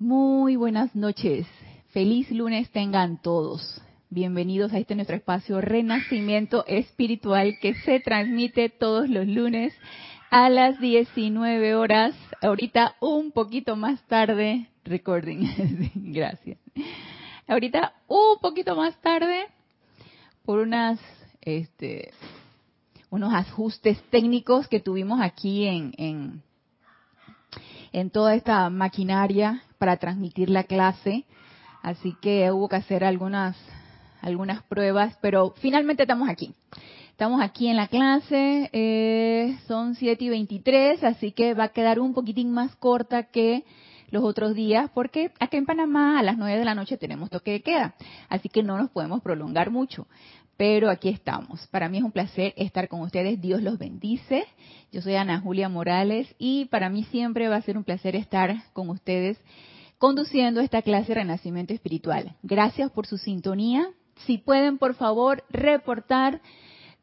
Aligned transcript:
Muy 0.00 0.56
buenas 0.56 0.96
noches. 0.96 1.46
Feliz 1.88 2.30
lunes 2.30 2.70
tengan 2.70 3.20
todos. 3.20 3.82
Bienvenidos 4.08 4.72
a 4.72 4.78
este 4.78 4.94
nuestro 4.94 5.14
espacio 5.14 5.60
Renacimiento 5.60 6.64
Espiritual 6.66 7.58
que 7.60 7.74
se 7.74 8.00
transmite 8.00 8.70
todos 8.70 9.10
los 9.10 9.26
lunes 9.26 9.74
a 10.30 10.48
las 10.48 10.80
19 10.80 11.74
horas. 11.74 12.14
Ahorita 12.40 12.96
un 13.00 13.30
poquito 13.30 13.76
más 13.76 14.02
tarde. 14.04 14.70
Recording. 14.84 15.90
Gracias. 16.14 16.56
Ahorita 17.46 17.92
un 18.08 18.38
poquito 18.40 18.74
más 18.76 18.98
tarde 19.02 19.48
por 20.46 20.60
unas 20.60 20.98
este 21.42 22.14
unos 23.10 23.34
ajustes 23.34 24.02
técnicos 24.04 24.66
que 24.66 24.80
tuvimos 24.80 25.20
aquí 25.20 25.66
en, 25.66 25.92
en, 25.98 26.42
en 27.92 28.10
toda 28.10 28.34
esta 28.34 28.68
maquinaria 28.70 29.62
para 29.78 29.96
transmitir 29.96 30.50
la 30.50 30.64
clase. 30.64 31.24
Así 31.82 32.14
que 32.20 32.50
hubo 32.52 32.68
que 32.68 32.76
hacer 32.76 33.04
algunas, 33.04 33.56
algunas 34.20 34.62
pruebas, 34.64 35.16
pero 35.20 35.54
finalmente 35.58 36.02
estamos 36.02 36.28
aquí. 36.28 36.54
Estamos 37.10 37.42
aquí 37.42 37.68
en 37.68 37.76
la 37.76 37.88
clase, 37.88 38.70
eh, 38.72 39.58
son 39.66 39.94
7 39.94 40.24
y 40.24 40.28
23, 40.30 41.04
así 41.04 41.32
que 41.32 41.52
va 41.52 41.64
a 41.64 41.68
quedar 41.68 42.00
un 42.00 42.14
poquitín 42.14 42.50
más 42.50 42.74
corta 42.76 43.24
que 43.24 43.64
los 44.10 44.24
otros 44.24 44.54
días, 44.54 44.90
porque 44.94 45.30
acá 45.38 45.58
en 45.58 45.66
Panamá 45.66 46.18
a 46.18 46.22
las 46.22 46.38
9 46.38 46.58
de 46.58 46.64
la 46.64 46.74
noche 46.74 46.96
tenemos 46.96 47.28
toque 47.28 47.52
de 47.52 47.60
queda, 47.60 47.94
así 48.30 48.48
que 48.48 48.62
no 48.62 48.78
nos 48.78 48.90
podemos 48.90 49.20
prolongar 49.20 49.70
mucho 49.70 50.06
pero 50.60 50.90
aquí 50.90 51.08
estamos. 51.08 51.66
Para 51.68 51.88
mí 51.88 51.96
es 51.96 52.04
un 52.04 52.12
placer 52.12 52.52
estar 52.54 52.86
con 52.86 53.00
ustedes. 53.00 53.40
Dios 53.40 53.62
los 53.62 53.78
bendice. 53.78 54.44
Yo 54.92 55.00
soy 55.00 55.14
Ana 55.14 55.40
Julia 55.40 55.70
Morales 55.70 56.28
y 56.38 56.66
para 56.66 56.90
mí 56.90 57.04
siempre 57.04 57.48
va 57.48 57.56
a 57.56 57.62
ser 57.62 57.78
un 57.78 57.84
placer 57.84 58.14
estar 58.14 58.54
con 58.74 58.90
ustedes 58.90 59.40
conduciendo 59.96 60.60
esta 60.60 60.82
clase 60.82 61.08
de 61.08 61.14
Renacimiento 61.14 61.72
Espiritual. 61.72 62.36
Gracias 62.42 62.90
por 62.90 63.06
su 63.06 63.16
sintonía. 63.16 63.88
Si 64.26 64.36
pueden, 64.36 64.76
por 64.76 64.96
favor, 64.96 65.44
reportar 65.48 66.42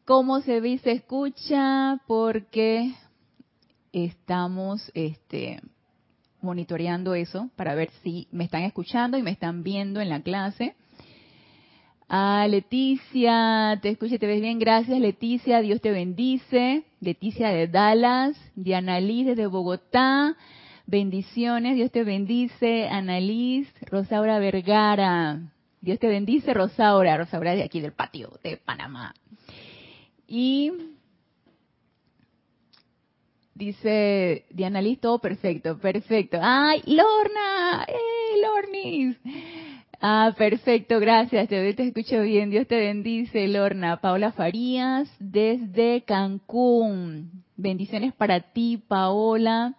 cómo 0.05 0.41
se 0.41 0.59
ve 0.59 0.69
y 0.69 0.77
se 0.77 0.91
escucha, 0.91 1.99
porque 2.05 2.93
estamos 3.91 4.91
este, 4.93 5.61
monitoreando 6.41 7.15
eso 7.15 7.49
para 7.55 7.73
ver 7.73 7.89
si 8.03 8.27
me 8.29 8.43
están 8.43 8.61
escuchando 8.61 9.17
y 9.17 9.23
me 9.23 9.31
están 9.31 9.63
viendo 9.63 9.99
en 9.99 10.09
la 10.09 10.21
clase. 10.21 10.75
Ah, 12.09 12.47
Leticia, 12.49 13.77
te 13.81 13.89
escucho 13.89 14.17
te 14.17 14.27
ves 14.27 14.39
bien. 14.39 14.59
Gracias, 14.59 14.97
Leticia. 14.97 15.61
Dios 15.61 15.81
te 15.81 15.91
bendice. 15.91 16.83
Leticia 17.01 17.49
de 17.49 17.67
Dallas. 17.67 18.37
Diana 18.55 19.01
Liz 19.01 19.25
desde 19.25 19.47
Bogotá. 19.47 20.37
Bendiciones. 20.85 21.75
Dios 21.75 21.91
te 21.91 22.05
bendice. 22.05 22.87
Annalise. 22.87 23.71
Rosaura 23.81 24.39
Vergara. 24.39 25.51
Dios 25.81 25.99
te 25.99 26.07
bendice, 26.07 26.53
Rosaura. 26.53 27.17
Rosaura 27.17 27.55
de 27.55 27.63
aquí 27.63 27.81
del 27.81 27.91
patio 27.91 28.39
de 28.41 28.55
Panamá. 28.55 29.13
Y 30.27 30.71
dice 33.53 34.45
Diana 34.49 34.81
Liz, 34.81 35.01
todo 35.01 35.19
perfecto, 35.19 35.77
perfecto. 35.77 36.37
¡Ay, 36.41 36.83
Lorna! 36.85 37.85
¡Eh, 37.87 38.41
Lornis! 38.41 39.17
Ah, 39.99 40.33
perfecto, 40.37 40.99
gracias. 40.99 41.47
Te, 41.49 41.73
te 41.73 41.87
escucho 41.87 42.21
bien. 42.21 42.49
Dios 42.51 42.67
te 42.67 42.77
bendice, 42.77 43.47
Lorna. 43.47 43.97
Paola 43.97 44.31
Farías, 44.31 45.09
desde 45.19 46.03
Cancún. 46.03 47.43
Bendiciones 47.55 48.13
para 48.13 48.39
ti, 48.39 48.77
Paola. 48.87 49.75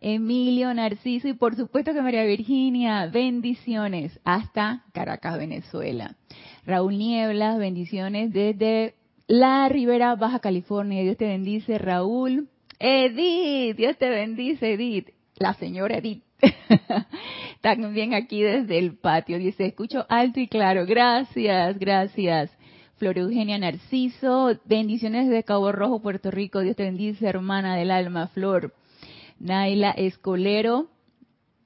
Emilio, 0.00 0.72
Narciso 0.72 1.26
y 1.26 1.32
por 1.32 1.56
supuesto 1.56 1.92
que 1.92 2.02
María 2.02 2.22
Virginia, 2.24 3.06
bendiciones 3.06 4.20
hasta 4.24 4.84
Caracas, 4.92 5.38
Venezuela. 5.38 6.14
Raúl 6.64 6.98
Nieblas, 6.98 7.58
bendiciones 7.58 8.32
desde 8.32 8.94
La 9.26 9.68
Ribera, 9.68 10.14
Baja 10.14 10.38
California. 10.38 11.02
Dios 11.02 11.16
te 11.16 11.26
bendice, 11.26 11.78
Raúl. 11.78 12.48
Edith, 12.78 13.76
Dios 13.76 13.96
te 13.96 14.10
bendice, 14.10 14.74
Edith. 14.74 15.08
La 15.38 15.54
señora 15.54 15.98
Edith. 15.98 16.25
También 17.60 18.14
aquí 18.14 18.42
desde 18.42 18.78
el 18.78 18.96
patio. 18.96 19.38
Dice, 19.38 19.66
escucho 19.66 20.06
alto 20.08 20.40
y 20.40 20.48
claro. 20.48 20.86
Gracias, 20.86 21.78
gracias. 21.78 22.50
Flor 22.96 23.18
Eugenia 23.18 23.58
Narciso, 23.58 24.58
bendiciones 24.64 25.28
desde 25.28 25.44
Cabo 25.44 25.70
Rojo, 25.70 26.00
Puerto 26.00 26.30
Rico. 26.30 26.60
Dios 26.60 26.76
te 26.76 26.84
bendice, 26.84 27.26
hermana 27.26 27.76
del 27.76 27.90
alma, 27.90 28.28
Flor. 28.28 28.72
Naila 29.38 29.90
Escolero, 29.90 30.88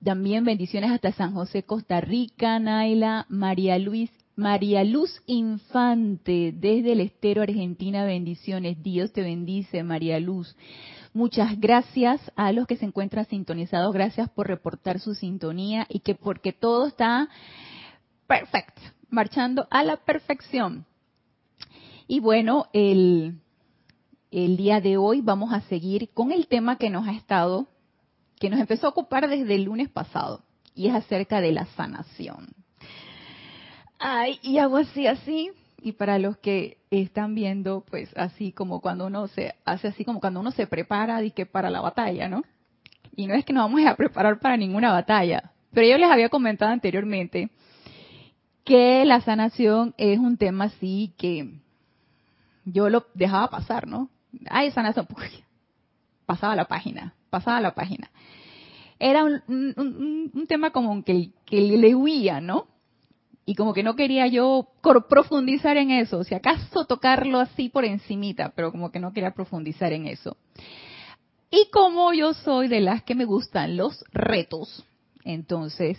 también 0.02 0.44
bendiciones 0.44 0.90
hasta 0.90 1.12
San 1.12 1.34
José, 1.34 1.62
Costa 1.62 2.00
Rica. 2.00 2.58
Naila, 2.58 3.26
María 3.28 3.78
Luis, 3.78 4.10
María 4.34 4.82
Luz 4.82 5.22
Infante, 5.26 6.52
desde 6.52 6.92
el 6.92 7.00
Estero, 7.00 7.42
Argentina, 7.42 8.04
bendiciones. 8.04 8.82
Dios 8.82 9.12
te 9.12 9.22
bendice, 9.22 9.84
María 9.84 10.18
Luz. 10.18 10.56
Muchas 11.12 11.58
gracias 11.58 12.20
a 12.36 12.52
los 12.52 12.68
que 12.68 12.76
se 12.76 12.84
encuentran 12.84 13.26
sintonizados. 13.26 13.92
Gracias 13.92 14.30
por 14.30 14.46
reportar 14.46 15.00
su 15.00 15.14
sintonía 15.14 15.86
y 15.88 16.00
que 16.00 16.14
porque 16.14 16.52
todo 16.52 16.86
está 16.86 17.28
perfecto, 18.28 18.80
marchando 19.08 19.66
a 19.70 19.82
la 19.82 19.96
perfección. 19.96 20.86
Y 22.06 22.20
bueno, 22.20 22.66
el, 22.72 23.40
el 24.30 24.56
día 24.56 24.80
de 24.80 24.96
hoy 24.96 25.20
vamos 25.20 25.52
a 25.52 25.62
seguir 25.62 26.10
con 26.14 26.30
el 26.30 26.46
tema 26.46 26.76
que 26.76 26.90
nos 26.90 27.08
ha 27.08 27.12
estado, 27.12 27.66
que 28.38 28.48
nos 28.48 28.60
empezó 28.60 28.86
a 28.86 28.90
ocupar 28.90 29.28
desde 29.28 29.56
el 29.56 29.64
lunes 29.64 29.88
pasado, 29.88 30.44
y 30.76 30.86
es 30.86 30.94
acerca 30.94 31.40
de 31.40 31.50
la 31.50 31.66
sanación. 31.74 32.48
Ay, 33.98 34.38
y 34.42 34.58
hago 34.58 34.76
así, 34.76 35.08
así, 35.08 35.50
y 35.82 35.92
para 35.92 36.18
los 36.18 36.36
que 36.38 36.78
están 36.90 37.34
viendo, 37.34 37.84
pues 37.88 38.10
así 38.16 38.52
como 38.52 38.80
cuando 38.80 39.06
uno 39.06 39.28
se 39.28 39.54
hace 39.64 39.88
así 39.88 40.04
como 40.04 40.20
cuando 40.20 40.40
uno 40.40 40.50
se 40.50 40.66
prepara 40.66 41.20
que 41.30 41.46
para 41.46 41.70
la 41.70 41.80
batalla, 41.80 42.28
¿no? 42.28 42.42
Y 43.16 43.26
no 43.26 43.34
es 43.34 43.44
que 43.44 43.52
nos 43.52 43.64
vamos 43.64 43.86
a 43.86 43.96
preparar 43.96 44.38
para 44.40 44.56
ninguna 44.56 44.92
batalla, 44.92 45.52
pero 45.72 45.86
yo 45.86 45.98
les 45.98 46.10
había 46.10 46.28
comentado 46.28 46.72
anteriormente 46.72 47.50
que 48.64 49.04
la 49.04 49.20
sanación 49.20 49.94
es 49.96 50.18
un 50.18 50.36
tema 50.36 50.64
así 50.64 51.12
que 51.16 51.50
yo 52.64 52.88
lo 52.88 53.06
dejaba 53.14 53.48
pasar, 53.48 53.86
¿no? 53.86 54.10
Ay, 54.48 54.70
sanación, 54.70 55.06
pasaba 56.26 56.54
la 56.54 56.66
página, 56.66 57.14
pasaba 57.30 57.60
la 57.60 57.74
página. 57.74 58.10
Era 58.98 59.24
un, 59.24 60.44
tema 60.46 60.70
como 60.70 61.02
que 61.04 61.32
le 61.48 61.94
huía, 61.94 62.40
¿no? 62.40 62.68
Y 63.46 63.54
como 63.54 63.72
que 63.72 63.82
no 63.82 63.96
quería 63.96 64.26
yo 64.26 64.68
profundizar 65.08 65.76
en 65.76 65.90
eso, 65.90 66.24
si 66.24 66.34
acaso 66.34 66.84
tocarlo 66.84 67.40
así 67.40 67.68
por 67.68 67.84
encimita, 67.84 68.52
pero 68.54 68.70
como 68.70 68.90
que 68.90 69.00
no 69.00 69.12
quería 69.12 69.32
profundizar 69.32 69.92
en 69.92 70.06
eso. 70.06 70.36
Y 71.50 71.68
como 71.72 72.12
yo 72.12 72.32
soy 72.32 72.68
de 72.68 72.80
las 72.80 73.02
que 73.02 73.14
me 73.14 73.24
gustan 73.24 73.76
los 73.76 74.04
retos, 74.12 74.84
entonces, 75.24 75.98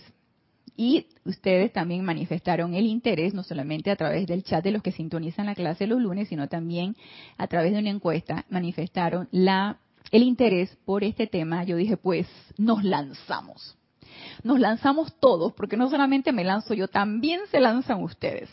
y 0.76 1.06
ustedes 1.26 1.72
también 1.72 2.04
manifestaron 2.04 2.74
el 2.74 2.86
interés, 2.86 3.34
no 3.34 3.42
solamente 3.42 3.90
a 3.90 3.96
través 3.96 4.26
del 4.26 4.44
chat 4.44 4.64
de 4.64 4.70
los 4.70 4.82
que 4.82 4.92
sintonizan 4.92 5.46
la 5.46 5.54
clase 5.54 5.86
los 5.86 6.00
lunes, 6.00 6.28
sino 6.28 6.48
también 6.48 6.96
a 7.36 7.48
través 7.48 7.72
de 7.72 7.80
una 7.80 7.90
encuesta, 7.90 8.46
manifestaron 8.48 9.28
la, 9.30 9.78
el 10.10 10.22
interés 10.22 10.74
por 10.86 11.04
este 11.04 11.26
tema, 11.26 11.64
yo 11.64 11.76
dije, 11.76 11.98
pues 11.98 12.26
nos 12.56 12.82
lanzamos 12.82 13.76
nos 14.42 14.60
lanzamos 14.60 15.14
todos, 15.20 15.52
porque 15.52 15.76
no 15.76 15.90
solamente 15.90 16.32
me 16.32 16.44
lanzo 16.44 16.74
yo, 16.74 16.88
también 16.88 17.40
se 17.50 17.60
lanzan 17.60 18.02
ustedes. 18.02 18.48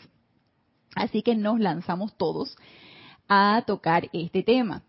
Así 0.94 1.22
que 1.22 1.34
nos 1.34 1.60
lanzamos 1.60 2.16
todos 2.16 2.56
a 3.28 3.62
tocar 3.66 4.08
este 4.12 4.42
tema. 4.42 4.82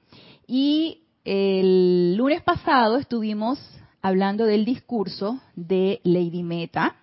Y 0.48 1.04
el 1.24 2.16
lunes 2.16 2.42
pasado 2.42 2.98
estuvimos 2.98 3.60
hablando 4.02 4.46
del 4.46 4.66
discurso 4.66 5.40
de 5.56 6.02
Lady 6.04 6.44
Meta. 6.44 6.96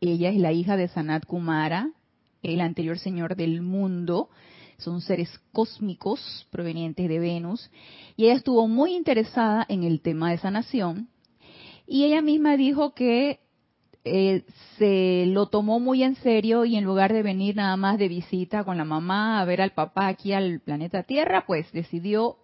Ella 0.00 0.30
es 0.30 0.36
la 0.36 0.52
hija 0.52 0.76
de 0.76 0.88
Sanat 0.88 1.24
Kumara, 1.24 1.90
el 2.42 2.60
anterior 2.60 2.98
señor 2.98 3.36
del 3.36 3.62
mundo. 3.62 4.28
Son 4.78 5.00
seres 5.00 5.30
cósmicos 5.52 6.48
provenientes 6.50 7.08
de 7.08 7.18
Venus. 7.20 7.70
Y 8.16 8.24
ella 8.24 8.34
estuvo 8.34 8.66
muy 8.66 8.94
interesada 8.94 9.64
en 9.68 9.84
el 9.84 10.00
tema 10.00 10.30
de 10.30 10.38
sanación 10.38 11.08
y 11.86 12.04
ella 12.04 12.22
misma 12.22 12.56
dijo 12.56 12.94
que 12.94 13.40
eh, 14.04 14.44
se 14.78 15.24
lo 15.26 15.46
tomó 15.46 15.80
muy 15.80 16.02
en 16.02 16.16
serio 16.16 16.64
y 16.64 16.76
en 16.76 16.84
lugar 16.84 17.12
de 17.12 17.22
venir 17.22 17.56
nada 17.56 17.76
más 17.76 17.98
de 17.98 18.08
visita 18.08 18.64
con 18.64 18.76
la 18.76 18.84
mamá 18.84 19.40
a 19.40 19.44
ver 19.44 19.62
al 19.62 19.72
papá 19.72 20.08
aquí 20.08 20.32
al 20.32 20.60
planeta 20.60 21.04
Tierra, 21.04 21.44
pues 21.46 21.70
decidió 21.72 22.36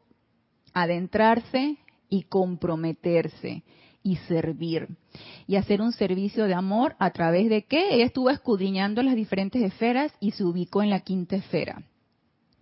adentrarse 0.73 1.77
y 2.09 2.23
comprometerse 2.23 3.63
y 4.03 4.17
servir 4.17 4.89
y 5.47 5.57
hacer 5.57 5.83
un 5.83 5.93
servicio 5.93 6.47
de 6.47 6.55
amor 6.55 6.97
a 6.99 7.11
través 7.11 7.51
de 7.51 7.65
que 7.65 7.95
ella 7.95 8.07
estuvo 8.07 8.31
escudriñando 8.31 9.03
las 9.03 9.15
diferentes 9.15 9.63
esferas 9.63 10.13
y 10.21 10.31
se 10.31 10.45
ubicó 10.45 10.83
en 10.83 10.91
la 10.91 11.01
quinta 11.01 11.37
esfera, 11.37 11.83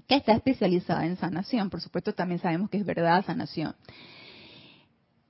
que 0.09 0.17
está 0.17 0.33
especializada 0.33 1.07
en 1.07 1.17
sanación. 1.17 1.71
Por 1.71 1.81
supuesto, 1.81 2.15
también 2.15 2.41
sabemos 2.41 2.71
que 2.71 2.79
es 2.79 2.85
verdad 2.85 3.25
sanación. 3.25 3.77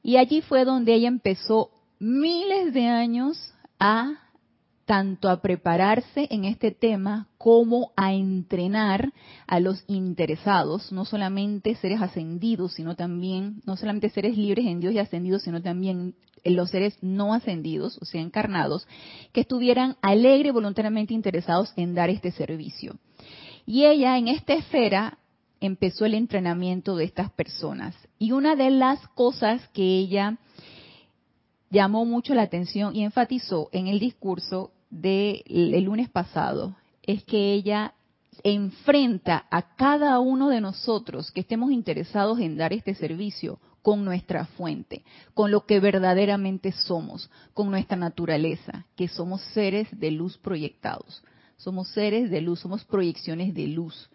Y 0.03 0.17
allí 0.17 0.41
fue 0.41 0.65
donde 0.65 0.95
ella 0.95 1.09
empezó 1.09 1.71
miles 1.99 2.73
de 2.73 2.87
años 2.87 3.53
a 3.79 4.29
tanto 4.89 5.29
a 5.29 5.43
prepararse 5.43 6.27
en 6.31 6.47
este 6.47 6.71
tema 6.71 7.29
como 7.37 7.93
a 7.95 8.15
entrenar 8.15 9.13
a 9.47 9.61
los 9.61 9.85
interesados, 9.87 10.93
no 10.93 11.05
solamente 11.05 11.75
seres 11.75 12.01
ascendidos, 12.01 12.73
sino 12.73 12.97
también, 12.97 13.61
no 13.67 13.77
solamente 13.77 14.09
seres 14.09 14.35
libres 14.39 14.65
en 14.65 14.81
Dios 14.81 14.95
y 14.95 14.99
ascendidos, 14.99 15.43
sino 15.43 15.61
también 15.61 16.15
los 16.43 16.71
seres 16.71 16.97
no 17.03 17.35
ascendidos, 17.35 17.99
o 18.01 18.07
sea, 18.07 18.23
encarnados, 18.23 18.89
que 19.35 19.43
estuvieran 19.43 19.97
alegre 20.01 20.49
y 20.49 20.53
voluntariamente 20.53 21.13
interesados 21.13 21.71
en 21.77 21.95
dar 21.95 22.09
este 22.09 22.31
servicio. 22.31 22.97
Y 23.67 23.85
ella 23.85 24.17
en 24.17 24.29
esta 24.29 24.55
esfera 24.55 25.19
empezó 25.61 26.05
el 26.05 26.15
entrenamiento 26.15 26.97
de 26.97 27.05
estas 27.05 27.31
personas. 27.31 27.95
Y 28.19 28.33
una 28.33 28.57
de 28.57 28.71
las 28.71 29.07
cosas 29.09 29.67
que 29.69 29.83
ella 29.83 30.39
llamó 31.71 32.05
mucho 32.05 32.35
la 32.35 32.43
atención 32.43 32.95
y 32.97 33.05
enfatizó 33.05 33.69
en 33.73 33.89
el 33.89 33.99
discurso 33.99 34.73
del 34.91 35.83
lunes 35.85 36.09
pasado 36.09 36.77
es 37.03 37.25
que 37.25 37.53
ella 37.53 37.95
enfrenta 38.45 39.47
a 39.51 39.75
cada 39.75 40.19
uno 40.21 40.49
de 40.49 40.61
nosotros 40.61 41.31
que 41.33 41.41
estemos 41.41 41.73
interesados 41.73 42.39
en 42.41 42.57
dar 42.57 42.73
este 42.73 42.95
servicio 42.95 43.59
con 43.83 44.05
nuestra 44.05 44.45
fuente, 44.45 45.03
con 45.35 45.51
lo 45.51 45.67
que 45.67 45.81
verdaderamente 45.81 46.73
somos, 46.73 47.31
con 47.55 47.71
nuestra 47.71 47.97
naturaleza, 47.97 48.87
que 48.97 49.09
somos 49.09 49.41
seres 49.55 49.89
de 49.99 50.11
luz 50.11 50.37
proyectados. 50.39 51.23
Somos 51.57 51.89
seres 51.89 52.31
de 52.31 52.41
luz, 52.41 52.61
somos 52.61 52.85
proyecciones 52.85 53.55
de 53.55 53.67
luz. 53.67 54.09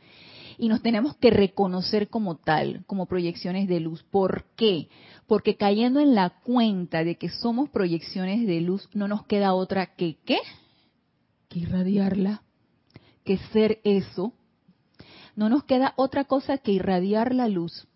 Y 0.58 0.70
nos 0.70 0.82
tenemos 0.82 1.16
que 1.18 1.30
reconocer 1.30 2.10
como 2.10 2.38
tal, 2.38 2.84
como 2.88 3.06
proyecciones 3.06 3.68
de 3.68 3.80
luz. 3.80 4.04
¿Por 4.04 4.46
qué? 4.56 4.90
Porque 5.28 5.56
cayendo 5.56 6.00
en 6.00 6.16
la 6.16 6.30
cuenta 6.42 7.04
de 7.04 7.16
que 7.16 7.30
somos 7.30 7.70
proyecciones 7.70 8.46
de 8.46 8.62
luz, 8.62 8.90
no 8.94 9.08
nos 9.08 9.26
queda 9.26 9.54
otra 9.54 9.96
que 9.96 10.18
qué? 10.26 10.40
Que 11.50 11.60
irradiarla, 11.60 12.44
que 13.24 13.38
ser 13.52 13.80
eso. 13.84 14.34
No 15.36 15.50
nos 15.50 15.64
queda 15.64 15.94
otra 15.96 16.26
cosa 16.26 16.58
que 16.58 16.72
irradiar 16.72 17.34
la 17.34 17.48
luz 17.48 17.88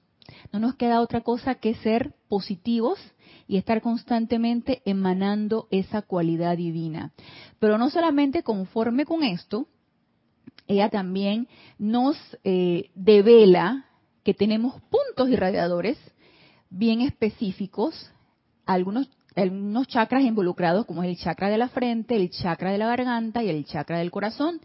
no 0.52 0.60
nos 0.60 0.76
queda 0.76 1.02
otra 1.02 1.22
cosa 1.22 1.56
que 1.56 1.76
ser 1.76 2.14
positivos 2.28 3.00
y 3.48 3.58
estar 3.58 3.82
constantemente 3.82 4.82
emanando 4.86 5.68
esa 5.72 6.02
cualidad 6.02 6.58
divina. 6.58 7.14
Pero 7.60 7.78
no 7.78 7.90
solamente 7.90 8.44
conforme 8.44 9.06
con 9.06 9.24
esto, 9.24 9.68
ella 10.68 10.90
también 10.90 11.48
nos 11.78 12.18
eh, 12.44 12.92
devela 12.96 13.86
que 14.24 14.34
tenemos 14.34 14.82
puntos 14.90 15.30
irradiadores 15.30 15.98
bien 16.70 17.02
específicos, 17.02 18.12
algunos, 18.66 19.10
algunos 19.36 19.88
chakras 19.88 20.24
involucrados, 20.24 20.86
como 20.86 21.04
es 21.04 21.10
el 21.10 21.18
chakra 21.18 21.50
de 21.50 21.58
la 21.58 21.70
frente, 21.70 22.16
el 22.16 22.30
chakra 22.30 22.72
de 22.72 22.78
la 22.78 22.88
garganta 22.88 23.44
y 23.44 23.50
el 23.50 23.66
chakra 23.66 24.00
del 24.00 24.12
corazón. 24.12 24.60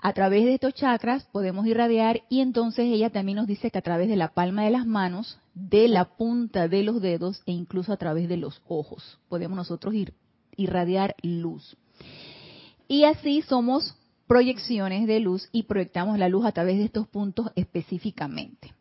A 0.00 0.12
través 0.12 0.44
de 0.44 0.54
estos 0.54 0.74
chakras 0.74 1.24
podemos 1.32 1.66
irradiar 1.66 2.22
y 2.28 2.40
entonces 2.40 2.84
ella 2.86 3.10
también 3.10 3.36
nos 3.36 3.46
dice 3.46 3.70
que 3.70 3.78
a 3.78 3.82
través 3.82 4.08
de 4.08 4.16
la 4.16 4.28
palma 4.28 4.62
de 4.62 4.70
las 4.70 4.86
manos, 4.86 5.38
de 5.54 5.88
la 5.88 6.04
punta 6.04 6.68
de 6.68 6.82
los 6.82 7.00
dedos 7.00 7.42
e 7.46 7.52
incluso 7.52 7.92
a 7.92 7.96
través 7.96 8.28
de 8.28 8.36
los 8.36 8.62
ojos 8.68 9.18
podemos 9.28 9.56
nosotros 9.56 9.94
ir, 9.94 10.12
irradiar 10.56 11.16
luz. 11.22 11.76
Y 12.88 13.04
así 13.04 13.42
somos 13.42 13.96
proyecciones 14.26 15.06
de 15.06 15.20
luz 15.20 15.48
y 15.52 15.64
proyectamos 15.64 16.18
la 16.18 16.28
luz 16.28 16.44
a 16.46 16.52
través 16.52 16.78
de 16.78 16.84
estos 16.84 17.06
puntos 17.06 17.50
específicamente. 17.54 18.72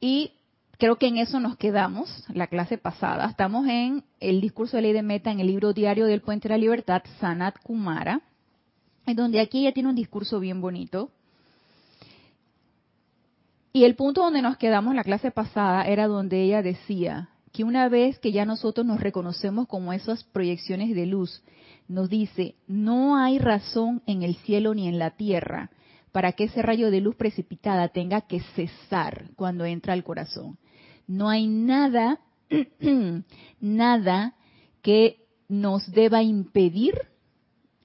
Y 0.00 0.32
creo 0.78 0.96
que 0.96 1.08
en 1.08 1.18
eso 1.18 1.40
nos 1.40 1.56
quedamos 1.56 2.24
la 2.32 2.46
clase 2.46 2.78
pasada. 2.78 3.26
Estamos 3.26 3.66
en 3.68 4.04
el 4.20 4.40
discurso 4.40 4.76
de 4.76 4.82
ley 4.82 4.92
de 4.92 5.02
meta 5.02 5.30
en 5.30 5.40
el 5.40 5.46
libro 5.46 5.72
diario 5.72 6.06
del 6.06 6.22
Puente 6.22 6.48
de 6.48 6.54
la 6.54 6.58
Libertad, 6.58 7.02
Sanat 7.20 7.58
Kumara 7.62 8.22
en 9.06 9.16
donde 9.16 9.40
aquí 9.40 9.60
ella 9.60 9.72
tiene 9.72 9.88
un 9.88 9.94
discurso 9.94 10.40
bien 10.40 10.60
bonito. 10.60 11.10
Y 13.72 13.84
el 13.84 13.94
punto 13.94 14.22
donde 14.22 14.42
nos 14.42 14.56
quedamos 14.56 14.94
la 14.94 15.04
clase 15.04 15.30
pasada 15.30 15.84
era 15.84 16.08
donde 16.08 16.42
ella 16.42 16.62
decía 16.62 17.30
que 17.52 17.62
una 17.62 17.88
vez 17.88 18.18
que 18.18 18.32
ya 18.32 18.44
nosotros 18.44 18.84
nos 18.84 19.00
reconocemos 19.00 19.68
como 19.68 19.92
esas 19.92 20.24
proyecciones 20.24 20.94
de 20.94 21.06
luz, 21.06 21.42
nos 21.88 22.08
dice, 22.08 22.56
no 22.66 23.16
hay 23.16 23.38
razón 23.38 24.02
en 24.06 24.22
el 24.22 24.36
cielo 24.36 24.74
ni 24.74 24.88
en 24.88 24.98
la 24.98 25.10
tierra 25.10 25.70
para 26.12 26.32
que 26.32 26.44
ese 26.44 26.62
rayo 26.62 26.90
de 26.90 27.00
luz 27.00 27.14
precipitada 27.14 27.88
tenga 27.88 28.22
que 28.22 28.40
cesar 28.54 29.30
cuando 29.36 29.64
entra 29.64 29.92
al 29.92 30.02
corazón. 30.02 30.58
No 31.06 31.28
hay 31.28 31.46
nada, 31.46 32.20
nada 33.60 34.34
que 34.82 35.26
nos 35.48 35.90
deba 35.92 36.22
impedir 36.22 36.94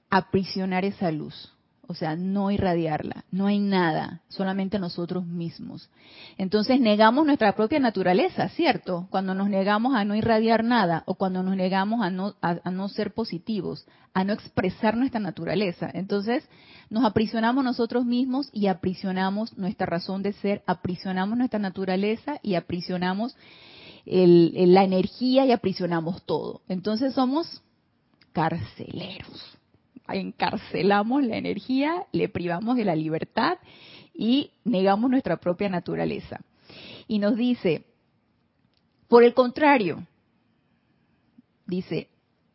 aprisionar 0.08 0.84
esa 0.84 1.10
luz, 1.10 1.52
o 1.88 1.94
sea, 1.94 2.16
no 2.16 2.50
irradiarla, 2.50 3.24
no 3.32 3.46
hay 3.46 3.58
nada, 3.58 4.22
solamente 4.28 4.78
nosotros 4.78 5.26
mismos. 5.26 5.90
Entonces 6.38 6.80
negamos 6.80 7.26
nuestra 7.26 7.54
propia 7.54 7.80
naturaleza, 7.80 8.48
¿cierto? 8.50 9.08
Cuando 9.10 9.34
nos 9.34 9.48
negamos 9.48 9.94
a 9.94 10.04
no 10.04 10.14
irradiar 10.14 10.62
nada 10.62 11.02
o 11.06 11.16
cuando 11.16 11.42
nos 11.42 11.56
negamos 11.56 12.00
a 12.00 12.10
no, 12.10 12.34
a, 12.40 12.70
no 12.70 12.88
ser 12.88 13.12
positivos, 13.12 13.84
a 14.14 14.22
no 14.22 14.32
expresar 14.32 14.96
nuestra 14.96 15.18
naturaleza. 15.18 15.90
Entonces 15.92 16.48
nos 16.88 17.04
aprisionamos 17.04 17.64
nosotros 17.64 18.04
mismos 18.04 18.48
y 18.52 18.68
aprisionamos 18.68 19.58
nuestra 19.58 19.86
razón 19.86 20.22
de 20.22 20.34
ser, 20.34 20.62
aprisionamos 20.66 21.36
nuestra 21.36 21.58
naturaleza 21.58 22.38
y 22.42 22.54
aprisionamos 22.54 23.36
la 24.04 24.84
energía 24.84 25.46
y 25.46 25.52
aprisionamos 25.52 26.24
todo. 26.24 26.62
Entonces 26.68 27.14
somos 27.14 27.62
carceleros 28.32 29.58
encarcelamos 30.14 31.24
la 31.24 31.36
energía, 31.36 32.06
le 32.12 32.28
privamos 32.28 32.76
de 32.76 32.84
la 32.84 32.96
libertad 32.96 33.58
y 34.14 34.50
negamos 34.64 35.10
nuestra 35.10 35.38
propia 35.38 35.68
naturaleza. 35.68 36.40
Y 37.08 37.18
nos 37.18 37.36
dice, 37.36 37.84
por 39.08 39.24
el 39.24 39.34
contrario, 39.34 40.06
dice, 41.66 42.08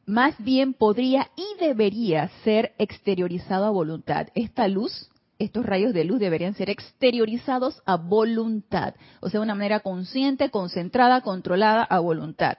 más 0.05 0.35
bien 0.39 0.73
podría 0.73 1.29
y 1.35 1.59
debería 1.59 2.29
ser 2.43 2.73
exteriorizado 2.77 3.65
a 3.65 3.69
voluntad. 3.69 4.27
Esta 4.35 4.67
luz, 4.67 5.09
estos 5.37 5.65
rayos 5.65 5.93
de 5.93 6.05
luz 6.05 6.19
deberían 6.19 6.55
ser 6.55 6.69
exteriorizados 6.69 7.81
a 7.85 7.97
voluntad, 7.97 8.95
o 9.19 9.29
sea, 9.29 9.39
de 9.39 9.43
una 9.43 9.55
manera 9.55 9.81
consciente, 9.81 10.49
concentrada, 10.49 11.21
controlada 11.21 11.83
a 11.83 11.99
voluntad. 11.99 12.57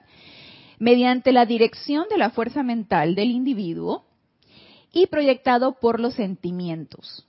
Mediante 0.77 1.33
la 1.33 1.45
dirección 1.45 2.05
de 2.09 2.17
la 2.17 2.29
fuerza 2.29 2.63
mental 2.63 3.15
del 3.15 3.31
individuo, 3.31 4.05
y 4.91 5.07
proyectado 5.07 5.73
por 5.79 5.99
los 5.99 6.15
sentimientos. 6.15 7.25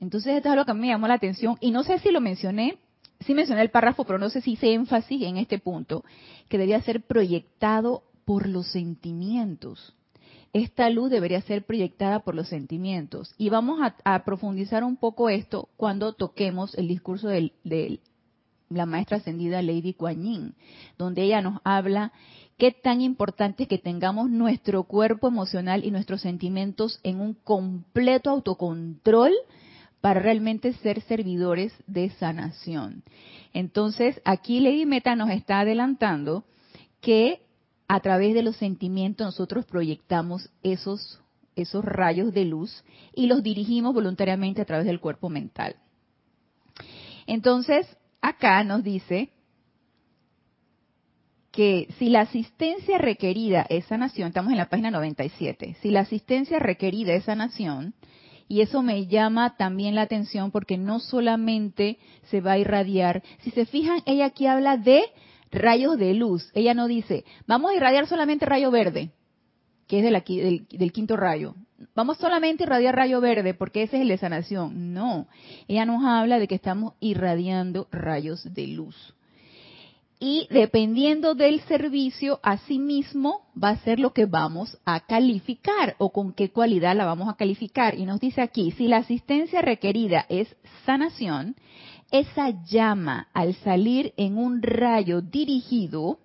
Entonces 0.00 0.36
esto 0.36 0.50
es 0.50 0.56
lo 0.56 0.64
que 0.64 0.70
a 0.70 0.74
me 0.74 0.88
llamó 0.88 1.08
la 1.08 1.14
atención 1.14 1.56
y 1.60 1.70
no 1.70 1.82
sé 1.82 1.98
si 1.98 2.10
lo 2.10 2.20
mencioné, 2.20 2.78
sí 3.20 3.34
mencioné 3.34 3.62
el 3.62 3.70
párrafo, 3.70 4.04
pero 4.04 4.18
no 4.18 4.30
sé 4.30 4.40
si 4.40 4.52
hice 4.52 4.72
énfasis 4.72 5.22
en 5.22 5.36
este 5.36 5.58
punto, 5.58 6.04
que 6.48 6.58
debía 6.58 6.80
ser 6.82 7.02
proyectado 7.02 8.02
por 8.24 8.48
los 8.48 8.66
sentimientos. 8.68 9.94
Esta 10.52 10.88
luz 10.88 11.10
debería 11.10 11.40
ser 11.40 11.64
proyectada 11.64 12.20
por 12.20 12.34
los 12.34 12.48
sentimientos. 12.48 13.34
Y 13.38 13.48
vamos 13.48 13.80
a, 14.04 14.24
profundizar 14.24 14.84
un 14.84 14.96
poco 14.96 15.28
esto 15.28 15.68
cuando 15.76 16.12
toquemos 16.12 16.76
el 16.76 16.86
discurso 16.86 17.28
de 17.28 18.00
la 18.68 18.86
maestra 18.86 19.18
ascendida 19.18 19.62
Lady 19.62 19.94
Kuan 19.94 20.22
Yin, 20.22 20.54
donde 20.98 21.22
ella 21.22 21.40
nos 21.42 21.60
habla 21.64 22.12
qué 22.58 22.72
tan 22.72 23.00
importante 23.00 23.66
que 23.66 23.78
tengamos 23.78 24.30
nuestro 24.30 24.84
cuerpo 24.84 25.28
emocional 25.28 25.84
y 25.84 25.90
nuestros 25.90 26.20
sentimientos 26.20 27.00
en 27.02 27.20
un 27.20 27.34
completo 27.34 28.30
autocontrol 28.30 29.32
para 30.00 30.20
realmente 30.20 30.72
ser 30.74 31.00
servidores 31.02 31.72
de 31.86 32.10
sanación. 32.10 33.02
Entonces, 33.52 34.20
aquí 34.24 34.60
Lady 34.60 34.86
Meta 34.86 35.16
nos 35.16 35.30
está 35.30 35.60
adelantando 35.60 36.44
que 37.00 37.40
a 37.88 38.00
través 38.00 38.34
de 38.34 38.42
los 38.42 38.56
sentimientos 38.56 39.26
nosotros 39.26 39.64
proyectamos 39.64 40.50
esos, 40.62 41.20
esos 41.56 41.84
rayos 41.84 42.32
de 42.32 42.44
luz 42.44 42.84
y 43.14 43.26
los 43.26 43.42
dirigimos 43.42 43.94
voluntariamente 43.94 44.62
a 44.62 44.64
través 44.64 44.86
del 44.86 45.00
cuerpo 45.00 45.28
mental. 45.28 45.76
Entonces, 47.26 47.86
acá 48.20 48.62
nos 48.64 48.84
dice 48.84 49.30
que 51.54 51.86
si 52.00 52.08
la 52.08 52.22
asistencia 52.22 52.98
requerida 52.98 53.64
es 53.68 53.84
sanación, 53.86 54.28
estamos 54.28 54.50
en 54.50 54.58
la 54.58 54.68
página 54.68 54.90
97, 54.90 55.76
si 55.80 55.90
la 55.90 56.00
asistencia 56.00 56.58
requerida 56.58 57.12
es 57.14 57.24
sanación, 57.24 57.94
y 58.48 58.60
eso 58.60 58.82
me 58.82 59.06
llama 59.06 59.56
también 59.56 59.94
la 59.94 60.02
atención 60.02 60.50
porque 60.50 60.76
no 60.76 60.98
solamente 60.98 61.98
se 62.24 62.40
va 62.40 62.52
a 62.52 62.58
irradiar, 62.58 63.22
si 63.42 63.52
se 63.52 63.66
fijan, 63.66 64.00
ella 64.04 64.26
aquí 64.26 64.48
habla 64.48 64.76
de 64.76 65.04
rayos 65.52 65.96
de 65.96 66.14
luz, 66.14 66.50
ella 66.54 66.74
no 66.74 66.88
dice, 66.88 67.24
vamos 67.46 67.70
a 67.70 67.76
irradiar 67.76 68.08
solamente 68.08 68.44
rayo 68.46 68.72
verde, 68.72 69.12
que 69.86 70.00
es 70.00 70.04
del, 70.04 70.66
del 70.68 70.92
quinto 70.92 71.16
rayo, 71.16 71.54
vamos 71.94 72.18
solamente 72.18 72.64
a 72.64 72.66
irradiar 72.66 72.96
rayo 72.96 73.20
verde 73.20 73.54
porque 73.54 73.84
ese 73.84 73.98
es 73.98 74.02
el 74.02 74.08
de 74.08 74.18
sanación, 74.18 74.92
no, 74.92 75.28
ella 75.68 75.86
nos 75.86 76.04
habla 76.04 76.40
de 76.40 76.48
que 76.48 76.56
estamos 76.56 76.94
irradiando 76.98 77.86
rayos 77.92 78.42
de 78.52 78.66
luz 78.66 79.14
y 80.24 80.48
dependiendo 80.50 81.34
del 81.34 81.60
servicio, 81.64 82.40
asimismo 82.42 83.42
va 83.62 83.68
a 83.68 83.84
ser 83.84 84.00
lo 84.00 84.14
que 84.14 84.24
vamos 84.24 84.78
a 84.86 85.00
calificar 85.00 85.96
o 85.98 86.12
con 86.12 86.32
qué 86.32 86.50
cualidad 86.50 86.96
la 86.96 87.04
vamos 87.04 87.28
a 87.28 87.36
calificar. 87.36 87.98
Y 87.98 88.06
nos 88.06 88.20
dice 88.20 88.40
aquí, 88.40 88.70
si 88.70 88.88
la 88.88 88.96
asistencia 88.96 89.60
requerida 89.60 90.24
es 90.30 90.48
sanación, 90.86 91.56
esa 92.10 92.64
llama 92.64 93.28
al 93.34 93.54
salir 93.56 94.14
en 94.16 94.38
un 94.38 94.62
rayo 94.62 95.20
dirigido, 95.20 96.20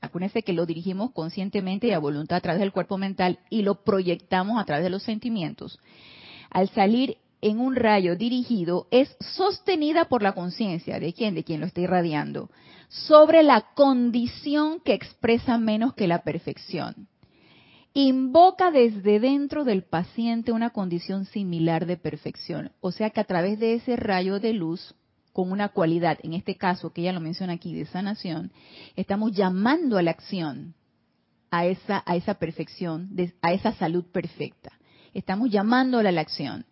acuérdense 0.00 0.42
que 0.42 0.54
lo 0.54 0.64
dirigimos 0.64 1.10
conscientemente 1.10 1.88
y 1.88 1.92
a 1.92 1.98
voluntad 1.98 2.38
a 2.38 2.40
través 2.40 2.60
del 2.60 2.72
cuerpo 2.72 2.96
mental 2.96 3.38
y 3.50 3.60
lo 3.60 3.84
proyectamos 3.84 4.58
a 4.58 4.64
través 4.64 4.82
de 4.82 4.90
los 4.90 5.02
sentimientos, 5.02 5.78
al 6.48 6.70
salir 6.70 7.18
en 7.42 7.58
un 7.58 7.76
rayo 7.76 8.16
dirigido 8.16 8.86
es 8.90 9.14
sostenida 9.20 10.06
por 10.06 10.22
la 10.22 10.32
conciencia 10.32 10.98
de 10.98 11.12
quién, 11.12 11.34
de 11.34 11.44
quien 11.44 11.60
lo 11.60 11.66
está 11.66 11.80
irradiando, 11.80 12.48
sobre 12.88 13.42
la 13.42 13.72
condición 13.74 14.80
que 14.80 14.94
expresa 14.94 15.58
menos 15.58 15.92
que 15.94 16.06
la 16.06 16.22
perfección. 16.22 17.08
Invoca 17.94 18.70
desde 18.70 19.20
dentro 19.20 19.64
del 19.64 19.82
paciente 19.82 20.52
una 20.52 20.70
condición 20.70 21.26
similar 21.26 21.84
de 21.84 21.98
perfección. 21.98 22.72
O 22.80 22.90
sea 22.90 23.10
que 23.10 23.20
a 23.20 23.24
través 23.24 23.58
de 23.58 23.74
ese 23.74 23.96
rayo 23.96 24.40
de 24.40 24.54
luz, 24.54 24.94
con 25.32 25.50
una 25.50 25.68
cualidad, 25.70 26.18
en 26.22 26.32
este 26.32 26.56
caso 26.56 26.92
que 26.92 27.02
ella 27.02 27.12
lo 27.12 27.20
menciona 27.20 27.54
aquí, 27.54 27.74
de 27.74 27.84
sanación, 27.86 28.52
estamos 28.96 29.32
llamando 29.32 29.98
a 29.98 30.02
la 30.02 30.12
acción 30.12 30.74
a 31.50 31.66
esa, 31.66 32.02
a 32.06 32.16
esa 32.16 32.34
perfección, 32.34 33.10
a 33.42 33.52
esa 33.52 33.72
salud 33.74 34.04
perfecta. 34.06 34.72
Estamos 35.12 35.50
llamándola 35.50 36.08
a 36.08 36.12
la 36.12 36.22
acción. 36.22 36.64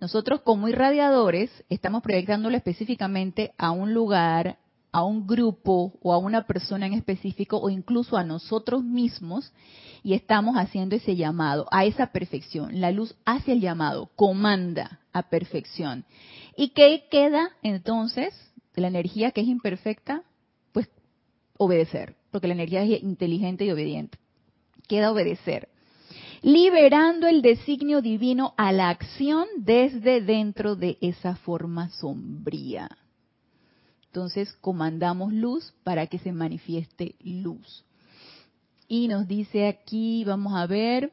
Nosotros 0.00 0.42
como 0.42 0.68
irradiadores 0.68 1.50
estamos 1.68 2.02
proyectándolo 2.02 2.56
específicamente 2.56 3.52
a 3.56 3.70
un 3.70 3.94
lugar, 3.94 4.58
a 4.92 5.04
un 5.04 5.26
grupo 5.26 5.94
o 6.02 6.12
a 6.12 6.18
una 6.18 6.46
persona 6.46 6.86
en 6.86 6.92
específico 6.92 7.58
o 7.58 7.70
incluso 7.70 8.16
a 8.16 8.24
nosotros 8.24 8.82
mismos 8.82 9.52
y 10.02 10.14
estamos 10.14 10.56
haciendo 10.56 10.96
ese 10.96 11.16
llamado 11.16 11.66
a 11.70 11.84
esa 11.84 12.08
perfección. 12.12 12.80
La 12.80 12.90
luz 12.90 13.14
hace 13.24 13.52
el 13.52 13.60
llamado, 13.60 14.10
comanda 14.16 15.00
a 15.12 15.24
perfección. 15.24 16.04
¿Y 16.56 16.68
qué 16.70 17.04
queda 17.10 17.50
entonces 17.62 18.34
la 18.74 18.88
energía 18.88 19.30
que 19.30 19.40
es 19.40 19.48
imperfecta? 19.48 20.22
Pues 20.72 20.88
obedecer, 21.58 22.16
porque 22.30 22.48
la 22.48 22.54
energía 22.54 22.82
es 22.82 23.02
inteligente 23.02 23.64
y 23.64 23.70
obediente. 23.70 24.18
Queda 24.88 25.10
obedecer 25.10 25.68
liberando 26.42 27.26
el 27.26 27.42
designio 27.42 28.02
divino 28.02 28.54
a 28.56 28.72
la 28.72 28.88
acción 28.88 29.46
desde 29.58 30.20
dentro 30.20 30.76
de 30.76 30.98
esa 31.00 31.36
forma 31.36 31.88
sombría. 31.90 32.88
Entonces 34.06 34.52
comandamos 34.60 35.32
luz 35.32 35.74
para 35.84 36.06
que 36.06 36.18
se 36.18 36.32
manifieste 36.32 37.16
luz. 37.22 37.84
Y 38.88 39.08
nos 39.08 39.26
dice 39.26 39.66
aquí, 39.66 40.24
vamos 40.24 40.54
a 40.54 40.66
ver, 40.66 41.12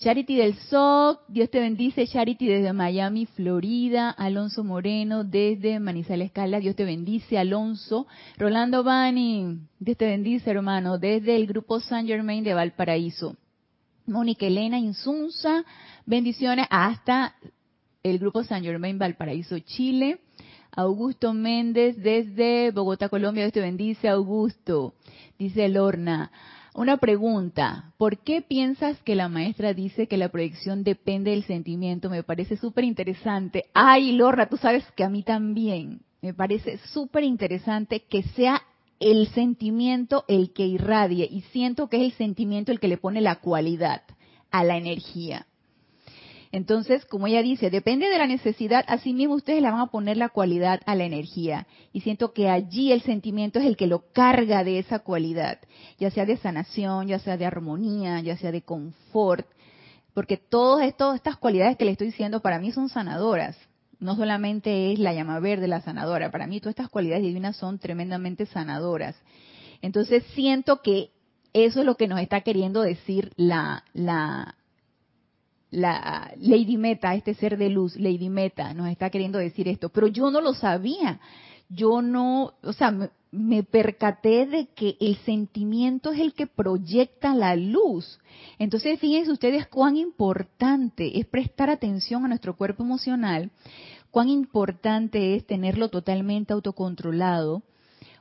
Charity 0.00 0.34
del 0.34 0.54
SOC, 0.54 1.20
Dios 1.28 1.50
te 1.50 1.60
bendice, 1.60 2.06
Charity 2.06 2.46
desde 2.46 2.72
Miami, 2.72 3.26
Florida, 3.26 4.08
Alonso 4.08 4.64
Moreno 4.64 5.24
desde 5.24 5.78
Manizales 5.78 6.32
Cala, 6.32 6.58
Dios 6.58 6.74
te 6.74 6.86
bendice, 6.86 7.36
Alonso, 7.36 8.06
Rolando 8.38 8.82
Bani, 8.82 9.58
Dios 9.78 9.98
te 9.98 10.06
bendice, 10.06 10.52
hermano, 10.52 10.96
desde 10.96 11.36
el 11.36 11.46
grupo 11.46 11.80
San 11.80 12.06
Germain 12.06 12.42
de 12.42 12.54
Valparaíso. 12.54 13.36
Mónica 14.06 14.46
Elena 14.46 14.78
Insunza, 14.78 15.66
bendiciones 16.06 16.66
hasta 16.70 17.34
el 18.02 18.18
grupo 18.18 18.42
San 18.42 18.62
Germain 18.62 18.98
Valparaíso, 18.98 19.58
Chile. 19.58 20.20
Augusto 20.72 21.34
Méndez 21.34 21.96
desde 22.00 22.70
Bogotá, 22.70 23.08
Colombia, 23.08 23.42
Dios 23.42 23.52
te 23.52 23.60
bendice, 23.60 24.08
Augusto. 24.08 24.94
Dice 25.36 25.68
Lorna, 25.68 26.30
una 26.74 26.98
pregunta, 26.98 27.92
¿por 27.98 28.18
qué 28.18 28.42
piensas 28.42 29.00
que 29.02 29.14
la 29.14 29.28
maestra 29.28 29.74
dice 29.74 30.06
que 30.06 30.16
la 30.16 30.28
proyección 30.28 30.84
depende 30.84 31.32
del 31.32 31.44
sentimiento? 31.44 32.08
Me 32.08 32.22
parece 32.22 32.56
súper 32.56 32.84
interesante. 32.84 33.64
Ay, 33.74 34.12
Lorna, 34.12 34.48
tú 34.48 34.56
sabes 34.56 34.84
que 34.96 35.04
a 35.04 35.08
mí 35.08 35.22
también. 35.22 36.02
Me 36.22 36.34
parece 36.34 36.78
súper 36.78 37.24
interesante 37.24 38.00
que 38.00 38.22
sea 38.22 38.62
el 39.00 39.28
sentimiento 39.28 40.24
el 40.28 40.52
que 40.52 40.66
irradie 40.66 41.26
y 41.30 41.40
siento 41.52 41.88
que 41.88 41.96
es 41.96 42.12
el 42.12 42.18
sentimiento 42.18 42.70
el 42.70 42.78
que 42.78 42.88
le 42.88 42.98
pone 42.98 43.20
la 43.20 43.36
cualidad 43.36 44.02
a 44.50 44.62
la 44.62 44.76
energía. 44.76 45.46
Entonces, 46.52 47.04
como 47.06 47.28
ella 47.28 47.42
dice, 47.42 47.70
depende 47.70 48.08
de 48.08 48.18
la 48.18 48.26
necesidad, 48.26 48.84
así 48.88 49.12
mismo 49.12 49.34
ustedes 49.34 49.62
le 49.62 49.70
van 49.70 49.80
a 49.80 49.86
poner 49.86 50.16
la 50.16 50.30
cualidad 50.30 50.80
a 50.84 50.96
la 50.96 51.04
energía. 51.04 51.66
Y 51.92 52.00
siento 52.00 52.32
que 52.32 52.48
allí 52.48 52.90
el 52.90 53.02
sentimiento 53.02 53.60
es 53.60 53.66
el 53.66 53.76
que 53.76 53.86
lo 53.86 54.10
carga 54.12 54.64
de 54.64 54.80
esa 54.80 54.98
cualidad, 54.98 55.60
ya 55.98 56.10
sea 56.10 56.26
de 56.26 56.36
sanación, 56.36 57.06
ya 57.06 57.20
sea 57.20 57.36
de 57.36 57.46
armonía, 57.46 58.20
ya 58.20 58.36
sea 58.36 58.50
de 58.50 58.62
confort, 58.62 59.46
porque 60.12 60.36
todas 60.36 60.86
estas 60.86 61.36
cualidades 61.36 61.76
que 61.76 61.84
le 61.84 61.92
estoy 61.92 62.08
diciendo 62.08 62.40
para 62.40 62.58
mí 62.58 62.72
son 62.72 62.88
sanadoras 62.88 63.56
no 64.00 64.16
solamente 64.16 64.92
es 64.92 64.98
la 64.98 65.12
llama 65.12 65.38
verde 65.40 65.68
la 65.68 65.82
sanadora, 65.82 66.30
para 66.30 66.46
mí 66.46 66.58
todas 66.58 66.72
estas 66.72 66.88
cualidades 66.88 67.22
divinas 67.22 67.56
son 67.56 67.78
tremendamente 67.78 68.46
sanadoras. 68.46 69.14
Entonces 69.82 70.24
siento 70.34 70.80
que 70.82 71.10
eso 71.52 71.80
es 71.80 71.86
lo 71.86 71.96
que 71.96 72.08
nos 72.08 72.20
está 72.20 72.40
queriendo 72.40 72.80
decir 72.80 73.32
la, 73.36 73.84
la, 73.92 74.56
la 75.70 76.32
Lady 76.38 76.76
Meta, 76.76 77.14
este 77.14 77.34
ser 77.34 77.56
de 77.56 77.70
luz, 77.70 77.96
Lady 77.96 78.28
Meta, 78.28 78.74
nos 78.74 78.88
está 78.88 79.10
queriendo 79.10 79.38
decir 79.38 79.68
esto, 79.68 79.88
pero 79.88 80.06
yo 80.06 80.30
no 80.30 80.40
lo 80.40 80.54
sabía. 80.54 81.20
Yo 81.68 82.02
no, 82.02 82.54
o 82.64 82.72
sea, 82.72 83.10
me, 83.30 83.62
percaté 83.62 84.46
de 84.46 84.66
que 84.74 84.96
el 85.00 85.16
sentimiento 85.18 86.10
es 86.10 86.18
el 86.18 86.34
que 86.34 86.48
proyecta 86.48 87.32
la 87.32 87.54
luz. 87.54 88.18
Entonces, 88.58 88.98
fíjense 88.98 89.30
ustedes 89.30 89.68
cuán 89.68 89.96
importante 89.96 91.20
es 91.20 91.26
prestar 91.26 91.70
atención 91.70 92.24
a 92.24 92.28
nuestro 92.28 92.56
cuerpo 92.56 92.82
emocional, 92.82 93.52
cuán 94.10 94.28
importante 94.28 95.36
es 95.36 95.46
tenerlo 95.46 95.90
totalmente 95.90 96.52
autocontrolado 96.52 97.62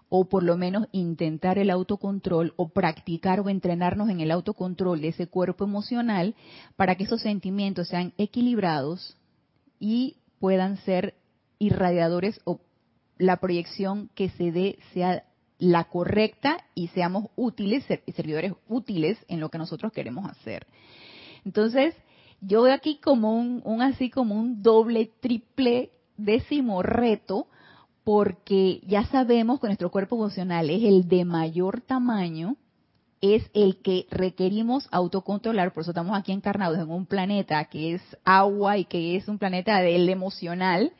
o 0.09 0.25
por 0.25 0.43
lo 0.43 0.57
menos 0.57 0.87
intentar 0.91 1.59
el 1.59 1.69
autocontrol 1.69 2.53
o 2.57 2.69
practicar 2.69 3.39
o 3.39 3.49
entrenarnos 3.49 4.09
en 4.09 4.19
el 4.19 4.31
autocontrol 4.31 5.01
de 5.01 5.09
ese 5.09 5.27
cuerpo 5.27 5.63
emocional 5.63 6.35
para 6.75 6.95
que 6.95 7.03
esos 7.03 7.21
sentimientos 7.21 7.87
sean 7.87 8.13
equilibrados 8.17 9.15
y 9.79 10.17
puedan 10.39 10.77
ser 10.77 11.15
irradiadores 11.59 12.41
o 12.43 12.59
la 13.17 13.37
proyección 13.37 14.09
que 14.15 14.29
se 14.29 14.51
dé 14.51 14.79
sea 14.93 15.23
la 15.59 15.83
correcta 15.83 16.57
y 16.73 16.87
seamos 16.87 17.25
útiles, 17.35 17.83
servidores 18.15 18.53
útiles 18.67 19.17
en 19.27 19.41
lo 19.41 19.49
que 19.49 19.57
nosotros 19.57 19.91
queremos 19.91 20.25
hacer. 20.29 20.65
Entonces, 21.45 21.93
yo 22.41 22.63
veo 22.63 22.73
aquí 22.73 22.99
como 23.03 23.37
un, 23.37 23.61
un 23.65 23.81
así 23.81 24.09
como 24.09 24.35
un 24.35 24.63
doble, 24.63 25.11
triple, 25.19 25.91
décimo 26.17 26.81
reto, 26.81 27.47
porque 28.09 28.81
ya 28.87 29.05
sabemos 29.05 29.59
que 29.59 29.67
nuestro 29.67 29.91
cuerpo 29.91 30.15
emocional 30.15 30.71
es 30.71 30.81
el 30.81 31.07
de 31.07 31.25
mayor 31.25 31.81
tamaño, 31.81 32.55
es 33.21 33.51
el 33.53 33.83
que 33.83 34.07
requerimos 34.09 34.87
autocontrolar, 34.89 35.75
por 35.75 35.81
eso 35.81 35.91
estamos 35.91 36.17
aquí 36.17 36.31
encarnados 36.31 36.79
en 36.79 36.89
un 36.89 37.05
planeta 37.05 37.63
que 37.65 37.93
es 37.93 38.01
agua 38.25 38.79
y 38.79 38.85
que 38.85 39.15
es 39.15 39.27
un 39.27 39.37
planeta 39.37 39.79
del 39.81 40.09
emocional. 40.09 40.91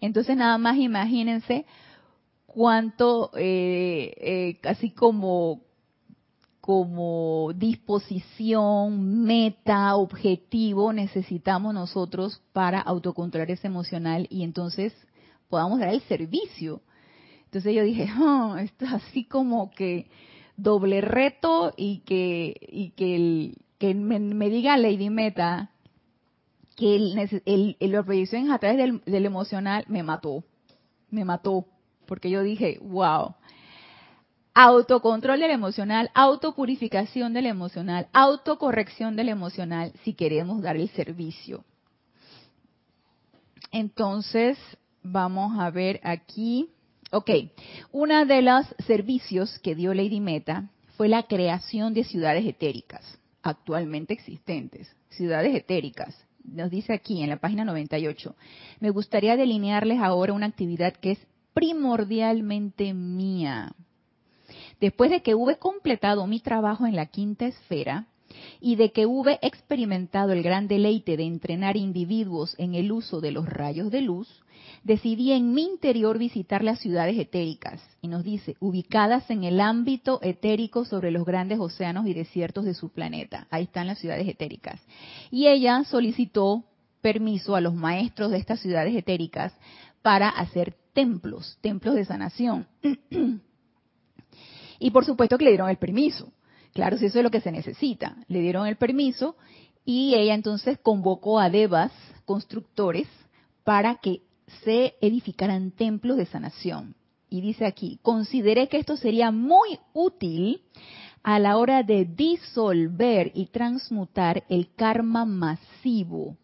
Entonces 0.00 0.36
nada 0.36 0.56
más 0.56 0.76
imagínense 0.76 1.66
cuánto, 2.46 3.32
eh, 3.34 4.14
eh, 4.16 4.60
así 4.62 4.90
como, 4.90 5.62
como 6.60 7.50
disposición, 7.56 9.24
meta, 9.24 9.96
objetivo 9.96 10.92
necesitamos 10.92 11.74
nosotros 11.74 12.40
para 12.52 12.80
autocontrolar 12.80 13.50
ese 13.50 13.66
emocional 13.66 14.28
y 14.30 14.44
entonces 14.44 14.94
podamos 15.48 15.80
dar 15.80 15.90
el 15.90 16.00
servicio. 16.02 16.82
Entonces 17.44 17.74
yo 17.74 17.84
dije, 17.84 18.08
oh, 18.20 18.56
esto 18.56 18.84
es 18.84 18.92
así 18.92 19.24
como 19.24 19.70
que 19.70 20.06
doble 20.56 21.00
reto 21.00 21.72
y 21.76 21.98
que, 22.00 22.56
y 22.68 22.90
que, 22.90 23.16
el, 23.16 23.56
que 23.78 23.94
me, 23.94 24.50
diga 24.50 24.76
Lady 24.76 25.10
Meta 25.10 25.70
que 26.76 26.96
el, 26.96 27.42
el, 27.44 27.76
la 27.92 28.02
proyección 28.02 28.50
a 28.50 28.58
través 28.58 28.78
del, 28.78 29.02
del 29.04 29.26
emocional 29.26 29.84
me 29.88 30.02
mató, 30.02 30.44
me 31.10 31.24
mató 31.24 31.66
porque 32.06 32.30
yo 32.30 32.42
dije, 32.42 32.78
wow, 32.82 33.34
autocontrol 34.54 35.40
del 35.40 35.50
emocional, 35.50 36.10
autopurificación 36.14 37.32
del 37.32 37.46
emocional, 37.46 38.08
autocorrección 38.12 39.16
del 39.16 39.28
emocional, 39.28 39.92
si 40.04 40.14
queremos 40.14 40.62
dar 40.62 40.76
el 40.76 40.88
servicio. 40.90 41.64
Entonces, 43.72 44.56
vamos 45.04 45.56
a 45.58 45.70
ver 45.70 46.00
aquí. 46.02 46.70
Ok, 47.12 47.30
uno 47.92 48.26
de 48.26 48.42
los 48.42 48.66
servicios 48.86 49.60
que 49.60 49.76
dio 49.76 49.94
Lady 49.94 50.18
Meta 50.18 50.70
fue 50.96 51.08
la 51.08 51.24
creación 51.24 51.94
de 51.94 52.02
ciudades 52.02 52.44
etéricas, 52.44 53.18
actualmente 53.42 54.14
existentes, 54.14 54.96
ciudades 55.10 55.54
etéricas. 55.54 56.16
Nos 56.42 56.70
dice 56.70 56.92
aquí 56.92 57.22
en 57.22 57.30
la 57.30 57.36
página 57.36 57.64
98, 57.64 58.34
me 58.80 58.90
gustaría 58.90 59.36
delinearles 59.36 60.00
ahora 60.00 60.32
una 60.32 60.46
actividad 60.46 60.94
que 60.94 61.12
es 61.12 61.18
primordialmente 61.52 62.92
mía. 62.94 63.72
Después 64.80 65.10
de 65.10 65.22
que 65.22 65.34
hube 65.34 65.56
completado 65.56 66.26
mi 66.26 66.40
trabajo 66.40 66.86
en 66.86 66.96
la 66.96 67.06
quinta 67.06 67.46
esfera 67.46 68.06
y 68.60 68.76
de 68.76 68.90
que 68.92 69.06
hube 69.06 69.38
experimentado 69.40 70.32
el 70.32 70.42
gran 70.42 70.66
deleite 70.66 71.16
de 71.16 71.24
entrenar 71.24 71.76
individuos 71.76 72.54
en 72.58 72.74
el 72.74 72.90
uso 72.90 73.20
de 73.20 73.30
los 73.30 73.46
rayos 73.46 73.90
de 73.90 74.00
luz, 74.00 74.43
decidí 74.84 75.32
en 75.32 75.54
mi 75.54 75.64
interior 75.64 76.18
visitar 76.18 76.62
las 76.62 76.78
ciudades 76.78 77.18
etéricas, 77.18 77.82
y 78.02 78.08
nos 78.08 78.22
dice, 78.22 78.56
ubicadas 78.60 79.28
en 79.30 79.42
el 79.42 79.60
ámbito 79.60 80.20
etérico 80.22 80.84
sobre 80.84 81.10
los 81.10 81.24
grandes 81.24 81.58
océanos 81.58 82.06
y 82.06 82.12
desiertos 82.12 82.66
de 82.66 82.74
su 82.74 82.90
planeta. 82.90 83.48
Ahí 83.50 83.64
están 83.64 83.86
las 83.86 83.98
ciudades 83.98 84.28
etéricas. 84.28 84.80
Y 85.30 85.48
ella 85.48 85.82
solicitó 85.84 86.64
permiso 87.00 87.56
a 87.56 87.60
los 87.60 87.74
maestros 87.74 88.30
de 88.30 88.38
estas 88.38 88.60
ciudades 88.60 88.94
etéricas 88.94 89.52
para 90.02 90.28
hacer 90.28 90.76
templos, 90.92 91.58
templos 91.62 91.94
de 91.94 92.04
sanación. 92.04 92.66
y 94.78 94.90
por 94.90 95.06
supuesto 95.06 95.38
que 95.38 95.44
le 95.44 95.50
dieron 95.50 95.70
el 95.70 95.78
permiso. 95.78 96.30
Claro, 96.74 96.98
si 96.98 97.06
eso 97.06 97.18
es 97.18 97.24
lo 97.24 97.30
que 97.30 97.40
se 97.40 97.52
necesita. 97.52 98.16
Le 98.28 98.40
dieron 98.40 98.66
el 98.66 98.76
permiso 98.76 99.36
y 99.84 100.14
ella 100.14 100.34
entonces 100.34 100.78
convocó 100.82 101.38
a 101.38 101.48
devas, 101.48 101.92
constructores, 102.26 103.08
para 103.64 103.96
que 103.96 104.20
se 104.64 104.94
edificaran 105.00 105.70
templos 105.70 106.16
de 106.16 106.26
sanación. 106.26 106.94
Y 107.28 107.40
dice 107.40 107.66
aquí, 107.66 107.98
consideré 108.02 108.68
que 108.68 108.78
esto 108.78 108.96
sería 108.96 109.30
muy 109.30 109.78
útil 109.92 110.62
a 111.22 111.38
la 111.38 111.56
hora 111.56 111.82
de 111.82 112.04
disolver 112.04 113.32
y 113.34 113.46
transmutar 113.46 114.44
el 114.48 114.72
karma 114.74 115.24
masivo 115.24 116.36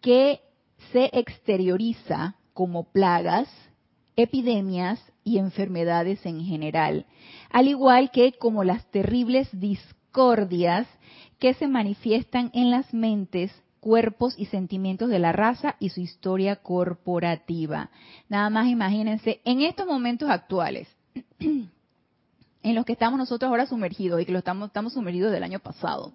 que 0.00 0.40
se 0.92 1.10
exterioriza 1.12 2.36
como 2.52 2.84
plagas, 2.84 3.48
epidemias 4.16 5.00
y 5.24 5.38
enfermedades 5.38 6.24
en 6.26 6.44
general, 6.44 7.06
al 7.50 7.68
igual 7.68 8.10
que 8.10 8.32
como 8.32 8.64
las 8.64 8.84
terribles 8.90 9.48
discordias 9.52 10.86
que 11.38 11.54
se 11.54 11.68
manifiestan 11.68 12.50
en 12.52 12.70
las 12.70 12.92
mentes 12.92 13.50
cuerpos 13.80 14.34
y 14.36 14.46
sentimientos 14.46 15.08
de 15.08 15.18
la 15.18 15.32
raza 15.32 15.76
y 15.80 15.88
su 15.88 16.00
historia 16.00 16.56
corporativa. 16.56 17.90
Nada 18.28 18.50
más 18.50 18.68
imagínense, 18.68 19.40
en 19.44 19.62
estos 19.62 19.86
momentos 19.86 20.30
actuales, 20.30 20.88
en 21.38 22.74
los 22.74 22.84
que 22.84 22.92
estamos 22.92 23.18
nosotros 23.18 23.48
ahora 23.48 23.66
sumergidos 23.66 24.20
y 24.20 24.26
que 24.26 24.32
lo 24.32 24.38
estamos, 24.38 24.68
estamos 24.68 24.92
sumergidos 24.92 25.32
del 25.32 25.42
año 25.42 25.60
pasado, 25.60 26.12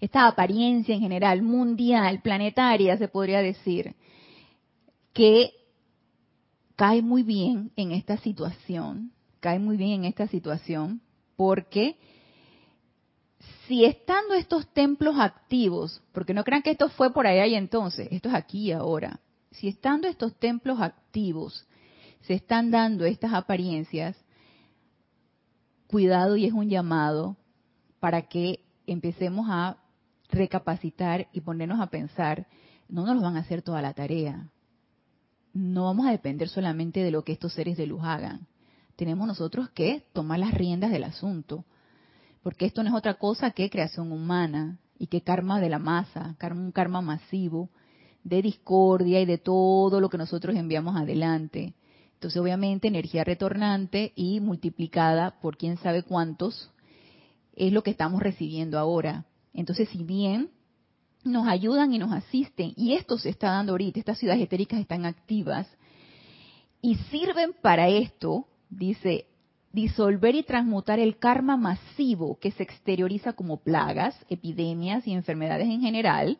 esta 0.00 0.26
apariencia 0.26 0.94
en 0.94 1.00
general, 1.00 1.42
mundial, 1.42 2.20
planetaria, 2.20 2.96
se 2.98 3.08
podría 3.08 3.40
decir, 3.40 3.94
que 5.12 5.52
cae 6.76 7.00
muy 7.02 7.22
bien 7.22 7.70
en 7.76 7.92
esta 7.92 8.18
situación, 8.18 9.12
cae 9.40 9.58
muy 9.58 9.76
bien 9.76 9.92
en 9.92 10.04
esta 10.04 10.26
situación, 10.26 11.00
porque 11.36 11.96
si 13.66 13.84
estando 13.84 14.34
estos 14.34 14.66
templos 14.72 15.18
activos, 15.18 16.02
porque 16.12 16.34
no 16.34 16.44
crean 16.44 16.62
que 16.62 16.70
esto 16.70 16.88
fue 16.90 17.12
por 17.12 17.26
allá 17.26 17.46
y 17.46 17.54
entonces, 17.54 18.08
esto 18.10 18.28
es 18.28 18.34
aquí 18.34 18.68
y 18.68 18.72
ahora, 18.72 19.20
si 19.50 19.68
estando 19.68 20.08
estos 20.08 20.34
templos 20.34 20.80
activos 20.80 21.66
se 22.22 22.34
están 22.34 22.70
dando 22.70 23.04
estas 23.04 23.32
apariencias, 23.32 24.16
cuidado 25.86 26.36
y 26.36 26.46
es 26.46 26.52
un 26.52 26.68
llamado 26.68 27.36
para 28.00 28.22
que 28.22 28.60
empecemos 28.86 29.46
a 29.48 29.78
recapacitar 30.28 31.28
y 31.32 31.40
ponernos 31.40 31.80
a 31.80 31.86
pensar, 31.86 32.46
no 32.88 33.06
nos 33.06 33.22
van 33.22 33.36
a 33.36 33.40
hacer 33.40 33.62
toda 33.62 33.82
la 33.82 33.94
tarea. 33.94 34.50
No 35.52 35.84
vamos 35.84 36.06
a 36.06 36.10
depender 36.10 36.48
solamente 36.48 37.00
de 37.00 37.10
lo 37.10 37.24
que 37.24 37.32
estos 37.32 37.52
seres 37.52 37.76
de 37.76 37.86
luz 37.86 38.02
hagan. 38.02 38.46
Tenemos 38.96 39.26
nosotros 39.26 39.70
que 39.70 40.04
tomar 40.12 40.38
las 40.38 40.52
riendas 40.52 40.90
del 40.90 41.04
asunto 41.04 41.64
porque 42.44 42.66
esto 42.66 42.82
no 42.82 42.90
es 42.90 42.94
otra 42.94 43.14
cosa 43.14 43.52
que 43.52 43.70
creación 43.70 44.12
humana 44.12 44.78
y 44.98 45.06
que 45.06 45.22
karma 45.22 45.60
de 45.60 45.70
la 45.70 45.78
masa, 45.78 46.36
un 46.52 46.72
karma 46.72 47.00
masivo 47.00 47.70
de 48.22 48.42
discordia 48.42 49.20
y 49.22 49.24
de 49.24 49.38
todo 49.38 49.98
lo 49.98 50.10
que 50.10 50.18
nosotros 50.18 50.54
enviamos 50.54 50.94
adelante. 50.94 51.74
Entonces, 52.12 52.38
obviamente, 52.40 52.86
energía 52.86 53.24
retornante 53.24 54.12
y 54.14 54.40
multiplicada 54.40 55.40
por 55.40 55.56
quién 55.56 55.78
sabe 55.78 56.02
cuántos 56.02 56.70
es 57.56 57.72
lo 57.72 57.82
que 57.82 57.90
estamos 57.90 58.22
recibiendo 58.22 58.78
ahora. 58.78 59.24
Entonces, 59.54 59.88
si 59.88 60.04
bien 60.04 60.50
nos 61.24 61.48
ayudan 61.48 61.94
y 61.94 61.98
nos 61.98 62.12
asisten, 62.12 62.74
y 62.76 62.92
esto 62.92 63.16
se 63.16 63.30
está 63.30 63.52
dando 63.52 63.72
ahorita, 63.72 63.98
estas 63.98 64.18
ciudades 64.18 64.42
etéricas 64.42 64.80
están 64.80 65.06
activas 65.06 65.66
y 66.82 66.96
sirven 67.10 67.54
para 67.62 67.88
esto, 67.88 68.46
dice 68.68 69.28
disolver 69.74 70.36
y 70.36 70.44
transmutar 70.44 71.00
el 71.00 71.18
karma 71.18 71.56
masivo 71.56 72.38
que 72.38 72.52
se 72.52 72.62
exterioriza 72.62 73.32
como 73.32 73.56
plagas, 73.56 74.16
epidemias 74.28 75.04
y 75.06 75.12
enfermedades 75.12 75.68
en 75.68 75.80
general, 75.80 76.38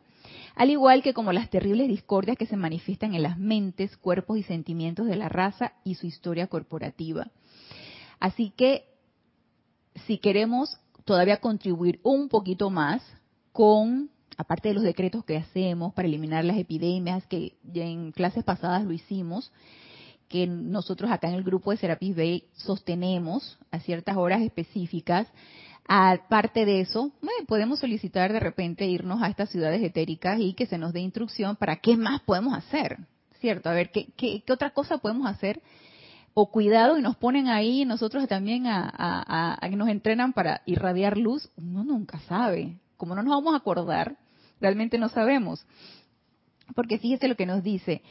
al 0.55 0.69
igual 0.69 1.03
que 1.03 1.13
como 1.13 1.33
las 1.33 1.49
terribles 1.49 1.89
discordias 1.89 2.37
que 2.37 2.45
se 2.45 2.55
manifiestan 2.55 3.13
en 3.13 3.23
las 3.23 3.37
mentes, 3.37 3.97
cuerpos 3.97 4.37
y 4.37 4.43
sentimientos 4.43 5.05
de 5.07 5.17
la 5.17 5.27
raza 5.27 5.73
y 5.83 5.95
su 5.95 6.07
historia 6.07 6.47
corporativa. 6.47 7.29
Así 8.21 8.53
que 8.55 8.85
si 10.07 10.17
queremos 10.17 10.79
todavía 11.03 11.37
contribuir 11.37 11.99
un 12.03 12.29
poquito 12.29 12.69
más 12.69 13.03
con, 13.51 14.09
aparte 14.37 14.69
de 14.69 14.75
los 14.75 14.83
decretos 14.83 15.25
que 15.25 15.37
hacemos 15.37 15.93
para 15.93 16.07
eliminar 16.07 16.45
las 16.45 16.57
epidemias, 16.57 17.25
que 17.27 17.57
ya 17.63 17.83
en 17.83 18.13
clases 18.13 18.45
pasadas 18.45 18.85
lo 18.85 18.93
hicimos, 18.93 19.51
que 20.27 20.47
nosotros 20.47 21.11
acá 21.11 21.27
en 21.27 21.35
el 21.35 21.43
grupo 21.43 21.71
de 21.71 21.77
Serapis 21.77 22.15
Bay 22.15 22.43
sostenemos 22.53 23.57
a 23.71 23.79
ciertas 23.79 24.17
horas 24.17 24.41
específicas. 24.41 25.27
Aparte 25.87 26.65
de 26.65 26.81
eso, 26.81 27.11
podemos 27.47 27.79
solicitar 27.79 28.33
de 28.33 28.39
repente 28.39 28.87
irnos 28.87 29.21
a 29.21 29.27
estas 29.27 29.49
ciudades 29.49 29.83
etéricas 29.83 30.39
y 30.39 30.53
que 30.53 30.65
se 30.65 30.79
nos 30.79 30.93
dé 30.93 31.01
instrucción 31.01 31.55
para 31.55 31.75
qué 31.75 31.95
más 31.95 32.21
podemos 32.21 32.55
hacer, 32.55 32.97
¿cierto? 33.39 33.69
A 33.69 33.73
ver, 33.73 33.91
¿qué, 33.91 34.07
qué, 34.17 34.41
otra 34.51 34.71
cosa 34.71 34.97
podemos 34.97 35.27
hacer? 35.27 35.61
O 36.33 36.49
cuidado 36.49 36.97
y 36.97 37.01
nos 37.01 37.15
ponen 37.15 37.47
ahí 37.47 37.85
nosotros 37.85 38.27
también 38.27 38.65
a, 38.67 39.57
a 39.63 39.69
que 39.69 39.75
nos 39.75 39.89
entrenan 39.89 40.33
para 40.33 40.61
irradiar 40.65 41.17
luz. 41.17 41.49
Uno 41.55 41.83
nunca 41.83 42.19
sabe. 42.21 42.77
Como 42.97 43.15
no 43.15 43.21
nos 43.23 43.35
vamos 43.35 43.53
a 43.53 43.57
acordar, 43.57 44.17
realmente 44.59 44.97
no 44.97 45.07
sabemos. 45.07 45.65
Porque 46.73 46.97
fíjese 46.97 47.27
lo 47.27 47.35
que 47.35 47.45
nos 47.45 47.63
dice. 47.63 48.01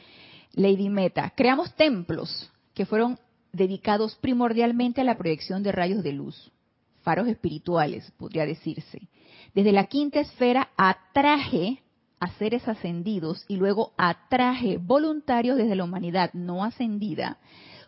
Lady 0.55 0.89
Meta, 0.89 1.33
creamos 1.35 1.73
templos 1.75 2.49
que 2.73 2.85
fueron 2.85 3.19
dedicados 3.51 4.15
primordialmente 4.15 5.01
a 5.01 5.03
la 5.03 5.17
proyección 5.17 5.63
de 5.63 5.73
rayos 5.73 6.01
de 6.01 6.13
luz, 6.13 6.51
faros 7.03 7.27
espirituales, 7.27 8.09
podría 8.17 8.45
decirse. 8.45 9.09
Desde 9.53 9.73
la 9.73 9.87
quinta 9.87 10.21
esfera 10.21 10.69
atraje 10.77 11.81
a 12.21 12.29
seres 12.37 12.67
ascendidos 12.69 13.43
y 13.49 13.57
luego 13.57 13.91
atraje 13.97 14.77
voluntarios 14.77 15.57
desde 15.57 15.75
la 15.75 15.83
humanidad 15.83 16.31
no 16.33 16.63
ascendida, 16.63 17.37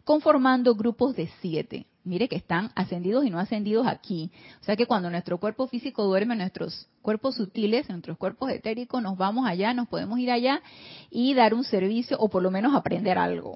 conformando 0.03 0.75
grupos 0.75 1.15
de 1.15 1.29
siete 1.41 1.87
mire 2.07 2.27
que 2.27 2.35
están 2.35 2.71
ascendidos 2.75 3.25
y 3.25 3.29
no 3.29 3.39
ascendidos 3.39 3.85
aquí. 3.87 4.31
O 4.61 4.63
sea 4.63 4.75
que 4.75 4.85
cuando 4.85 5.09
nuestro 5.09 5.37
cuerpo 5.37 5.67
físico 5.67 6.03
duerme, 6.03 6.35
nuestros 6.35 6.87
cuerpos 7.01 7.35
sutiles, 7.35 7.89
nuestros 7.89 8.17
cuerpos 8.17 8.49
etéricos, 8.51 9.01
nos 9.01 9.17
vamos 9.17 9.47
allá, 9.47 9.73
nos 9.73 9.87
podemos 9.87 10.19
ir 10.19 10.31
allá 10.31 10.61
y 11.09 11.33
dar 11.33 11.53
un 11.53 11.63
servicio 11.63 12.17
o 12.19 12.29
por 12.29 12.41
lo 12.41 12.51
menos 12.51 12.75
aprender 12.75 13.17
algo. 13.17 13.55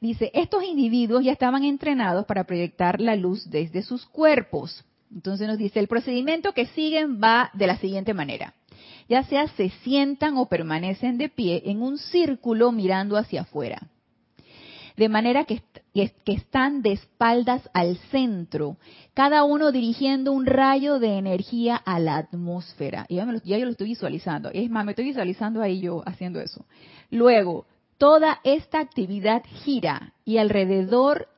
Dice, 0.00 0.30
estos 0.32 0.64
individuos 0.64 1.24
ya 1.24 1.32
estaban 1.32 1.64
entrenados 1.64 2.24
para 2.24 2.44
proyectar 2.44 3.00
la 3.00 3.16
luz 3.16 3.50
desde 3.50 3.82
sus 3.82 4.06
cuerpos. 4.06 4.84
Entonces 5.12 5.46
nos 5.46 5.58
dice, 5.58 5.80
el 5.80 5.88
procedimiento 5.88 6.52
que 6.52 6.66
siguen 6.66 7.20
va 7.22 7.50
de 7.52 7.66
la 7.66 7.76
siguiente 7.78 8.14
manera. 8.14 8.54
Ya 9.08 9.24
sea 9.24 9.48
se 9.48 9.70
sientan 9.82 10.36
o 10.36 10.46
permanecen 10.46 11.18
de 11.18 11.28
pie 11.28 11.62
en 11.66 11.82
un 11.82 11.98
círculo 11.98 12.72
mirando 12.72 13.16
hacia 13.16 13.42
afuera 13.42 13.88
de 15.00 15.08
manera 15.08 15.44
que, 15.44 15.62
están 15.94 16.82
de 16.82 16.92
espaldas 16.92 17.68
al 17.72 17.96
centro, 18.10 18.76
cada 19.14 19.44
uno 19.44 19.72
dirigiendo 19.72 20.32
un 20.32 20.46
rayo 20.46 20.98
de 20.98 21.18
energía 21.18 21.76
a 21.76 21.98
la 21.98 22.16
atmósfera. 22.16 23.06
Ya, 23.08 23.26
ya 23.44 23.58
yo 23.58 23.64
lo 23.64 23.72
estoy 23.72 23.88
visualizando. 23.88 24.50
Es 24.52 24.70
más, 24.70 24.84
me 24.84 24.92
estoy 24.92 25.06
visualizando 25.06 25.60
ahí 25.62 25.80
yo 25.80 26.02
haciendo 26.06 26.40
eso. 26.40 26.64
Luego, 27.10 27.66
toda 27.98 28.40
esta 28.44 28.80
actividad 28.80 29.42
gira 29.64 30.14
y 30.24 30.38
alrededor 30.38 31.28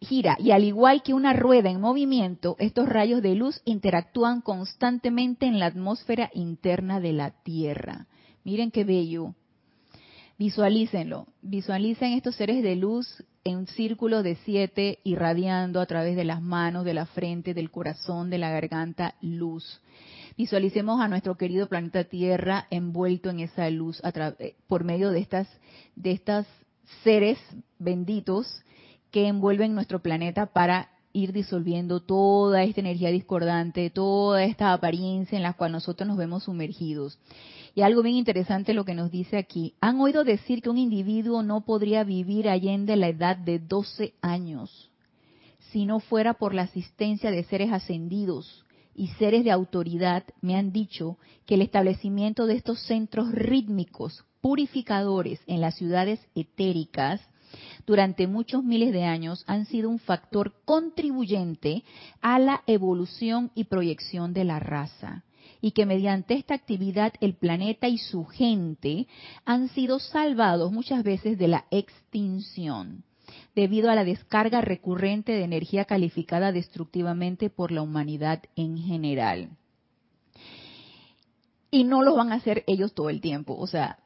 gira 0.00 0.36
y 0.38 0.50
al 0.50 0.64
igual 0.64 1.02
que 1.02 1.14
una 1.14 1.32
rueda 1.32 1.70
en 1.70 1.80
movimiento, 1.80 2.56
estos 2.58 2.88
rayos 2.88 3.22
de 3.22 3.34
luz 3.34 3.60
interactúan 3.64 4.42
constantemente 4.42 5.46
en 5.46 5.58
la 5.58 5.66
atmósfera 5.66 6.30
interna 6.34 7.00
de 7.00 7.12
la 7.12 7.30
Tierra. 7.42 8.06
Miren 8.44 8.70
qué 8.70 8.84
bello. 8.84 9.34
Visualícenlo, 10.36 11.28
visualicen 11.42 12.12
estos 12.12 12.34
seres 12.34 12.62
de 12.62 12.74
luz 12.74 13.22
en 13.44 13.58
un 13.58 13.66
círculo 13.68 14.24
de 14.24 14.34
siete 14.44 14.98
irradiando 15.04 15.80
a 15.80 15.86
través 15.86 16.16
de 16.16 16.24
las 16.24 16.42
manos, 16.42 16.84
de 16.84 16.94
la 16.94 17.06
frente, 17.06 17.54
del 17.54 17.70
corazón, 17.70 18.30
de 18.30 18.38
la 18.38 18.50
garganta, 18.50 19.14
luz. 19.20 19.80
Visualicemos 20.36 21.00
a 21.00 21.06
nuestro 21.06 21.36
querido 21.36 21.68
planeta 21.68 22.02
Tierra 22.02 22.66
envuelto 22.70 23.30
en 23.30 23.40
esa 23.40 23.70
luz 23.70 24.02
eh, 24.04 24.56
por 24.66 24.82
medio 24.82 25.10
de 25.10 25.20
estas, 25.20 25.48
de 25.94 26.10
estas 26.10 26.46
seres 27.04 27.38
benditos 27.78 28.64
que 29.12 29.28
envuelven 29.28 29.76
nuestro 29.76 30.00
planeta 30.00 30.46
para 30.46 30.88
ir 31.14 31.32
disolviendo 31.32 32.00
toda 32.00 32.62
esta 32.64 32.80
energía 32.80 33.10
discordante, 33.10 33.88
toda 33.88 34.44
esta 34.44 34.74
apariencia 34.74 35.36
en 35.36 35.42
la 35.42 35.54
cual 35.54 35.72
nosotros 35.72 36.06
nos 36.06 36.18
vemos 36.18 36.44
sumergidos. 36.44 37.18
Y 37.74 37.80
algo 37.80 38.02
bien 38.02 38.16
interesante 38.16 38.74
lo 38.74 38.84
que 38.84 38.94
nos 38.94 39.10
dice 39.10 39.38
aquí. 39.38 39.74
Han 39.80 40.00
oído 40.00 40.24
decir 40.24 40.60
que 40.60 40.68
un 40.68 40.78
individuo 40.78 41.42
no 41.42 41.64
podría 41.64 42.04
vivir 42.04 42.48
allende 42.48 42.96
la 42.96 43.08
edad 43.08 43.36
de 43.36 43.58
12 43.58 44.12
años 44.20 44.90
si 45.74 45.86
no 45.86 45.98
fuera 45.98 46.34
por 46.34 46.54
la 46.54 46.62
asistencia 46.62 47.32
de 47.32 47.42
seres 47.42 47.72
ascendidos 47.72 48.64
y 48.94 49.08
seres 49.18 49.42
de 49.42 49.50
autoridad. 49.50 50.22
Me 50.40 50.56
han 50.56 50.70
dicho 50.70 51.18
que 51.46 51.56
el 51.56 51.62
establecimiento 51.62 52.46
de 52.46 52.54
estos 52.54 52.80
centros 52.82 53.32
rítmicos 53.32 54.24
purificadores 54.40 55.40
en 55.48 55.60
las 55.60 55.74
ciudades 55.74 56.20
etéricas 56.36 57.20
durante 57.86 58.26
muchos 58.26 58.64
miles 58.64 58.92
de 58.92 59.04
años 59.04 59.44
han 59.46 59.66
sido 59.66 59.90
un 59.90 59.98
factor 59.98 60.54
contribuyente 60.64 61.84
a 62.20 62.38
la 62.38 62.62
evolución 62.66 63.50
y 63.54 63.64
proyección 63.64 64.32
de 64.32 64.44
la 64.44 64.58
raza 64.58 65.24
y 65.60 65.72
que 65.72 65.86
mediante 65.86 66.34
esta 66.34 66.54
actividad 66.54 67.14
el 67.20 67.34
planeta 67.34 67.88
y 67.88 67.98
su 67.98 68.24
gente 68.26 69.06
han 69.44 69.68
sido 69.68 69.98
salvados 69.98 70.72
muchas 70.72 71.02
veces 71.02 71.38
de 71.38 71.48
la 71.48 71.64
extinción 71.70 73.04
debido 73.54 73.90
a 73.90 73.94
la 73.94 74.04
descarga 74.04 74.60
recurrente 74.60 75.32
de 75.32 75.44
energía 75.44 75.84
calificada 75.84 76.52
destructivamente 76.52 77.50
por 77.50 77.72
la 77.72 77.82
humanidad 77.82 78.42
en 78.56 78.76
general. 78.76 79.50
Y 81.70 81.84
no 81.84 82.02
lo 82.02 82.14
van 82.14 82.32
a 82.32 82.36
hacer 82.36 82.62
ellos 82.66 82.94
todo 82.94 83.10
el 83.10 83.20
tiempo, 83.20 83.56
o 83.56 83.66
sea, 83.66 83.98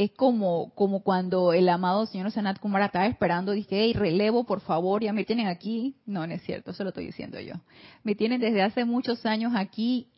es 0.00 0.12
como, 0.12 0.72
como 0.74 1.00
cuando 1.00 1.52
el 1.52 1.68
amado 1.68 2.06
señor 2.06 2.30
Sanat 2.30 2.58
Kumara 2.58 2.86
estaba 2.86 3.06
esperando, 3.06 3.52
dije, 3.52 3.82
hey, 3.82 3.92
relevo, 3.92 4.44
por 4.44 4.62
favor, 4.62 5.02
ya 5.02 5.12
me 5.12 5.26
tienen 5.26 5.46
aquí. 5.46 5.94
No, 6.06 6.26
no 6.26 6.32
es 6.32 6.42
cierto, 6.42 6.70
eso 6.70 6.84
lo 6.84 6.88
estoy 6.88 7.04
diciendo 7.04 7.38
yo. 7.38 7.56
Me 8.02 8.14
tienen 8.14 8.40
desde 8.40 8.62
hace 8.62 8.86
muchos 8.86 9.26
años 9.26 9.52
aquí, 9.54 10.08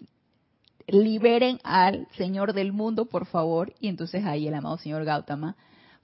liberen 0.87 1.59
al 1.65 2.07
Señor 2.17 2.53
del 2.53 2.73
mundo, 2.73 3.07
por 3.07 3.27
favor. 3.27 3.75
Y 3.81 3.89
entonces 3.89 4.25
ahí 4.25 4.47
el 4.47 4.55
amado 4.55 4.79
señor 4.79 5.05
Gautama 5.05 5.57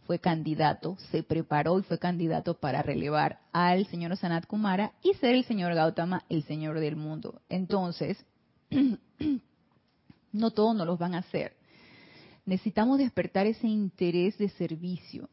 fue 0.09 0.19
candidato, 0.19 0.97
se 1.12 1.23
preparó 1.23 1.79
y 1.79 1.85
fue 1.85 2.01
candidato 2.01 2.55
para 2.55 2.83
relevar 2.83 3.38
al 3.53 3.87
señor 3.87 4.17
Sanat 4.17 4.47
Kumara 4.47 4.91
y 5.05 5.14
ser 5.14 5.37
el 5.37 5.45
señor 5.45 5.73
Gautama 5.75 6.25
el 6.29 6.43
Señor 6.43 6.81
del 6.81 6.97
mundo. 6.97 7.43
Entonces, 7.49 8.19
no 10.33 10.51
todos 10.51 10.75
nos 10.75 10.87
los 10.88 10.99
van 10.99 11.14
a 11.14 11.19
hacer 11.19 11.58
necesitamos 12.49 12.97
despertar 12.99 13.47
ese 13.47 13.69
interés 13.69 14.39
de 14.39 14.49
servicio. 14.49 15.29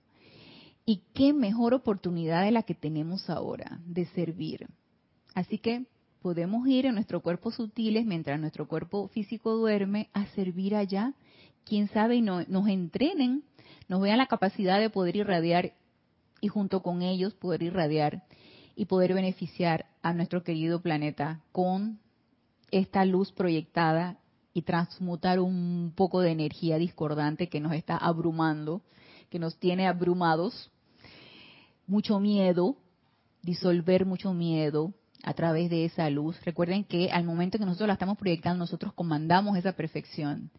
Y 0.85 1.01
qué 1.13 1.31
mejor 1.33 1.73
oportunidad 1.73 2.43
de 2.43 2.51
la 2.51 2.63
que 2.63 2.75
tenemos 2.75 3.29
ahora 3.29 3.79
de 3.85 4.05
servir. 4.07 4.67
Así 5.33 5.57
que 5.57 5.85
podemos 6.21 6.67
ir 6.67 6.85
en 6.85 6.95
nuestro 6.95 7.21
cuerpo 7.21 7.51
sutiles 7.51 8.05
mientras 8.05 8.37
nuestro 8.39 8.67
cuerpo 8.67 9.07
físico 9.07 9.55
duerme 9.55 10.09
a 10.11 10.25
servir 10.27 10.75
allá. 10.75 11.13
Quién 11.63 11.87
sabe 11.87 12.17
y 12.17 12.21
nos 12.21 12.67
entrenen, 12.67 13.43
nos 13.87 14.01
vean 14.01 14.17
la 14.17 14.27
capacidad 14.27 14.79
de 14.79 14.89
poder 14.89 15.15
irradiar 15.15 15.73
y 16.41 16.49
junto 16.49 16.83
con 16.83 17.01
ellos 17.01 17.33
poder 17.33 17.63
irradiar 17.63 18.23
y 18.75 18.85
poder 18.85 19.13
beneficiar 19.13 19.85
a 20.01 20.13
nuestro 20.13 20.43
querido 20.43 20.81
planeta 20.81 21.41
con 21.53 21.97
esta 22.71 23.05
luz 23.05 23.31
proyectada 23.31 24.19
y 24.55 24.61
transmutar 24.61 25.41
un 25.41 25.91
poco 25.97 26.21
de 26.21 26.31
energía 26.31 26.77
discordante 26.77 27.49
que 27.49 27.59
nos 27.59 27.73
está 27.73 27.97
abrumando, 27.97 28.81
que 29.29 29.37
nos 29.37 29.57
tiene 29.57 29.85
abrumados, 29.85 30.71
mucho 31.87 32.21
miedo, 32.21 32.77
disolver 33.41 34.05
mucho 34.05 34.33
miedo 34.33 34.93
a 35.23 35.33
través 35.33 35.69
de 35.69 35.83
esa 35.83 36.09
luz. 36.09 36.39
Recuerden 36.45 36.85
que 36.85 37.11
al 37.11 37.25
momento 37.25 37.59
que 37.59 37.65
nosotros 37.65 37.87
la 37.87 37.93
estamos 37.95 38.17
proyectando, 38.17 38.59
nosotros 38.59 38.93
comandamos 38.93 39.57
esa 39.57 39.73
perfección. 39.73 40.49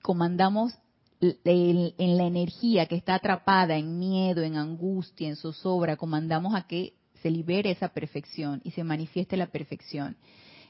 Comandamos 0.00 0.72
en 1.20 2.16
la 2.16 2.24
energía 2.24 2.86
que 2.86 2.94
está 2.94 3.16
atrapada 3.16 3.76
en 3.78 3.98
miedo, 3.98 4.42
en 4.42 4.54
angustia, 4.54 5.28
en 5.28 5.34
zozobra, 5.34 5.96
comandamos 5.96 6.54
a 6.54 6.68
que 6.68 6.94
se 7.20 7.32
libere 7.32 7.72
esa 7.72 7.88
perfección 7.88 8.60
y 8.62 8.70
se 8.70 8.84
manifieste 8.84 9.36
la 9.36 9.48
perfección. 9.48 10.16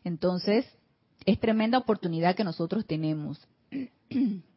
Entonces, 0.02 0.64
es 1.26 1.38
tremenda 1.38 1.78
oportunidad 1.78 2.34
que 2.34 2.44
nosotros 2.44 2.86
tenemos. 2.86 3.40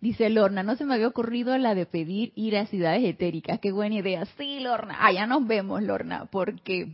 Dice 0.00 0.30
Lorna, 0.30 0.62
no 0.62 0.76
se 0.76 0.86
me 0.86 0.94
había 0.94 1.08
ocurrido 1.08 1.56
la 1.58 1.74
de 1.74 1.84
pedir 1.84 2.32
ir 2.34 2.56
a 2.56 2.66
ciudades 2.66 3.04
etéricas. 3.04 3.60
Qué 3.60 3.70
buena 3.70 3.96
idea. 3.96 4.24
Sí, 4.38 4.60
Lorna. 4.60 4.96
Ah, 4.98 5.12
ya 5.12 5.26
nos 5.26 5.46
vemos, 5.46 5.82
Lorna. 5.82 6.24
Porque, 6.30 6.88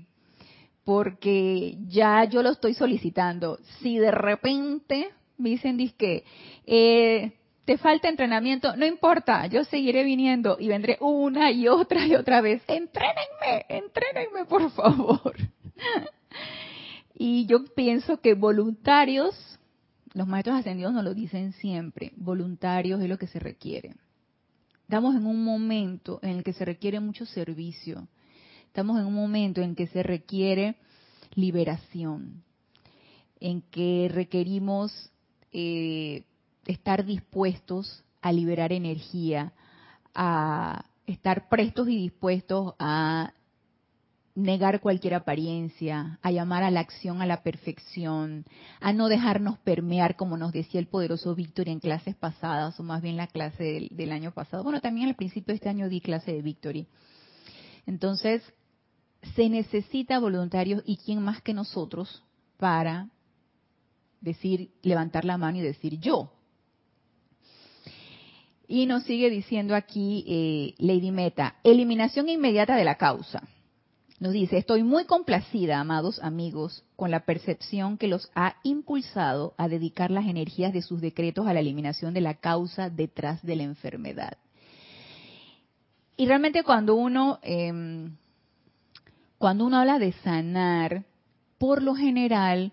porque 0.85 1.77
ya 1.87 2.25
yo 2.25 2.43
lo 2.43 2.51
estoy 2.51 2.75
solicitando. 2.75 3.61
Si 3.81 3.99
de 3.99 4.11
repente 4.11 5.11
me 5.39 5.51
dicen, 5.51 5.79
que 5.97 6.25
eh, 6.67 7.33
te 7.65 7.79
falta 7.79 8.09
entrenamiento, 8.09 8.77
no 8.77 8.87
importa, 8.87 9.47
yo 9.47 9.65
seguiré 9.65 10.03
viniendo 10.03 10.57
y 10.59 10.69
vendré 10.69 10.97
una 11.01 11.51
y 11.53 11.69
otra 11.69 12.07
y 12.07 12.15
otra 12.15 12.41
vez. 12.41 12.63
Entrénenme, 12.67 13.67
entrénenme, 13.69 14.45
por 14.47 14.71
favor. 14.73 15.35
Y 17.19 17.47
yo 17.47 17.65
pienso 17.75 18.21
que 18.21 18.35
voluntarios, 18.35 19.35
los 20.13 20.27
maestros 20.27 20.57
ascendidos 20.57 20.93
nos 20.93 21.03
lo 21.03 21.15
dicen 21.15 21.55
siempre, 21.55 22.13
voluntarios 22.17 23.01
es 23.01 23.09
lo 23.09 23.17
que 23.17 23.27
se 23.27 23.39
requiere. 23.39 23.95
Estamos 24.83 25.17
en 25.17 25.27
un 25.27 25.43
momento 25.43 26.21
en 26.23 26.37
el 26.37 26.45
que 26.45 26.53
se 26.53 26.67
requiere 26.67 27.01
mucho 27.01 27.25
servicio. 27.25 28.07
Estamos 28.67 29.01
en 29.01 29.07
un 29.07 29.15
momento 29.15 29.63
en 29.63 29.75
que 29.75 29.87
se 29.87 30.03
requiere 30.03 30.77
liberación, 31.35 32.43
en 33.41 33.63
que 33.63 34.11
requerimos 34.13 35.11
eh, 35.53 36.25
estar 36.67 37.07
dispuestos 37.07 38.05
a 38.21 38.31
liberar 38.31 38.73
energía, 38.73 39.55
a 40.15 40.85
estar 41.07 41.49
prestos 41.49 41.89
y 41.89 41.97
dispuestos 41.97 42.75
a 42.79 43.33
negar 44.37 44.81
cualquier 44.81 45.15
apariencia, 45.15 46.19
a 46.23 46.31
llamar 46.31 46.63
a 46.63 46.71
la 46.71 46.81
acción 46.81 47.23
a 47.23 47.27
la 47.27 47.43
perfección, 47.43 48.45
a 48.81 48.93
no 48.93 49.09
dejarnos 49.09 49.59
permear, 49.59 50.15
como 50.15 50.37
nos 50.37 50.53
decía 50.53 50.79
el 50.79 50.87
poderoso 50.87 51.35
Víctor 51.35 51.71
en 51.71 51.81
clases 51.81 52.15
pasadas, 52.15 52.79
o 52.79 52.83
más 52.83 53.01
bien 53.01 53.17
la 53.17 53.27
clase 53.27 53.89
del, 53.91 54.13
año 54.13 54.33
pasado. 54.33 54.63
Bueno, 54.63 54.81
también 54.83 55.09
al 55.09 55.17
principio 55.17 55.53
de 55.53 55.57
este 55.57 55.71
año 55.71 55.89
di 55.89 56.03
clase 56.03 56.33
de 56.33 56.43
Victory. 56.43 56.87
Entonces, 57.87 58.43
se 59.35 59.49
necesita 59.49 60.19
voluntarios 60.19 60.83
y 60.85 60.99
quién 60.99 61.23
más 61.23 61.41
que 61.41 61.55
nosotros 61.55 62.23
para 62.59 63.09
decir, 64.21 64.71
levantar 64.83 65.25
la 65.25 65.39
mano 65.39 65.59
y 65.59 65.63
decir 65.63 65.99
yo. 65.99 66.31
Y 68.69 68.85
nos 68.85 69.05
sigue 69.05 69.31
diciendo 69.31 69.75
aquí 69.75 70.25
eh, 70.29 70.75
Lady 70.79 71.11
Meta, 71.11 71.57
eliminación 71.65 72.29
inmediata 72.29 72.77
de 72.77 72.85
la 72.85 72.97
causa 72.97 73.43
nos 74.19 74.33
dice, 74.33 74.57
estoy 74.57 74.83
muy 74.83 75.05
complacida, 75.05 75.79
amados 75.79 76.21
amigos, 76.23 76.85
con 76.97 77.11
la 77.11 77.21
percepción 77.21 77.99
que 77.99 78.09
los 78.09 78.31
ha 78.35 78.57
impulsado 78.63 79.55
a 79.59 79.69
dedicar 79.69 80.11
las 80.11 80.27
energías 80.27 80.73
de 80.73 80.81
sus 80.81 81.01
decretos 81.03 81.47
a 81.47 81.53
la 81.53 81.61
eliminación 81.61 82.15
de 82.15 82.23
la 82.23 82.35
causa 82.35 82.89
detrás 82.89 83.43
de 83.43 83.57
la 83.57 83.65
enfermedad. 83.65 84.39
Y 86.17 86.27
realmente 86.27 86.63
cuando 86.63 86.95
uno, 86.95 87.39
em, 87.43 88.17
cuando 89.37 89.67
uno 89.67 89.77
habla 89.77 89.99
de 89.99 90.13
sanar, 90.13 91.05
por 91.59 91.83
lo 91.83 91.95
general, 91.95 92.73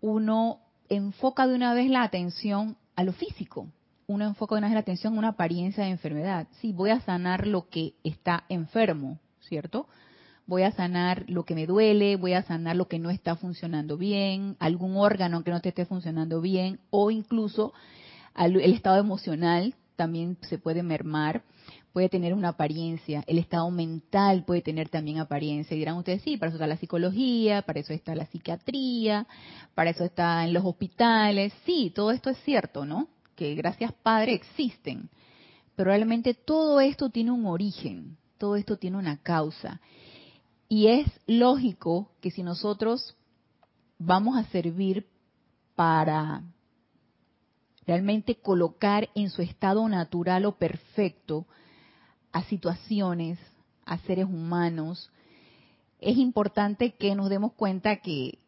uno 0.00 0.60
enfoca 0.88 1.46
de 1.46 1.54
una 1.54 1.74
vez 1.74 1.90
la 1.90 2.02
atención 2.02 2.76
a 2.96 3.04
lo 3.04 3.12
físico. 3.12 3.68
Uno 4.06 4.24
enfoca 4.24 4.54
de 4.54 4.60
una 4.60 4.68
vez 4.68 4.74
la 4.74 4.80
atención 4.80 5.14
a 5.14 5.18
una 5.18 5.28
apariencia 5.28 5.84
de 5.84 5.90
enfermedad. 5.90 6.46
Sí, 6.60 6.72
voy 6.72 6.90
a 6.90 7.00
sanar 7.00 7.46
lo 7.46 7.68
que 7.68 7.94
está 8.04 8.44
enfermo, 8.48 9.18
¿cierto? 9.40 9.86
Voy 10.46 10.62
a 10.62 10.72
sanar 10.72 11.24
lo 11.28 11.44
que 11.44 11.54
me 11.54 11.66
duele, 11.66 12.16
voy 12.16 12.34
a 12.34 12.42
sanar 12.42 12.76
lo 12.76 12.88
que 12.88 12.98
no 12.98 13.10
está 13.10 13.36
funcionando 13.36 13.96
bien, 13.96 14.56
algún 14.58 14.96
órgano 14.96 15.44
que 15.44 15.50
no 15.50 15.60
te 15.60 15.70
esté 15.70 15.84
funcionando 15.84 16.40
bien 16.40 16.80
o 16.90 17.10
incluso 17.10 17.72
el 18.36 18.56
estado 18.60 18.98
emocional 18.98 19.74
también 19.96 20.38
se 20.42 20.58
puede 20.58 20.82
mermar, 20.82 21.42
puede 21.92 22.08
tener 22.08 22.34
una 22.34 22.48
apariencia, 22.48 23.22
el 23.26 23.38
estado 23.38 23.70
mental 23.70 24.44
puede 24.44 24.62
tener 24.62 24.88
también 24.88 25.18
apariencia. 25.18 25.74
Y 25.74 25.78
dirán 25.78 25.96
ustedes, 25.96 26.22
sí, 26.22 26.36
para 26.36 26.48
eso 26.48 26.56
está 26.56 26.66
la 26.66 26.76
psicología, 26.76 27.62
para 27.62 27.80
eso 27.80 27.92
está 27.92 28.14
la 28.14 28.26
psiquiatría, 28.26 29.26
para 29.74 29.90
eso 29.90 30.04
está 30.04 30.44
en 30.44 30.54
los 30.54 30.64
hospitales. 30.64 31.52
Sí, 31.64 31.92
todo 31.94 32.10
esto 32.10 32.30
es 32.30 32.38
cierto, 32.44 32.84
¿no? 32.84 33.08
Que 33.36 33.54
gracias 33.54 33.92
Padre 33.92 34.32
existen. 34.34 35.10
Pero 35.76 35.90
realmente 35.90 36.34
todo 36.34 36.80
esto 36.80 37.10
tiene 37.10 37.30
un 37.30 37.46
origen, 37.46 38.16
todo 38.38 38.56
esto 38.56 38.76
tiene 38.76 38.96
una 38.96 39.18
causa. 39.18 39.80
Y 40.72 40.86
es 40.86 41.06
lógico 41.26 42.12
que 42.22 42.30
si 42.30 42.42
nosotros 42.42 43.14
vamos 43.98 44.38
a 44.38 44.44
servir 44.44 45.06
para 45.74 46.44
realmente 47.86 48.36
colocar 48.36 49.10
en 49.14 49.28
su 49.28 49.42
estado 49.42 49.86
natural 49.86 50.46
o 50.46 50.52
perfecto 50.52 51.44
a 52.32 52.42
situaciones, 52.44 53.38
a 53.84 53.98
seres 53.98 54.24
humanos, 54.24 55.10
es 56.00 56.16
importante 56.16 56.92
que 56.92 57.14
nos 57.16 57.28
demos 57.28 57.52
cuenta 57.52 57.96
que 57.96 58.38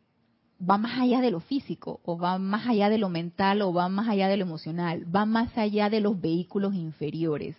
va 0.58 0.78
más 0.78 0.98
allá 0.98 1.20
de 1.20 1.30
lo 1.30 1.40
físico, 1.40 2.00
o 2.06 2.16
va 2.16 2.38
más 2.38 2.66
allá 2.66 2.88
de 2.88 2.96
lo 2.96 3.10
mental, 3.10 3.60
o 3.60 3.74
va 3.74 3.90
más 3.90 4.08
allá 4.08 4.28
de 4.28 4.38
lo 4.38 4.44
emocional, 4.44 5.04
va 5.14 5.26
más 5.26 5.58
allá 5.58 5.90
de 5.90 6.00
los 6.00 6.18
vehículos 6.18 6.74
inferiores. 6.74 7.54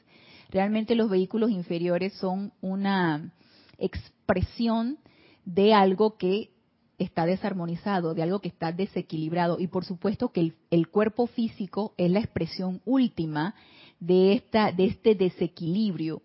Realmente 0.49 0.95
los 0.95 1.11
vehículos 1.11 1.51
inferiores 1.51 2.13
son 2.13 2.51
una 2.61 3.31
expresión 3.77 4.97
de 5.45 5.73
algo 5.73 6.17
que 6.17 6.51
está 6.97 7.25
desarmonizado, 7.25 8.13
de 8.13 8.23
algo 8.23 8.39
que 8.39 8.47
está 8.47 8.71
desequilibrado. 8.71 9.59
Y 9.59 9.67
por 9.67 9.85
supuesto 9.85 10.29
que 10.29 10.53
el, 10.69 10.87
cuerpo 10.87 11.27
físico 11.27 11.93
es 11.97 12.11
la 12.11 12.19
expresión 12.19 12.81
última 12.85 13.55
de, 13.99 14.33
esta, 14.33 14.71
de 14.71 14.85
este 14.85 15.15
desequilibrio. 15.15 16.21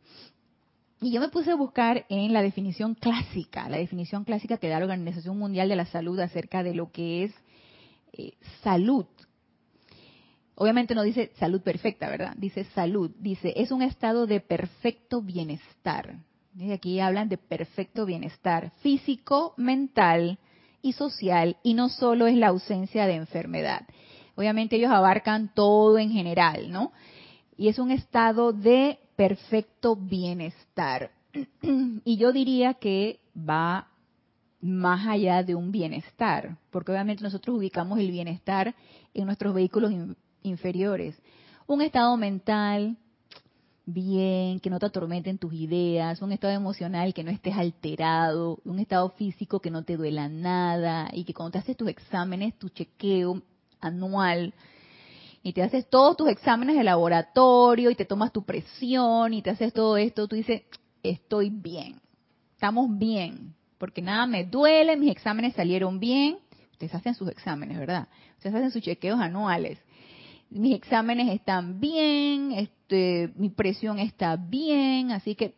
Y 1.00 1.12
yo 1.12 1.20
me 1.20 1.28
puse 1.28 1.50
a 1.50 1.56
buscar 1.56 2.04
en 2.08 2.32
la 2.32 2.42
definición 2.42 2.94
clásica, 2.94 3.68
la 3.68 3.78
definición 3.78 4.24
clásica 4.24 4.58
que 4.58 4.68
da 4.68 4.78
la 4.78 4.84
Organización 4.84 5.38
Mundial 5.38 5.68
de 5.68 5.76
la 5.76 5.86
Salud 5.86 6.18
acerca 6.20 6.62
de 6.62 6.74
lo 6.74 6.92
que 6.92 7.24
es 7.24 7.34
eh, 8.12 8.32
salud. 8.62 9.06
Obviamente 10.56 10.94
no 10.94 11.02
dice 11.02 11.32
salud 11.38 11.62
perfecta, 11.62 12.10
¿verdad? 12.10 12.34
Dice 12.36 12.64
salud. 12.74 13.10
Dice, 13.18 13.54
es 13.56 13.70
un 13.70 13.80
estado 13.80 14.26
de 14.26 14.40
perfecto 14.40 15.22
bienestar. 15.22 16.18
Y 16.56 16.72
aquí 16.72 17.00
hablan 17.00 17.28
de 17.28 17.38
perfecto 17.38 18.04
bienestar 18.06 18.72
físico, 18.82 19.54
mental 19.56 20.38
y 20.82 20.92
social, 20.92 21.56
y 21.62 21.74
no 21.74 21.88
solo 21.88 22.26
es 22.26 22.36
la 22.36 22.48
ausencia 22.48 23.06
de 23.06 23.14
enfermedad. 23.14 23.86
Obviamente 24.34 24.76
ellos 24.76 24.90
abarcan 24.90 25.52
todo 25.54 25.98
en 25.98 26.10
general, 26.10 26.70
¿no? 26.70 26.92
Y 27.56 27.68
es 27.68 27.78
un 27.78 27.90
estado 27.90 28.52
de 28.52 28.98
perfecto 29.16 29.96
bienestar. 29.96 31.10
y 32.04 32.16
yo 32.16 32.32
diría 32.32 32.74
que 32.74 33.20
va 33.36 33.88
más 34.60 35.06
allá 35.06 35.42
de 35.42 35.54
un 35.54 35.70
bienestar, 35.70 36.56
porque 36.70 36.92
obviamente 36.92 37.22
nosotros 37.22 37.56
ubicamos 37.56 37.98
el 37.98 38.10
bienestar 38.10 38.74
en 39.14 39.26
nuestros 39.26 39.54
vehículos 39.54 39.92
inferiores. 40.42 41.20
Un 41.66 41.82
estado 41.82 42.16
mental 42.16 42.96
bien, 43.86 44.60
que 44.60 44.70
no 44.70 44.78
te 44.78 44.86
atormenten 44.86 45.38
tus 45.38 45.52
ideas, 45.52 46.22
un 46.22 46.32
estado 46.32 46.52
emocional 46.52 47.14
que 47.14 47.24
no 47.24 47.30
estés 47.30 47.56
alterado, 47.56 48.60
un 48.64 48.78
estado 48.78 49.10
físico 49.10 49.60
que 49.60 49.70
no 49.70 49.84
te 49.84 49.96
duela 49.96 50.28
nada 50.28 51.08
y 51.12 51.24
que 51.24 51.34
cuando 51.34 51.52
te 51.52 51.58
haces 51.58 51.76
tus 51.76 51.88
exámenes, 51.88 52.58
tu 52.58 52.68
chequeo 52.68 53.42
anual, 53.80 54.54
y 55.42 55.52
te 55.52 55.62
haces 55.62 55.88
todos 55.88 56.16
tus 56.16 56.28
exámenes 56.28 56.76
de 56.76 56.84
laboratorio 56.84 57.90
y 57.90 57.94
te 57.94 58.04
tomas 58.04 58.32
tu 58.32 58.42
presión 58.42 59.32
y 59.32 59.42
te 59.42 59.50
haces 59.50 59.72
todo 59.72 59.96
esto, 59.96 60.28
tú 60.28 60.36
dices, 60.36 60.62
estoy 61.02 61.50
bien, 61.50 62.00
estamos 62.52 62.86
bien, 62.98 63.54
porque 63.78 64.02
nada 64.02 64.26
me 64.26 64.44
duele, 64.44 64.96
mis 64.96 65.10
exámenes 65.10 65.54
salieron 65.54 65.98
bien. 65.98 66.38
Ustedes 66.72 66.94
hacen 66.94 67.14
sus 67.14 67.28
exámenes, 67.28 67.78
¿verdad? 67.78 68.08
Ustedes 68.36 68.54
hacen 68.54 68.70
sus 68.70 68.82
chequeos 68.82 69.20
anuales. 69.20 69.78
Mis 70.50 70.74
exámenes 70.74 71.32
están 71.32 71.80
bien, 71.80 72.52
este, 72.52 73.32
mi 73.36 73.50
presión 73.50 73.98
está 74.00 74.36
bien, 74.36 75.12
así 75.12 75.34
que 75.34 75.54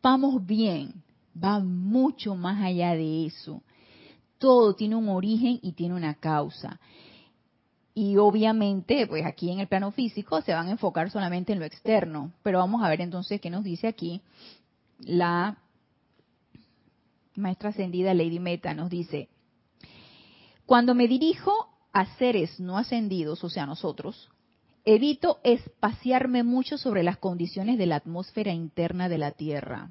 vamos 0.00 0.46
bien. 0.46 1.02
Va 1.42 1.60
mucho 1.60 2.34
más 2.34 2.62
allá 2.62 2.94
de 2.94 3.26
eso. 3.26 3.62
Todo 4.38 4.74
tiene 4.74 4.96
un 4.96 5.08
origen 5.08 5.58
y 5.62 5.72
tiene 5.72 5.94
una 5.94 6.14
causa. 6.14 6.80
Y 7.94 8.16
obviamente, 8.16 9.08
pues 9.08 9.26
aquí 9.26 9.50
en 9.50 9.58
el 9.58 9.66
plano 9.66 9.90
físico 9.90 10.40
se 10.42 10.54
van 10.54 10.68
a 10.68 10.70
enfocar 10.70 11.10
solamente 11.10 11.52
en 11.52 11.58
lo 11.58 11.64
externo. 11.64 12.32
Pero 12.44 12.58
vamos 12.58 12.82
a 12.84 12.88
ver 12.88 13.00
entonces 13.00 13.40
qué 13.40 13.50
nos 13.50 13.64
dice 13.64 13.88
aquí 13.88 14.20
la 15.00 15.58
maestra 17.34 17.70
ascendida 17.70 18.14
Lady 18.14 18.38
Meta. 18.38 18.72
Nos 18.72 18.88
dice, 18.88 19.28
cuando 20.64 20.94
me 20.94 21.08
dirijo 21.08 21.52
a 21.98 22.06
seres 22.16 22.60
no 22.60 22.78
ascendidos, 22.78 23.42
o 23.42 23.50
sea, 23.50 23.66
nosotros, 23.66 24.30
evito 24.84 25.40
espaciarme 25.42 26.44
mucho 26.44 26.78
sobre 26.78 27.02
las 27.02 27.16
condiciones 27.16 27.76
de 27.76 27.86
la 27.86 27.96
atmósfera 27.96 28.52
interna 28.52 29.08
de 29.08 29.18
la 29.18 29.32
Tierra 29.32 29.90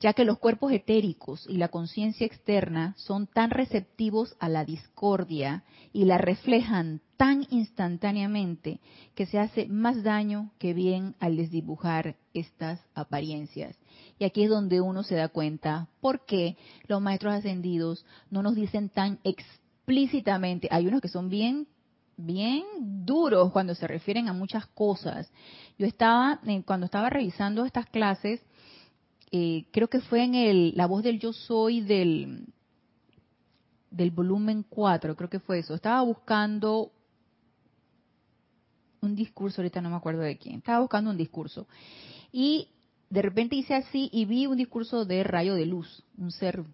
ya 0.00 0.14
que 0.14 0.24
los 0.24 0.38
cuerpos 0.38 0.72
etéricos 0.72 1.46
y 1.46 1.58
la 1.58 1.68
conciencia 1.68 2.26
externa 2.26 2.94
son 2.96 3.26
tan 3.26 3.50
receptivos 3.50 4.34
a 4.40 4.48
la 4.48 4.64
discordia 4.64 5.62
y 5.92 6.06
la 6.06 6.16
reflejan 6.16 7.02
tan 7.18 7.46
instantáneamente 7.50 8.80
que 9.14 9.26
se 9.26 9.38
hace 9.38 9.68
más 9.68 10.02
daño 10.02 10.52
que 10.58 10.72
bien 10.72 11.14
al 11.20 11.36
desdibujar 11.36 12.16
estas 12.32 12.80
apariencias. 12.94 13.76
Y 14.18 14.24
aquí 14.24 14.44
es 14.44 14.50
donde 14.50 14.80
uno 14.80 15.02
se 15.02 15.16
da 15.16 15.28
cuenta 15.28 15.88
por 16.00 16.24
qué 16.24 16.56
los 16.88 17.02
maestros 17.02 17.34
ascendidos 17.34 18.06
no 18.30 18.42
nos 18.42 18.54
dicen 18.54 18.88
tan 18.88 19.18
explícitamente, 19.90 20.68
hay 20.70 20.86
unos 20.86 21.00
que 21.00 21.08
son 21.08 21.28
bien 21.28 21.66
bien 22.16 22.64
duros 23.06 23.50
cuando 23.50 23.74
se 23.74 23.86
refieren 23.86 24.28
a 24.28 24.34
muchas 24.34 24.66
cosas. 24.66 25.32
Yo 25.78 25.86
estaba, 25.86 26.38
eh, 26.46 26.62
cuando 26.66 26.84
estaba 26.84 27.08
revisando 27.08 27.64
estas 27.64 27.86
clases, 27.86 28.42
eh, 29.32 29.64
creo 29.72 29.88
que 29.88 30.00
fue 30.00 30.24
en 30.24 30.34
el, 30.34 30.76
la 30.76 30.86
voz 30.86 31.02
del 31.02 31.18
yo 31.18 31.32
soy 31.32 31.80
del, 31.80 32.46
del 33.90 34.10
volumen 34.10 34.66
4, 34.68 35.16
creo 35.16 35.30
que 35.30 35.40
fue 35.40 35.60
eso. 35.60 35.74
Estaba 35.74 36.02
buscando 36.02 36.92
un 39.00 39.16
discurso, 39.16 39.62
ahorita 39.62 39.80
no 39.80 39.88
me 39.88 39.96
acuerdo 39.96 40.20
de 40.20 40.36
quién, 40.36 40.56
estaba 40.56 40.80
buscando 40.80 41.10
un 41.10 41.16
discurso. 41.16 41.66
Y 42.30 42.68
de 43.08 43.22
repente 43.22 43.56
hice 43.56 43.74
así 43.74 44.10
y 44.12 44.26
vi 44.26 44.46
un 44.46 44.58
discurso 44.58 45.06
de 45.06 45.24
rayo 45.24 45.54
de 45.54 45.64
luz, 45.64 46.04
un 46.18 46.30
ser 46.30 46.64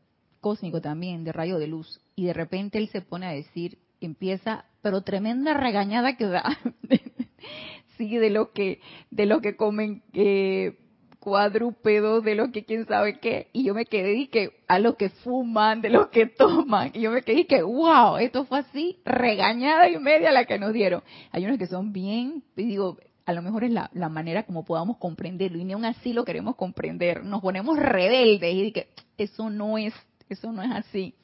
cósmico 0.46 0.80
también, 0.80 1.24
de 1.24 1.32
rayo 1.32 1.58
de 1.58 1.66
luz. 1.66 2.00
Y 2.14 2.26
de 2.26 2.32
repente 2.32 2.78
él 2.78 2.88
se 2.90 3.00
pone 3.00 3.26
a 3.26 3.32
decir, 3.32 3.78
empieza, 4.00 4.66
pero 4.80 5.00
tremenda 5.00 5.54
regañada 5.54 6.16
que 6.16 6.26
da. 6.26 6.56
sí, 7.98 8.16
de 8.16 8.30
lo 8.30 8.52
que, 8.52 8.80
de 9.10 9.26
lo 9.26 9.40
que 9.40 9.56
comen, 9.56 10.04
eh, 10.12 10.78
cuadrúpedos, 11.18 12.22
de 12.22 12.36
lo 12.36 12.52
que 12.52 12.64
quién 12.64 12.86
sabe 12.86 13.18
qué, 13.18 13.48
y 13.52 13.64
yo 13.64 13.74
me 13.74 13.86
quedé 13.86 14.14
y 14.14 14.28
que 14.28 14.50
a 14.68 14.78
lo 14.78 14.96
que 14.96 15.08
fuman, 15.08 15.82
de 15.82 15.90
lo 15.90 16.10
que 16.10 16.26
toman, 16.38 16.92
y 16.94 17.00
yo 17.00 17.10
me 17.10 17.22
quedé 17.22 17.40
y 17.40 17.46
que 17.46 17.64
wow, 17.64 18.18
esto 18.18 18.44
fue 18.44 18.60
así, 18.60 19.00
regañada 19.04 19.90
y 19.90 19.98
media 19.98 20.30
la 20.30 20.44
que 20.44 20.60
nos 20.60 20.72
dieron. 20.72 21.02
Hay 21.32 21.44
unos 21.44 21.58
que 21.58 21.66
son 21.66 21.92
bien, 21.92 22.44
digo, 22.54 22.98
a 23.24 23.32
lo 23.32 23.42
mejor 23.42 23.64
es 23.64 23.72
la, 23.72 23.90
la 23.94 24.08
manera 24.08 24.44
como 24.44 24.64
podamos 24.64 24.98
comprenderlo, 24.98 25.58
y 25.58 25.64
ni 25.64 25.72
aún 25.72 25.86
así 25.86 26.12
lo 26.12 26.24
queremos 26.24 26.54
comprender, 26.54 27.24
nos 27.24 27.42
ponemos 27.42 27.76
rebeldes 27.76 28.54
y 28.54 28.70
que 28.70 28.90
eso 29.18 29.50
no 29.50 29.76
es, 29.76 29.92
eso 30.28 30.52
no 30.52 30.62
es 30.62 30.70
así. 30.70 31.14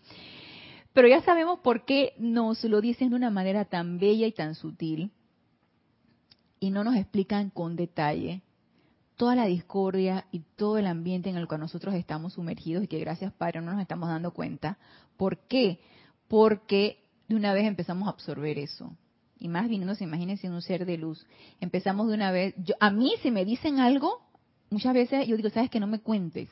Pero 0.92 1.08
ya 1.08 1.22
sabemos 1.22 1.60
por 1.60 1.84
qué 1.84 2.14
nos 2.18 2.62
lo 2.64 2.80
dicen 2.80 3.10
de 3.10 3.16
una 3.16 3.30
manera 3.30 3.64
tan 3.64 3.98
bella 3.98 4.26
y 4.26 4.32
tan 4.32 4.54
sutil, 4.54 5.10
y 6.60 6.70
no 6.70 6.84
nos 6.84 6.96
explican 6.96 7.50
con 7.50 7.74
detalle 7.74 8.42
toda 9.16 9.34
la 9.34 9.46
discordia 9.46 10.26
y 10.30 10.40
todo 10.56 10.78
el 10.78 10.86
ambiente 10.86 11.30
en 11.30 11.36
el 11.36 11.48
que 11.48 11.58
nosotros 11.58 11.94
estamos 11.94 12.34
sumergidos 12.34 12.84
y 12.84 12.88
que 12.88 12.98
gracias 12.98 13.32
Padre 13.32 13.60
no 13.60 13.72
nos 13.72 13.80
estamos 13.80 14.08
dando 14.08 14.32
cuenta. 14.32 14.78
¿Por 15.16 15.38
qué? 15.46 15.80
Porque 16.28 17.04
de 17.28 17.36
una 17.36 17.52
vez 17.52 17.66
empezamos 17.66 18.08
a 18.08 18.12
absorber 18.12 18.58
eso. 18.58 18.96
Y 19.38 19.48
más 19.48 19.68
viniéndose, 19.68 20.04
imagínense 20.04 20.48
un 20.48 20.62
ser 20.62 20.86
de 20.86 20.98
luz. 20.98 21.26
Empezamos 21.60 22.08
de 22.08 22.14
una 22.14 22.30
vez. 22.30 22.54
Yo, 22.58 22.74
a 22.78 22.90
mí, 22.90 23.12
si 23.22 23.30
me 23.32 23.44
dicen 23.44 23.80
algo, 23.80 24.20
muchas 24.70 24.94
veces 24.94 25.26
yo 25.26 25.36
digo, 25.36 25.50
sabes 25.50 25.68
que 25.68 25.80
no 25.80 25.88
me 25.88 26.00
cuentes. 26.00 26.48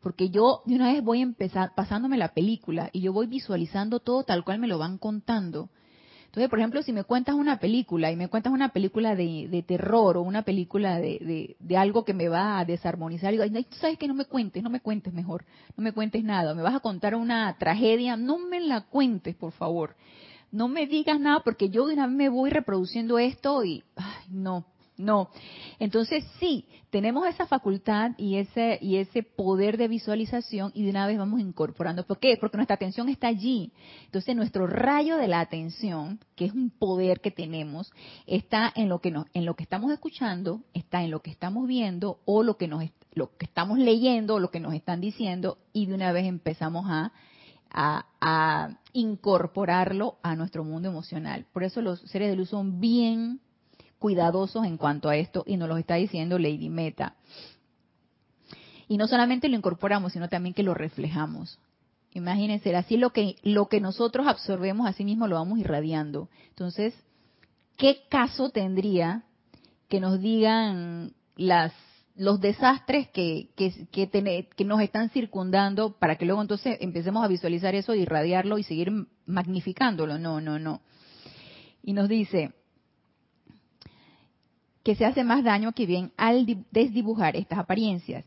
Porque 0.00 0.30
yo 0.30 0.62
de 0.66 0.76
una 0.76 0.92
vez 0.92 1.02
voy 1.02 1.20
empezar 1.20 1.74
pasándome 1.74 2.16
la 2.16 2.34
película 2.34 2.90
y 2.92 3.00
yo 3.00 3.12
voy 3.12 3.26
visualizando 3.26 4.00
todo 4.00 4.24
tal 4.24 4.44
cual 4.44 4.58
me 4.58 4.68
lo 4.68 4.78
van 4.78 4.98
contando. 4.98 5.68
Entonces, 6.36 6.50
por 6.50 6.58
ejemplo, 6.58 6.82
si 6.82 6.92
me 6.92 7.04
cuentas 7.04 7.34
una 7.34 7.58
película 7.58 8.12
y 8.12 8.16
me 8.16 8.28
cuentas 8.28 8.52
una 8.52 8.68
película 8.68 9.14
de, 9.14 9.64
terror 9.66 10.18
o 10.18 10.22
una 10.22 10.42
película 10.42 10.98
de, 10.98 11.56
algo 11.78 12.04
que 12.04 12.12
me 12.12 12.28
va 12.28 12.58
a 12.58 12.64
desarmonizar, 12.66 13.32
digo, 13.32 13.42
Ay, 13.42 13.64
tú 13.64 13.76
sabes 13.76 13.96
que 13.96 14.06
no 14.06 14.12
me 14.12 14.26
cuentes, 14.26 14.62
no 14.62 14.68
me 14.68 14.80
cuentes 14.80 15.14
mejor, 15.14 15.46
no 15.78 15.82
me 15.82 15.92
cuentes 15.92 16.22
nada, 16.24 16.52
me 16.52 16.60
vas 16.60 16.74
a 16.74 16.80
contar 16.80 17.14
una 17.14 17.56
tragedia, 17.56 18.18
no 18.18 18.38
me 18.38 18.60
la 18.60 18.82
cuentes, 18.82 19.34
por 19.34 19.52
favor. 19.52 19.96
No 20.52 20.68
me 20.68 20.86
digas 20.86 21.18
nada 21.18 21.40
porque 21.40 21.70
yo 21.70 21.86
de 21.86 21.94
una 21.94 22.06
vez 22.06 22.16
me 22.16 22.28
voy 22.28 22.50
reproduciendo 22.50 23.18
esto 23.18 23.64
y, 23.64 23.82
ay, 23.96 24.26
no, 24.28 24.66
no. 24.96 25.30
Entonces 25.78 26.24
sí, 26.40 26.66
tenemos 26.90 27.26
esa 27.26 27.46
facultad 27.46 28.12
y 28.16 28.36
ese, 28.36 28.78
y 28.80 28.96
ese 28.96 29.22
poder 29.22 29.76
de 29.76 29.88
visualización 29.88 30.72
y 30.74 30.84
de 30.84 30.90
una 30.90 31.06
vez 31.06 31.18
vamos 31.18 31.40
incorporando. 31.40 32.06
¿Por 32.06 32.18
qué? 32.18 32.36
Porque 32.40 32.56
nuestra 32.56 32.76
atención 32.76 33.08
está 33.08 33.28
allí. 33.28 33.72
Entonces 34.06 34.34
nuestro 34.34 34.66
rayo 34.66 35.16
de 35.16 35.28
la 35.28 35.40
atención, 35.40 36.20
que 36.34 36.46
es 36.46 36.52
un 36.52 36.70
poder 36.70 37.20
que 37.20 37.30
tenemos, 37.30 37.92
está 38.26 38.72
en 38.74 38.88
lo 38.88 39.00
que 39.00 39.10
nos, 39.10 39.26
en 39.34 39.44
lo 39.44 39.54
que 39.54 39.62
estamos 39.64 39.92
escuchando, 39.92 40.62
está 40.74 41.02
en 41.02 41.10
lo 41.10 41.20
que 41.20 41.30
estamos 41.30 41.66
viendo 41.66 42.20
o 42.24 42.42
lo 42.42 42.56
que 42.56 42.68
nos, 42.68 42.84
lo 43.12 43.36
que 43.36 43.46
estamos 43.46 43.78
leyendo, 43.78 44.36
o 44.36 44.40
lo 44.40 44.50
que 44.50 44.60
nos 44.60 44.74
están 44.74 45.00
diciendo 45.00 45.58
y 45.72 45.86
de 45.86 45.94
una 45.94 46.12
vez 46.12 46.26
empezamos 46.26 46.86
a 46.88 47.12
a, 47.70 48.78
incorporarlo 48.92 50.16
a 50.22 50.34
nuestro 50.36 50.64
mundo 50.64 50.88
emocional. 50.88 51.46
Por 51.52 51.64
eso 51.64 51.82
los 51.82 52.00
seres 52.00 52.30
de 52.30 52.36
luz 52.36 52.48
son 52.48 52.80
bien 52.80 53.40
cuidadosos 54.06 54.64
en 54.64 54.76
cuanto 54.76 55.08
a 55.08 55.16
esto 55.16 55.42
y 55.48 55.56
nos 55.56 55.68
lo 55.68 55.76
está 55.78 55.96
diciendo 55.96 56.38
Lady 56.38 56.68
Meta. 56.68 57.16
Y 58.86 58.98
no 58.98 59.08
solamente 59.08 59.48
lo 59.48 59.56
incorporamos, 59.56 60.12
sino 60.12 60.28
también 60.28 60.54
que 60.54 60.62
lo 60.62 60.74
reflejamos. 60.74 61.58
Imagínense, 62.12 62.72
así 62.76 62.98
lo 62.98 63.10
que, 63.10 63.34
lo 63.42 63.66
que 63.66 63.80
nosotros 63.80 64.28
absorbemos, 64.28 64.86
así 64.86 65.04
mismo 65.04 65.26
lo 65.26 65.34
vamos 65.34 65.58
irradiando. 65.58 66.28
Entonces, 66.50 66.94
¿qué 67.76 68.04
caso 68.08 68.50
tendría 68.50 69.24
que 69.88 69.98
nos 69.98 70.20
digan 70.20 71.12
las 71.34 71.72
los 72.14 72.40
desastres 72.40 73.08
que, 73.08 73.48
que, 73.56 73.88
que, 73.90 74.64
nos 74.64 74.80
están 74.80 75.10
circundando 75.10 75.98
para 75.98 76.14
que 76.14 76.26
luego 76.26 76.40
entonces 76.42 76.78
empecemos 76.80 77.24
a 77.24 77.28
visualizar 77.28 77.74
eso, 77.74 77.92
irradiarlo 77.92 78.56
y 78.56 78.62
seguir 78.62 78.92
magnificándolo. 79.26 80.16
No, 80.16 80.40
no, 80.40 80.60
no. 80.60 80.80
Y 81.82 81.92
nos 81.92 82.08
dice 82.08 82.54
que 84.86 84.94
se 84.94 85.04
hace 85.04 85.24
más 85.24 85.42
daño 85.42 85.72
que 85.72 85.84
bien 85.84 86.12
al 86.16 86.46
desdibujar 86.70 87.34
estas 87.34 87.58
apariencias. 87.58 88.24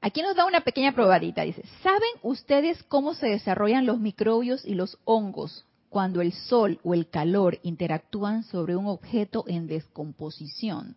Aquí 0.00 0.22
nos 0.22 0.34
da 0.34 0.46
una 0.46 0.62
pequeña 0.62 0.94
probadita. 0.94 1.42
Dice, 1.42 1.62
¿saben 1.82 2.08
ustedes 2.22 2.82
cómo 2.84 3.12
se 3.12 3.26
desarrollan 3.26 3.84
los 3.84 4.00
microbios 4.00 4.64
y 4.64 4.72
los 4.72 4.96
hongos 5.04 5.66
cuando 5.90 6.22
el 6.22 6.32
sol 6.32 6.80
o 6.84 6.94
el 6.94 7.06
calor 7.10 7.58
interactúan 7.62 8.44
sobre 8.44 8.76
un 8.76 8.86
objeto 8.86 9.44
en 9.46 9.66
descomposición? 9.66 10.96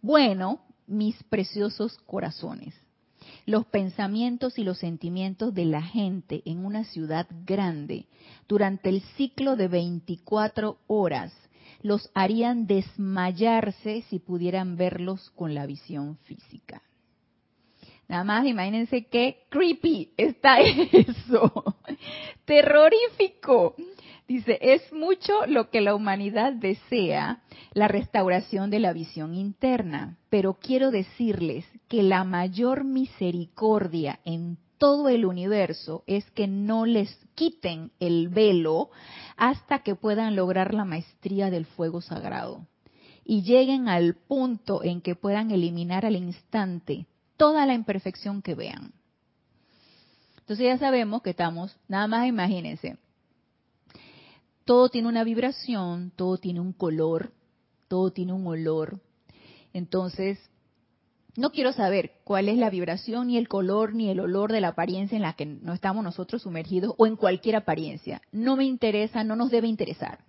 Bueno, 0.00 0.60
mis 0.86 1.22
preciosos 1.24 1.98
corazones, 2.06 2.72
los 3.44 3.66
pensamientos 3.66 4.58
y 4.58 4.64
los 4.64 4.78
sentimientos 4.78 5.52
de 5.52 5.66
la 5.66 5.82
gente 5.82 6.40
en 6.46 6.64
una 6.64 6.84
ciudad 6.84 7.26
grande 7.44 8.06
durante 8.48 8.88
el 8.88 9.02
ciclo 9.18 9.56
de 9.56 9.68
24 9.68 10.78
horas 10.86 11.30
los 11.82 12.10
harían 12.14 12.66
desmayarse 12.66 14.02
si 14.08 14.18
pudieran 14.18 14.76
verlos 14.76 15.30
con 15.30 15.54
la 15.54 15.66
visión 15.66 16.16
física. 16.18 16.82
Nada 18.08 18.24
más 18.24 18.44
imagínense 18.44 19.04
qué 19.04 19.44
creepy 19.50 20.12
está 20.16 20.58
eso. 20.92 21.76
Terrorífico. 22.44 23.76
Dice, 24.26 24.58
es 24.60 24.92
mucho 24.92 25.46
lo 25.46 25.70
que 25.70 25.80
la 25.80 25.94
humanidad 25.94 26.52
desea, 26.52 27.40
la 27.72 27.88
restauración 27.88 28.70
de 28.70 28.78
la 28.78 28.92
visión 28.92 29.34
interna, 29.34 30.18
pero 30.28 30.54
quiero 30.54 30.90
decirles 30.90 31.64
que 31.88 32.04
la 32.04 32.22
mayor 32.22 32.84
misericordia 32.84 34.20
en 34.24 34.56
todo 34.80 35.10
el 35.10 35.26
universo 35.26 36.04
es 36.06 36.28
que 36.30 36.46
no 36.46 36.86
les 36.86 37.14
quiten 37.34 37.92
el 38.00 38.30
velo 38.30 38.88
hasta 39.36 39.80
que 39.80 39.94
puedan 39.94 40.36
lograr 40.36 40.72
la 40.72 40.86
maestría 40.86 41.50
del 41.50 41.66
fuego 41.66 42.00
sagrado 42.00 42.66
y 43.22 43.42
lleguen 43.42 43.90
al 43.90 44.14
punto 44.14 44.82
en 44.82 45.02
que 45.02 45.14
puedan 45.14 45.50
eliminar 45.50 46.06
al 46.06 46.16
instante 46.16 47.06
toda 47.36 47.66
la 47.66 47.74
imperfección 47.74 48.40
que 48.40 48.54
vean. 48.54 48.94
Entonces 50.38 50.64
ya 50.64 50.78
sabemos 50.78 51.20
que 51.20 51.30
estamos, 51.30 51.76
nada 51.86 52.06
más 52.06 52.26
imagínense, 52.26 52.96
todo 54.64 54.88
tiene 54.88 55.08
una 55.08 55.24
vibración, 55.24 56.10
todo 56.16 56.38
tiene 56.38 56.60
un 56.60 56.72
color, 56.72 57.34
todo 57.86 58.12
tiene 58.12 58.32
un 58.32 58.46
olor. 58.46 58.98
Entonces, 59.74 60.38
no 61.36 61.50
quiero 61.50 61.72
saber 61.72 62.12
cuál 62.24 62.48
es 62.48 62.58
la 62.58 62.70
vibración, 62.70 63.28
ni 63.28 63.36
el 63.36 63.48
color, 63.48 63.94
ni 63.94 64.10
el 64.10 64.20
olor 64.20 64.52
de 64.52 64.60
la 64.60 64.68
apariencia 64.68 65.16
en 65.16 65.22
la 65.22 65.34
que 65.34 65.46
no 65.46 65.72
estamos 65.72 66.02
nosotros 66.02 66.42
sumergidos 66.42 66.94
o 66.98 67.06
en 67.06 67.16
cualquier 67.16 67.56
apariencia. 67.56 68.22
No 68.32 68.56
me 68.56 68.64
interesa, 68.64 69.24
no 69.24 69.36
nos 69.36 69.50
debe 69.50 69.68
interesar 69.68 70.20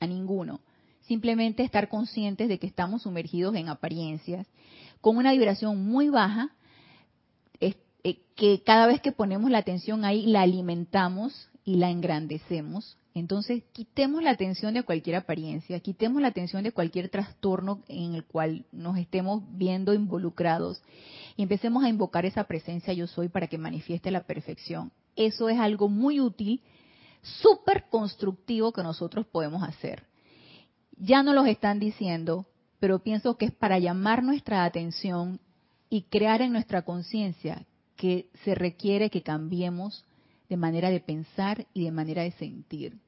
a 0.00 0.06
ninguno. 0.06 0.60
Simplemente 1.02 1.62
estar 1.62 1.88
conscientes 1.88 2.48
de 2.48 2.58
que 2.58 2.66
estamos 2.66 3.02
sumergidos 3.02 3.54
en 3.56 3.68
apariencias 3.68 4.46
con 5.00 5.16
una 5.16 5.32
vibración 5.32 5.86
muy 5.86 6.08
baja, 6.08 6.50
eh, 8.04 8.20
que 8.36 8.62
cada 8.62 8.86
vez 8.86 9.00
que 9.00 9.12
ponemos 9.12 9.50
la 9.50 9.58
atención 9.58 10.04
ahí 10.04 10.26
la 10.26 10.42
alimentamos 10.42 11.48
y 11.64 11.76
la 11.76 11.90
engrandecemos. 11.90 12.96
Entonces, 13.18 13.64
quitemos 13.72 14.22
la 14.22 14.30
atención 14.30 14.74
de 14.74 14.82
cualquier 14.84 15.16
apariencia, 15.16 15.80
quitemos 15.80 16.22
la 16.22 16.28
atención 16.28 16.62
de 16.62 16.72
cualquier 16.72 17.08
trastorno 17.08 17.82
en 17.88 18.14
el 18.14 18.24
cual 18.24 18.64
nos 18.72 18.96
estemos 18.96 19.42
viendo 19.50 19.92
involucrados 19.92 20.82
y 21.36 21.42
empecemos 21.42 21.84
a 21.84 21.88
invocar 21.88 22.26
esa 22.26 22.44
presencia 22.44 22.92
yo 22.92 23.06
soy 23.06 23.28
para 23.28 23.48
que 23.48 23.58
manifieste 23.58 24.10
la 24.10 24.24
perfección. 24.24 24.92
Eso 25.16 25.48
es 25.48 25.58
algo 25.58 25.88
muy 25.88 26.20
útil, 26.20 26.62
súper 27.22 27.86
constructivo 27.90 28.72
que 28.72 28.82
nosotros 28.82 29.26
podemos 29.26 29.62
hacer. 29.62 30.04
Ya 30.96 31.22
no 31.22 31.32
los 31.32 31.46
están 31.46 31.80
diciendo, 31.80 32.46
pero 32.78 33.00
pienso 33.00 33.36
que 33.36 33.46
es 33.46 33.52
para 33.52 33.78
llamar 33.78 34.22
nuestra 34.22 34.64
atención 34.64 35.40
y 35.90 36.02
crear 36.02 36.40
en 36.42 36.52
nuestra 36.52 36.82
conciencia 36.82 37.66
que 37.96 38.28
se 38.44 38.54
requiere 38.54 39.10
que 39.10 39.22
cambiemos 39.22 40.04
de 40.48 40.56
manera 40.56 40.90
de 40.90 41.00
pensar 41.00 41.66
y 41.74 41.84
de 41.84 41.90
manera 41.90 42.22
de 42.22 42.30
sentir. 42.32 42.98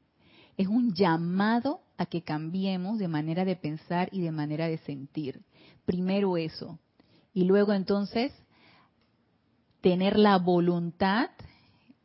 Es 0.60 0.68
un 0.68 0.92
llamado 0.92 1.80
a 1.96 2.04
que 2.04 2.22
cambiemos 2.22 2.98
de 2.98 3.08
manera 3.08 3.44
de 3.44 3.56
pensar 3.56 4.10
y 4.12 4.20
de 4.20 4.30
manera 4.30 4.68
de 4.68 4.76
sentir. 4.78 5.40
Primero 5.86 6.36
eso. 6.36 6.78
Y 7.32 7.44
luego 7.44 7.72
entonces 7.72 8.32
tener 9.80 10.18
la 10.18 10.36
voluntad 10.36 11.30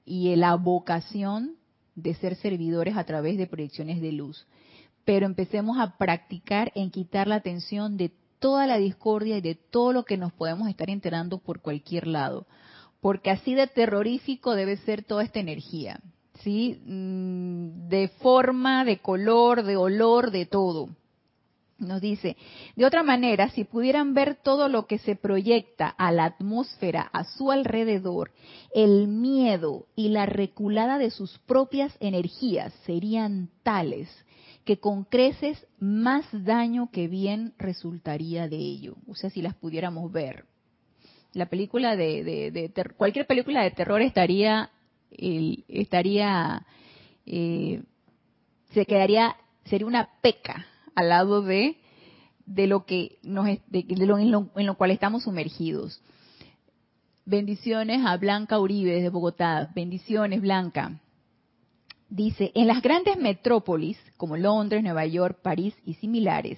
y 0.06 0.34
la 0.38 0.56
vocación 0.56 1.58
de 1.96 2.14
ser 2.14 2.36
servidores 2.36 2.96
a 2.96 3.04
través 3.04 3.38
de 3.38 3.48
proyecciones 3.48 4.00
de 4.00 4.12
luz 4.14 4.46
pero 5.06 5.28
empecemos 5.28 5.78
a 5.80 5.98
practicar 5.98 6.72
en 6.76 6.90
quitar 6.90 7.28
la 7.28 7.36
atención 7.36 7.96
de 7.96 8.12
toda 8.40 8.68
la 8.68 8.78
discordia 8.78 9.38
y 9.38 9.42
de 9.42 9.56
todo 9.56 9.94
lo 9.94 10.04
que 10.04 10.18
nos 10.18 10.34
podemos 10.34 10.68
estar 10.68 10.90
enterando 10.90 11.38
por 11.38 11.62
cualquier 11.62 12.08
lado, 12.08 12.48
porque 13.00 13.30
así 13.30 13.54
de 13.54 13.68
terrorífico 13.68 14.56
debe 14.56 14.78
ser 14.78 15.04
toda 15.04 15.24
esta 15.24 15.40
energía, 15.40 16.02
¿sí? 16.46 16.80
Mm, 16.86 17.90
de 17.90 18.08
forma, 18.20 18.86
de 18.86 19.00
color, 19.00 19.64
de 19.64 19.76
olor, 19.76 20.32
de 20.32 20.46
todo. 20.46 20.90
Nos 21.78 22.00
dice, 22.00 22.38
de 22.78 22.86
otra 22.86 23.04
manera, 23.04 23.50
si 23.50 23.66
pudieran 23.66 24.14
ver 24.14 24.36
todo 24.36 24.70
lo 24.70 24.86
que 24.86 24.98
se 25.00 25.18
proyecta 25.18 25.90
a 25.90 26.14
la 26.14 26.24
atmósfera 26.26 27.02
a 27.12 27.26
su 27.26 27.52
alrededor, 27.52 28.32
el 28.74 29.08
miedo 29.10 29.88
y 29.94 30.10
la 30.10 30.26
reculada 30.26 30.98
de 30.98 31.10
sus 31.10 31.38
propias 31.40 31.94
energías 32.00 32.72
serían 32.86 33.50
tales 33.64 34.08
que 34.64 34.80
con 34.80 35.04
creces 35.04 35.68
más 35.80 36.26
daño 36.32 36.90
que 36.92 37.08
bien 37.08 37.54
resultaría 37.58 38.48
de 38.48 38.58
ello. 38.58 38.96
O 39.08 39.16
sea, 39.16 39.30
si 39.30 39.42
las 39.42 39.56
pudiéramos 39.56 40.12
ver. 40.12 40.46
La 41.34 41.48
película 41.48 41.98
de, 41.98 42.24
de, 42.24 42.72
cualquier 42.96 43.28
película 43.28 43.64
de 43.64 43.72
terror 43.72 44.02
estaría, 44.02 44.72
estaría, 45.68 46.66
eh, 47.26 47.84
se 48.74 48.86
quedaría, 48.86 49.36
sería 49.66 49.88
una 49.88 50.10
peca 50.22 50.66
al 50.96 51.10
lado 51.10 51.42
de, 51.42 51.78
de 52.46 52.68
lo 52.68 52.86
que 52.86 53.18
nos, 53.24 53.48
de, 53.68 53.86
lo, 53.90 54.18
en, 54.18 54.32
lo, 54.32 54.50
en 54.56 54.66
lo 54.66 54.76
cual 54.76 54.92
estamos 54.92 55.24
sumergidos. 55.24 56.02
Bendiciones 57.26 58.06
a 58.06 58.18
Blanca 58.18 58.60
Uribe 58.60 58.92
desde 58.92 59.10
Bogotá. 59.10 59.72
Bendiciones, 59.74 60.42
Blanca. 60.42 61.00
Dice, 62.16 62.54
en 62.56 62.68
las 62.68 62.82
grandes 62.82 63.18
metrópolis 63.18 63.98
como 64.16 64.38
Londres, 64.38 64.82
Nueva 64.82 65.06
York, 65.06 65.40
París 65.42 65.76
y 65.86 65.96
similares, 65.96 66.58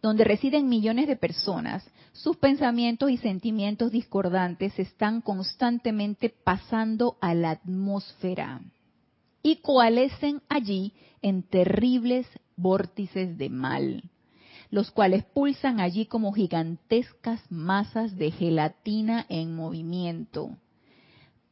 donde 0.00 0.24
residen 0.24 0.70
millones 0.70 1.08
de 1.08 1.16
personas, 1.16 1.86
sus 2.12 2.38
pensamientos 2.38 3.10
y 3.10 3.18
sentimientos 3.18 3.92
discordantes 3.92 4.78
están 4.78 5.20
constantemente 5.20 6.30
pasando 6.30 7.18
a 7.20 7.34
la 7.34 7.50
atmósfera 7.50 8.62
y 9.42 9.56
coalescen 9.56 10.40
allí 10.48 10.94
en 11.20 11.42
terribles 11.42 12.26
vórtices 12.56 13.36
de 13.36 13.50
mal, 13.50 14.10
los 14.70 14.90
cuales 14.90 15.22
pulsan 15.22 15.80
allí 15.80 16.06
como 16.06 16.32
gigantescas 16.32 17.42
masas 17.50 18.16
de 18.16 18.30
gelatina 18.30 19.26
en 19.28 19.54
movimiento 19.54 20.56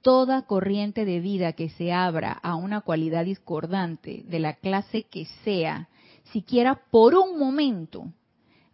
toda 0.02 0.42
corriente 0.42 1.04
de 1.04 1.20
vida 1.20 1.52
que 1.52 1.70
se 1.70 1.92
abra 1.92 2.32
a 2.32 2.56
una 2.56 2.80
cualidad 2.80 3.24
discordante 3.24 4.24
de 4.26 4.40
la 4.40 4.54
clase 4.54 5.04
que 5.04 5.26
sea, 5.44 5.88
siquiera 6.32 6.82
por 6.90 7.14
un 7.14 7.38
momento, 7.38 8.12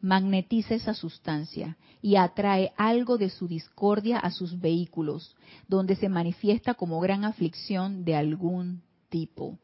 magnetiza 0.01 0.74
esa 0.74 0.95
sustancia 0.95 1.76
y 2.01 2.16
atrae 2.16 2.72
algo 2.76 3.18
de 3.18 3.31
su 3.31 3.49
discordia 3.49 4.18
a 4.18 4.31
sus 4.31 4.61
vehículos, 4.61 5.37
donde 5.66 5.97
se 5.97 6.09
manifiesta 6.09 6.74
como 6.74 7.01
gran 7.01 7.24
aflicción 7.24 8.05
de 8.05 8.14
algún 8.14 8.83
tipo. 9.09 9.59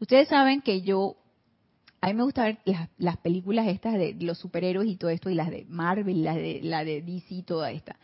Ustedes 0.00 0.28
saben 0.28 0.60
que 0.60 0.82
yo, 0.82 1.16
a 2.00 2.08
mí 2.08 2.14
me 2.14 2.24
gustan 2.24 2.58
ver 2.66 2.88
las, 2.98 3.16
películas 3.18 3.68
estas 3.68 3.94
de 3.94 4.16
los 4.20 4.38
superhéroes 4.38 4.88
y 4.88 4.96
todo 4.96 5.10
esto, 5.10 5.30
y 5.30 5.34
las 5.34 5.50
de 5.50 5.64
Marvel, 5.68 6.24
las 6.24 6.36
de, 6.36 6.60
la 6.62 6.84
de 6.84 7.00
DC 7.02 7.34
y 7.34 7.42
toda 7.42 7.70
esta. 7.70 7.96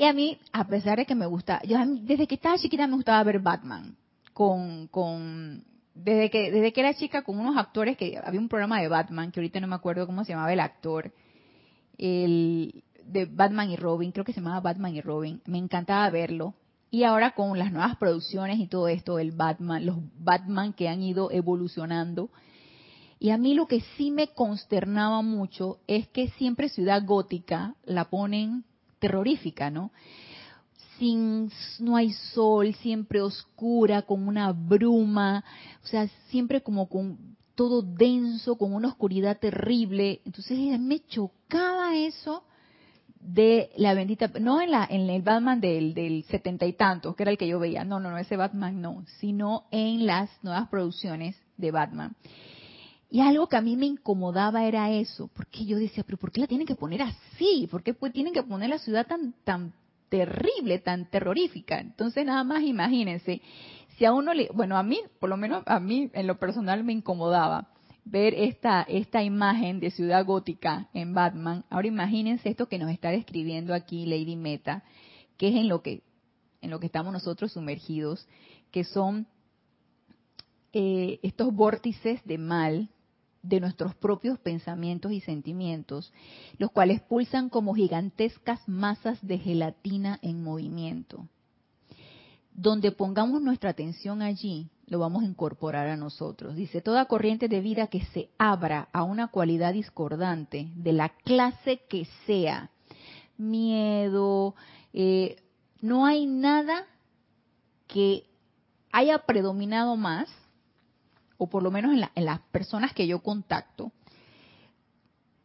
Y 0.00 0.06
a 0.06 0.14
mí, 0.14 0.38
a 0.54 0.66
pesar 0.66 0.96
de 0.96 1.04
que 1.04 1.14
me 1.14 1.26
gusta, 1.26 1.60
yo 1.62 1.76
desde 2.00 2.26
que 2.26 2.36
estaba 2.36 2.56
chiquita 2.56 2.86
me 2.86 2.94
gustaba 2.94 3.22
ver 3.22 3.38
Batman 3.40 3.98
con, 4.32 4.86
con 4.86 5.62
desde 5.94 6.30
que, 6.30 6.50
desde 6.50 6.72
que 6.72 6.80
era 6.80 6.94
chica 6.94 7.20
con 7.20 7.38
unos 7.38 7.58
actores 7.58 7.98
que 7.98 8.18
había 8.24 8.40
un 8.40 8.48
programa 8.48 8.80
de 8.80 8.88
Batman, 8.88 9.30
que 9.30 9.40
ahorita 9.40 9.60
no 9.60 9.66
me 9.66 9.74
acuerdo 9.74 10.06
cómo 10.06 10.24
se 10.24 10.32
llamaba 10.32 10.54
el 10.54 10.60
actor, 10.60 11.12
el 11.98 12.82
de 13.04 13.26
Batman 13.26 13.72
y 13.72 13.76
Robin, 13.76 14.10
creo 14.10 14.24
que 14.24 14.32
se 14.32 14.40
llamaba 14.40 14.62
Batman 14.62 14.96
y 14.96 15.02
Robin, 15.02 15.42
me 15.44 15.58
encantaba 15.58 16.08
verlo. 16.08 16.54
Y 16.90 17.02
ahora 17.02 17.32
con 17.32 17.58
las 17.58 17.70
nuevas 17.70 17.96
producciones 17.96 18.58
y 18.58 18.68
todo 18.68 18.88
esto, 18.88 19.18
el 19.18 19.32
Batman, 19.32 19.84
los 19.84 19.98
Batman 20.18 20.72
que 20.72 20.88
han 20.88 21.02
ido 21.02 21.30
evolucionando. 21.30 22.30
Y 23.18 23.32
a 23.32 23.36
mí 23.36 23.52
lo 23.52 23.66
que 23.66 23.82
sí 23.98 24.10
me 24.10 24.28
consternaba 24.28 25.20
mucho 25.20 25.78
es 25.86 26.08
que 26.08 26.30
siempre 26.38 26.70
Ciudad 26.70 27.04
Gótica 27.04 27.74
la 27.84 28.06
ponen 28.06 28.64
terrorífica, 29.00 29.70
¿no? 29.70 29.90
Sin, 30.98 31.50
no 31.80 31.96
hay 31.96 32.12
sol, 32.12 32.74
siempre 32.74 33.20
oscura, 33.20 34.02
con 34.02 34.28
una 34.28 34.52
bruma, 34.52 35.44
o 35.82 35.86
sea, 35.86 36.06
siempre 36.28 36.62
como 36.62 36.88
con 36.88 37.36
todo 37.54 37.82
denso, 37.82 38.56
con 38.56 38.72
una 38.74 38.88
oscuridad 38.88 39.38
terrible. 39.38 40.20
Entonces 40.24 40.58
me 40.78 41.00
chocaba 41.00 41.96
eso 41.96 42.44
de 43.20 43.70
la 43.76 43.94
bendita, 43.94 44.30
no 44.40 44.60
en 44.62 44.70
la 44.70 44.86
en 44.88 45.10
el 45.10 45.22
Batman 45.22 45.60
del 45.60 45.92
del 45.92 46.24
setenta 46.24 46.66
y 46.66 46.72
tantos, 46.72 47.14
que 47.14 47.22
era 47.22 47.32
el 47.32 47.38
que 47.38 47.48
yo 47.48 47.58
veía, 47.58 47.84
no, 47.84 48.00
no, 48.00 48.10
no, 48.10 48.18
ese 48.18 48.36
Batman 48.36 48.80
no, 48.80 49.04
sino 49.18 49.64
en 49.70 50.06
las 50.06 50.30
nuevas 50.42 50.68
producciones 50.68 51.36
de 51.56 51.70
Batman. 51.70 52.16
Y 53.10 53.20
algo 53.20 53.48
que 53.48 53.56
a 53.56 53.60
mí 53.60 53.76
me 53.76 53.86
incomodaba 53.86 54.64
era 54.64 54.90
eso, 54.90 55.28
porque 55.34 55.66
yo 55.66 55.78
decía, 55.78 56.04
pero 56.04 56.16
¿por 56.16 56.30
qué 56.30 56.40
la 56.40 56.46
tienen 56.46 56.66
que 56.66 56.76
poner 56.76 57.02
así? 57.02 57.66
¿Por 57.68 57.82
qué 57.82 57.92
pues, 57.92 58.12
tienen 58.12 58.32
que 58.32 58.44
poner 58.44 58.70
la 58.70 58.78
ciudad 58.78 59.06
tan 59.06 59.34
tan 59.42 59.72
terrible, 60.08 60.78
tan 60.78 61.10
terrorífica? 61.10 61.80
Entonces 61.80 62.24
nada 62.24 62.44
más 62.44 62.62
imagínense, 62.62 63.42
si 63.98 64.04
a 64.04 64.12
uno 64.12 64.32
le, 64.32 64.48
bueno, 64.54 64.78
a 64.78 64.84
mí, 64.84 65.00
por 65.18 65.28
lo 65.28 65.36
menos 65.36 65.64
a 65.66 65.80
mí 65.80 66.08
en 66.12 66.26
lo 66.28 66.38
personal 66.38 66.84
me 66.84 66.92
incomodaba 66.92 67.68
ver 68.04 68.32
esta, 68.34 68.82
esta 68.82 69.22
imagen 69.22 69.80
de 69.80 69.90
ciudad 69.90 70.24
gótica 70.24 70.88
en 70.94 71.12
Batman. 71.12 71.64
Ahora 71.68 71.88
imagínense 71.88 72.48
esto 72.48 72.68
que 72.68 72.78
nos 72.78 72.90
está 72.90 73.10
describiendo 73.10 73.74
aquí 73.74 74.06
Lady 74.06 74.36
Meta, 74.36 74.84
que 75.36 75.48
es 75.48 75.56
en 75.56 75.68
lo 75.68 75.82
que, 75.82 76.02
en 76.62 76.70
lo 76.70 76.78
que 76.78 76.86
estamos 76.86 77.12
nosotros 77.12 77.52
sumergidos, 77.52 78.26
que 78.70 78.84
son 78.84 79.26
eh, 80.72 81.18
estos 81.22 81.52
vórtices 81.52 82.24
de 82.24 82.38
mal 82.38 82.88
de 83.42 83.60
nuestros 83.60 83.94
propios 83.94 84.38
pensamientos 84.38 85.12
y 85.12 85.20
sentimientos, 85.20 86.12
los 86.58 86.70
cuales 86.70 87.00
pulsan 87.00 87.48
como 87.48 87.74
gigantescas 87.74 88.60
masas 88.68 89.18
de 89.26 89.38
gelatina 89.38 90.18
en 90.22 90.42
movimiento. 90.42 91.26
Donde 92.52 92.92
pongamos 92.92 93.40
nuestra 93.40 93.70
atención 93.70 94.22
allí, 94.22 94.68
lo 94.86 94.98
vamos 94.98 95.22
a 95.22 95.26
incorporar 95.26 95.86
a 95.86 95.96
nosotros. 95.96 96.56
Dice, 96.56 96.82
toda 96.82 97.06
corriente 97.06 97.48
de 97.48 97.60
vida 97.60 97.86
que 97.86 98.04
se 98.06 98.28
abra 98.38 98.88
a 98.92 99.04
una 99.04 99.28
cualidad 99.28 99.72
discordante, 99.72 100.68
de 100.74 100.92
la 100.92 101.10
clase 101.10 101.82
que 101.88 102.06
sea, 102.26 102.70
miedo, 103.38 104.54
eh, 104.92 105.36
no 105.80 106.04
hay 106.04 106.26
nada 106.26 106.84
que 107.86 108.24
haya 108.92 109.20
predominado 109.20 109.96
más, 109.96 110.28
o 111.40 111.48
por 111.48 111.62
lo 111.62 111.70
menos 111.70 111.96
en, 111.96 112.04
en 112.14 112.24
las 112.26 112.40
personas 112.52 112.92
que 112.92 113.06
yo 113.06 113.22
contacto, 113.22 113.92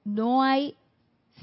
no 0.04 0.43
hay 0.43 0.76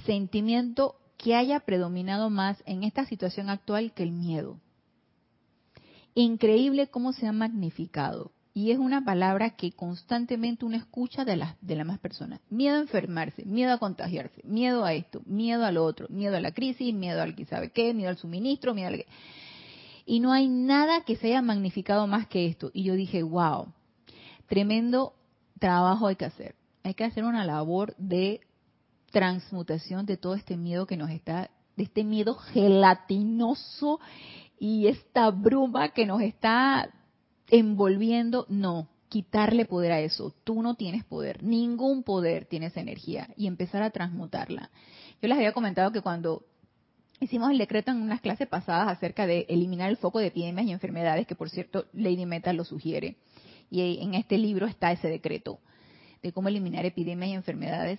sentimiento 0.04 0.96
que 1.16 1.34
haya 1.34 1.60
predominado 1.60 2.28
más 2.28 2.62
en 2.66 2.84
esta 2.84 3.06
situación 3.06 3.48
actual 3.48 3.92
que 3.94 4.02
el 4.02 4.12
miedo. 4.12 4.58
Increíble 6.14 6.88
cómo 6.88 7.14
se 7.14 7.26
ha 7.26 7.32
magnificado. 7.32 8.30
Y 8.52 8.72
es 8.72 8.78
una 8.78 9.02
palabra 9.02 9.56
que 9.56 9.72
constantemente 9.72 10.66
uno 10.66 10.76
escucha 10.76 11.24
de 11.24 11.36
las 11.36 11.56
de 11.62 11.74
las 11.74 11.86
más 11.86 11.98
personas. 11.98 12.38
Miedo 12.50 12.76
a 12.76 12.80
enfermarse, 12.80 13.46
miedo 13.46 13.72
a 13.72 13.78
contagiarse, 13.78 14.42
miedo 14.44 14.84
a 14.84 14.92
esto, 14.92 15.22
miedo 15.24 15.64
a 15.64 15.72
lo 15.72 15.82
otro, 15.86 16.08
miedo 16.10 16.36
a 16.36 16.40
la 16.40 16.52
crisis, 16.52 16.92
miedo 16.92 17.22
al 17.22 17.34
que 17.34 17.46
sabe 17.46 17.70
qué, 17.70 17.94
miedo 17.94 18.10
al 18.10 18.18
suministro, 18.18 18.74
miedo 18.74 18.88
al 18.88 18.96
que... 18.96 19.06
Y 20.04 20.20
no 20.20 20.30
hay 20.30 20.48
nada 20.48 21.04
que 21.06 21.16
se 21.16 21.28
haya 21.28 21.40
magnificado 21.40 22.06
más 22.06 22.26
que 22.26 22.44
esto. 22.44 22.70
Y 22.74 22.82
yo 22.82 22.94
dije, 22.94 23.22
wow, 23.22 23.68
tremendo 24.52 25.14
trabajo 25.58 26.08
hay 26.08 26.16
que 26.16 26.26
hacer. 26.26 26.56
Hay 26.82 26.92
que 26.92 27.04
hacer 27.04 27.24
una 27.24 27.42
labor 27.42 27.94
de 27.96 28.42
transmutación 29.10 30.04
de 30.04 30.18
todo 30.18 30.34
este 30.34 30.58
miedo 30.58 30.84
que 30.84 30.98
nos 30.98 31.08
está, 31.08 31.48
de 31.74 31.84
este 31.84 32.04
miedo 32.04 32.34
gelatinoso 32.34 33.98
y 34.58 34.88
esta 34.88 35.30
bruma 35.30 35.94
que 35.94 36.04
nos 36.04 36.20
está 36.20 36.90
envolviendo, 37.48 38.44
no, 38.50 38.88
quitarle 39.08 39.64
poder 39.64 39.92
a 39.92 40.00
eso. 40.00 40.34
Tú 40.44 40.60
no 40.60 40.74
tienes 40.74 41.02
poder, 41.02 41.42
ningún 41.42 42.02
poder 42.02 42.44
tienes 42.44 42.76
energía 42.76 43.30
y 43.38 43.46
empezar 43.46 43.82
a 43.82 43.88
transmutarla. 43.88 44.68
Yo 45.22 45.28
les 45.28 45.38
había 45.38 45.54
comentado 45.54 45.92
que 45.92 46.02
cuando 46.02 46.44
hicimos 47.20 47.50
el 47.50 47.56
decreto 47.56 47.90
en 47.90 48.02
unas 48.02 48.20
clases 48.20 48.48
pasadas 48.48 48.88
acerca 48.88 49.26
de 49.26 49.46
eliminar 49.48 49.88
el 49.88 49.96
foco 49.96 50.18
de 50.18 50.26
epidemias 50.26 50.66
y 50.66 50.72
enfermedades, 50.72 51.26
que 51.26 51.36
por 51.36 51.48
cierto 51.48 51.86
Lady 51.94 52.26
Meta 52.26 52.52
lo 52.52 52.64
sugiere, 52.64 53.16
y 53.72 54.02
en 54.02 54.12
este 54.14 54.36
libro 54.36 54.66
está 54.66 54.92
ese 54.92 55.08
decreto 55.08 55.58
de 56.22 56.30
cómo 56.30 56.48
eliminar 56.48 56.84
epidemias 56.84 57.30
y 57.30 57.34
enfermedades, 57.34 57.98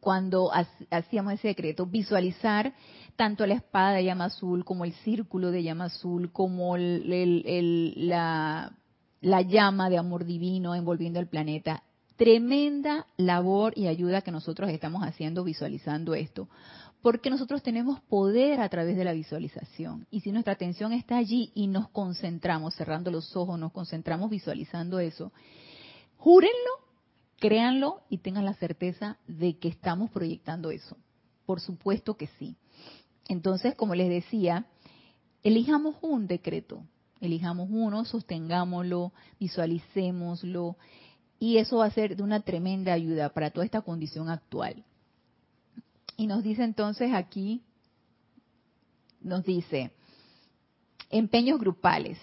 cuando 0.00 0.50
hacíamos 0.90 1.34
ese 1.34 1.48
decreto, 1.48 1.84
visualizar 1.86 2.72
tanto 3.16 3.46
la 3.46 3.54
espada 3.54 3.94
de 3.94 4.04
llama 4.04 4.26
azul 4.26 4.64
como 4.64 4.84
el 4.84 4.92
círculo 4.94 5.50
de 5.50 5.64
llama 5.64 5.86
azul, 5.86 6.30
como 6.32 6.76
la, 6.78 8.72
la 9.20 9.42
llama 9.42 9.90
de 9.90 9.98
amor 9.98 10.24
divino 10.24 10.74
envolviendo 10.74 11.18
el 11.18 11.26
planeta. 11.26 11.82
Tremenda 12.16 13.06
labor 13.16 13.72
y 13.76 13.88
ayuda 13.88 14.22
que 14.22 14.30
nosotros 14.30 14.70
estamos 14.70 15.02
haciendo 15.02 15.42
visualizando 15.42 16.14
esto, 16.14 16.48
porque 17.04 17.28
nosotros 17.28 17.62
tenemos 17.62 18.00
poder 18.00 18.62
a 18.62 18.68
través 18.70 18.96
de 18.96 19.04
la 19.04 19.12
visualización. 19.12 20.06
Y 20.10 20.20
si 20.20 20.32
nuestra 20.32 20.54
atención 20.54 20.94
está 20.94 21.18
allí 21.18 21.52
y 21.54 21.66
nos 21.66 21.90
concentramos, 21.90 22.74
cerrando 22.76 23.10
los 23.10 23.36
ojos, 23.36 23.58
nos 23.58 23.72
concentramos 23.72 24.30
visualizando 24.30 24.98
eso, 24.98 25.30
júrenlo, 26.16 26.70
créanlo 27.38 28.00
y 28.08 28.18
tengan 28.18 28.46
la 28.46 28.54
certeza 28.54 29.18
de 29.26 29.58
que 29.58 29.68
estamos 29.68 30.10
proyectando 30.12 30.70
eso. 30.70 30.96
Por 31.44 31.60
supuesto 31.60 32.16
que 32.16 32.28
sí. 32.38 32.56
Entonces, 33.28 33.74
como 33.74 33.94
les 33.94 34.08
decía, 34.08 34.64
elijamos 35.42 35.96
un 36.00 36.26
decreto, 36.26 36.84
elijamos 37.20 37.68
uno, 37.70 38.06
sostengámoslo, 38.06 39.12
visualicémoslo, 39.38 40.78
y 41.38 41.58
eso 41.58 41.76
va 41.76 41.84
a 41.84 41.90
ser 41.90 42.16
de 42.16 42.22
una 42.22 42.40
tremenda 42.40 42.94
ayuda 42.94 43.28
para 43.28 43.50
toda 43.50 43.66
esta 43.66 43.82
condición 43.82 44.30
actual. 44.30 44.82
Y 46.16 46.26
nos 46.26 46.42
dice 46.42 46.62
entonces 46.62 47.12
aquí, 47.12 47.62
nos 49.20 49.44
dice, 49.44 49.90
empeños 51.10 51.58
grupales. 51.58 52.18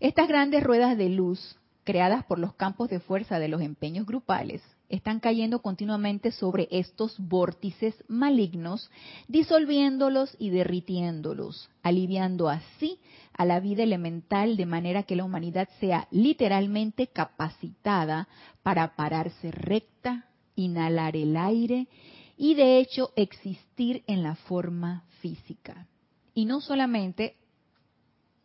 Estas 0.00 0.28
grandes 0.28 0.62
ruedas 0.62 0.96
de 0.96 1.10
luz 1.10 1.56
creadas 1.84 2.24
por 2.24 2.38
los 2.38 2.54
campos 2.54 2.88
de 2.88 3.00
fuerza 3.00 3.38
de 3.38 3.48
los 3.48 3.60
empeños 3.60 4.06
grupales 4.06 4.62
están 4.90 5.20
cayendo 5.20 5.62
continuamente 5.62 6.32
sobre 6.32 6.68
estos 6.70 7.16
vórtices 7.18 7.94
malignos, 8.08 8.90
disolviéndolos 9.28 10.36
y 10.38 10.50
derritiéndolos, 10.50 11.70
aliviando 11.82 12.48
así 12.48 12.98
a 13.32 13.44
la 13.44 13.60
vida 13.60 13.84
elemental 13.84 14.56
de 14.56 14.66
manera 14.66 15.04
que 15.04 15.16
la 15.16 15.24
humanidad 15.24 15.68
sea 15.78 16.08
literalmente 16.10 17.06
capacitada 17.06 18.28
para 18.62 18.96
pararse 18.96 19.52
recta, 19.52 20.26
inhalar 20.60 21.16
el 21.16 21.36
aire 21.36 21.88
y 22.36 22.54
de 22.54 22.78
hecho 22.78 23.12
existir 23.16 24.02
en 24.06 24.22
la 24.22 24.34
forma 24.34 25.04
física. 25.20 25.86
Y 26.34 26.44
no 26.44 26.60
solamente 26.60 27.36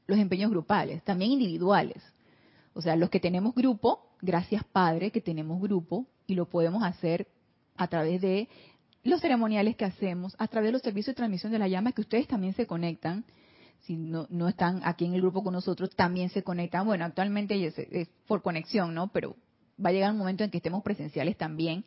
los 0.07 0.19
empeños 0.19 0.51
grupales, 0.51 1.03
también 1.03 1.31
individuales. 1.31 2.03
O 2.73 2.81
sea, 2.81 2.95
los 2.95 3.09
que 3.09 3.19
tenemos 3.19 3.55
grupo, 3.55 4.09
gracias 4.21 4.63
Padre 4.65 5.11
que 5.11 5.21
tenemos 5.21 5.61
grupo, 5.61 6.07
y 6.27 6.35
lo 6.35 6.49
podemos 6.49 6.83
hacer 6.83 7.27
a 7.77 7.87
través 7.87 8.21
de 8.21 8.49
los 9.03 9.21
ceremoniales 9.21 9.75
que 9.75 9.85
hacemos, 9.85 10.35
a 10.39 10.47
través 10.47 10.69
de 10.69 10.73
los 10.73 10.81
servicios 10.81 11.13
de 11.13 11.17
transmisión 11.17 11.51
de 11.51 11.59
la 11.59 11.67
llama, 11.67 11.91
que 11.91 12.01
ustedes 12.01 12.27
también 12.27 12.53
se 12.53 12.65
conectan. 12.65 13.23
Si 13.81 13.95
no, 13.95 14.25
no 14.29 14.47
están 14.47 14.81
aquí 14.83 15.05
en 15.05 15.13
el 15.13 15.21
grupo 15.21 15.43
con 15.43 15.53
nosotros, 15.53 15.91
también 15.95 16.29
se 16.29 16.43
conectan. 16.43 16.87
Bueno, 16.87 17.05
actualmente 17.05 17.63
es, 17.63 17.77
es 17.77 18.07
por 18.27 18.41
conexión, 18.41 18.95
¿no? 18.95 19.09
Pero 19.09 19.35
va 19.83 19.89
a 19.89 19.93
llegar 19.93 20.11
un 20.11 20.17
momento 20.17 20.43
en 20.43 20.51
que 20.51 20.57
estemos 20.57 20.83
presenciales 20.83 21.37
también. 21.37 21.85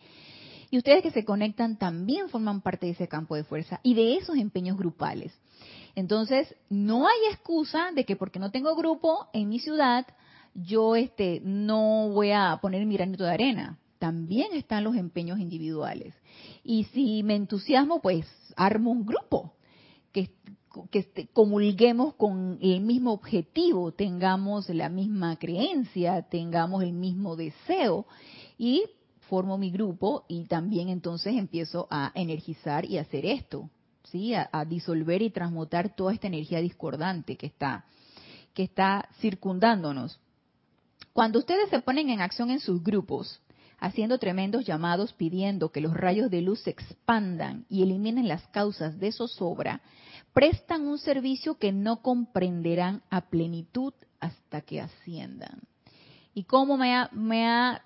Y 0.70 0.78
ustedes 0.78 1.03
que 1.03 1.11
se 1.11 1.24
conectan 1.24 1.78
también 1.78 2.28
forman 2.28 2.61
parte 2.61 2.86
de 2.86 2.93
ese 2.93 3.09
campo 3.09 3.34
de 3.34 3.45
fuerza 3.45 3.80
y 3.82 3.95
de 3.95 4.16
esos 4.16 4.36
empeños 4.36 4.76
grupales. 4.76 5.32
Entonces, 5.95 6.55
no 6.68 7.09
hay 7.09 7.18
excusa 7.32 7.91
de 7.95 8.05
que 8.05 8.16
porque 8.16 8.39
no 8.39 8.51
tengo 8.51 8.76
grupo 8.76 9.28
en 9.32 9.49
mi 9.49 9.59
ciudad, 9.59 10.07
yo 10.55 10.95
este 10.95 11.41
no 11.45 12.09
voy 12.11 12.32
a 12.32 12.59
poner 12.61 12.84
mi 12.84 12.95
granito 12.95 13.24
de 13.24 13.32
arena 13.32 13.78
también 13.99 14.53
están 14.53 14.84
los 14.84 14.97
empeños 14.97 15.39
individuales. 15.39 16.14
Y 16.62 16.84
si 16.84 17.22
me 17.22 17.34
entusiasmo, 17.34 18.01
pues 18.01 18.26
armo 18.57 18.91
un 18.91 19.05
grupo 19.05 19.53
que 20.90 21.00
este, 21.00 21.28
comulguemos 21.28 22.14
con 22.14 22.58
el 22.60 22.80
mismo 22.80 23.12
objetivo, 23.12 23.92
tengamos 23.92 24.68
la 24.68 24.88
misma 24.88 25.36
creencia, 25.36 26.22
tengamos 26.22 26.82
el 26.82 26.92
mismo 26.92 27.36
deseo 27.36 28.06
y 28.56 28.84
formo 29.28 29.58
mi 29.58 29.70
grupo 29.70 30.24
y 30.28 30.44
también 30.44 30.88
entonces 30.88 31.34
empiezo 31.36 31.86
a 31.90 32.12
energizar 32.14 32.84
y 32.84 32.98
hacer 32.98 33.26
esto, 33.26 33.70
¿sí? 34.04 34.34
A, 34.34 34.48
a, 34.52 34.64
disolver 34.64 35.22
y 35.22 35.30
transmutar 35.30 35.94
toda 35.94 36.14
esta 36.14 36.26
energía 36.26 36.60
discordante 36.60 37.36
que 37.36 37.46
está 37.46 37.84
que 38.54 38.64
está 38.64 39.08
circundándonos. 39.20 40.18
Cuando 41.12 41.38
ustedes 41.38 41.70
se 41.70 41.80
ponen 41.80 42.10
en 42.10 42.20
acción 42.20 42.50
en 42.50 42.58
sus 42.58 42.82
grupos, 42.82 43.40
haciendo 43.78 44.18
tremendos 44.18 44.64
llamados 44.64 45.12
pidiendo 45.12 45.70
que 45.70 45.80
los 45.80 45.94
rayos 45.94 46.30
de 46.30 46.42
luz 46.42 46.62
se 46.62 46.70
expandan 46.70 47.66
y 47.68 47.82
eliminen 47.82 48.26
las 48.26 48.46
causas 48.48 48.98
de 48.98 49.12
zozobra, 49.12 49.80
prestan 50.39 50.86
un 50.86 50.99
servicio 50.99 51.59
que 51.59 51.72
no 51.72 52.01
comprenderán 52.01 53.03
a 53.11 53.22
plenitud 53.22 53.93
hasta 54.20 54.61
que 54.61 54.80
asciendan. 54.80 55.62
Y 56.32 56.45
cómo 56.45 56.76
me 56.76 56.95
ha, 56.95 57.11
me 57.11 57.45
ha, 57.45 57.82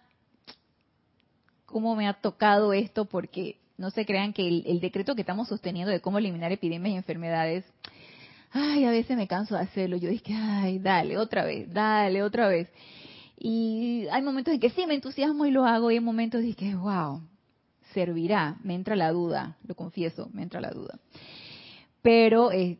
tocado 2.21 2.75
esto, 2.75 3.07
porque 3.07 3.57
no 3.79 3.89
se 3.89 4.05
crean 4.05 4.35
que 4.35 4.47
el, 4.47 4.65
el 4.67 4.81
decreto 4.81 5.15
que 5.15 5.23
estamos 5.23 5.49
sosteniendo 5.49 5.91
de 5.91 6.01
cómo 6.01 6.19
eliminar 6.19 6.53
epidemias 6.53 6.93
y 6.93 6.97
enfermedades, 6.99 7.65
ay, 8.51 8.85
a 8.85 8.91
veces 8.91 9.17
me 9.17 9.27
canso 9.27 9.55
de 9.55 9.63
hacerlo. 9.63 9.97
Yo 9.97 10.11
dije, 10.11 10.35
ay, 10.35 10.79
dale, 10.79 11.17
otra 11.17 11.47
vez, 11.47 11.73
dale, 11.73 12.23
otra 12.23 12.49
vez. 12.49 12.69
Y 13.39 14.07
hay 14.13 14.21
momentos 14.21 14.53
en 14.53 14.61
que 14.61 14.69
sí 14.69 14.87
me 14.87 14.93
entusiasmo 14.93 15.47
y 15.47 15.53
lo 15.53 15.65
hago, 15.65 15.91
y 15.91 15.95
hay 15.95 16.01
momentos 16.01 16.43
en 16.43 16.53
que, 16.53 16.75
wow, 16.75 17.23
servirá. 17.95 18.59
Me 18.63 18.75
entra 18.75 18.95
la 18.95 19.11
duda, 19.11 19.57
lo 19.67 19.75
confieso, 19.75 20.29
me 20.35 20.43
entra 20.43 20.61
la 20.61 20.71
duda. 20.71 20.99
Pero 22.03 22.51
eh, 22.51 22.79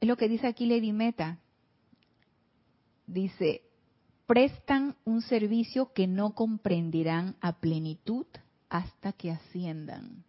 es 0.00 0.08
lo 0.08 0.16
que 0.16 0.28
dice 0.28 0.46
aquí 0.46 0.66
Lady 0.66 0.92
Meta. 0.92 1.38
Dice, 3.06 3.62
prestan 4.26 4.96
un 5.04 5.22
servicio 5.22 5.92
que 5.92 6.06
no 6.06 6.34
comprenderán 6.34 7.36
a 7.40 7.58
plenitud 7.58 8.26
hasta 8.68 9.12
que 9.12 9.30
asciendan. 9.30 10.24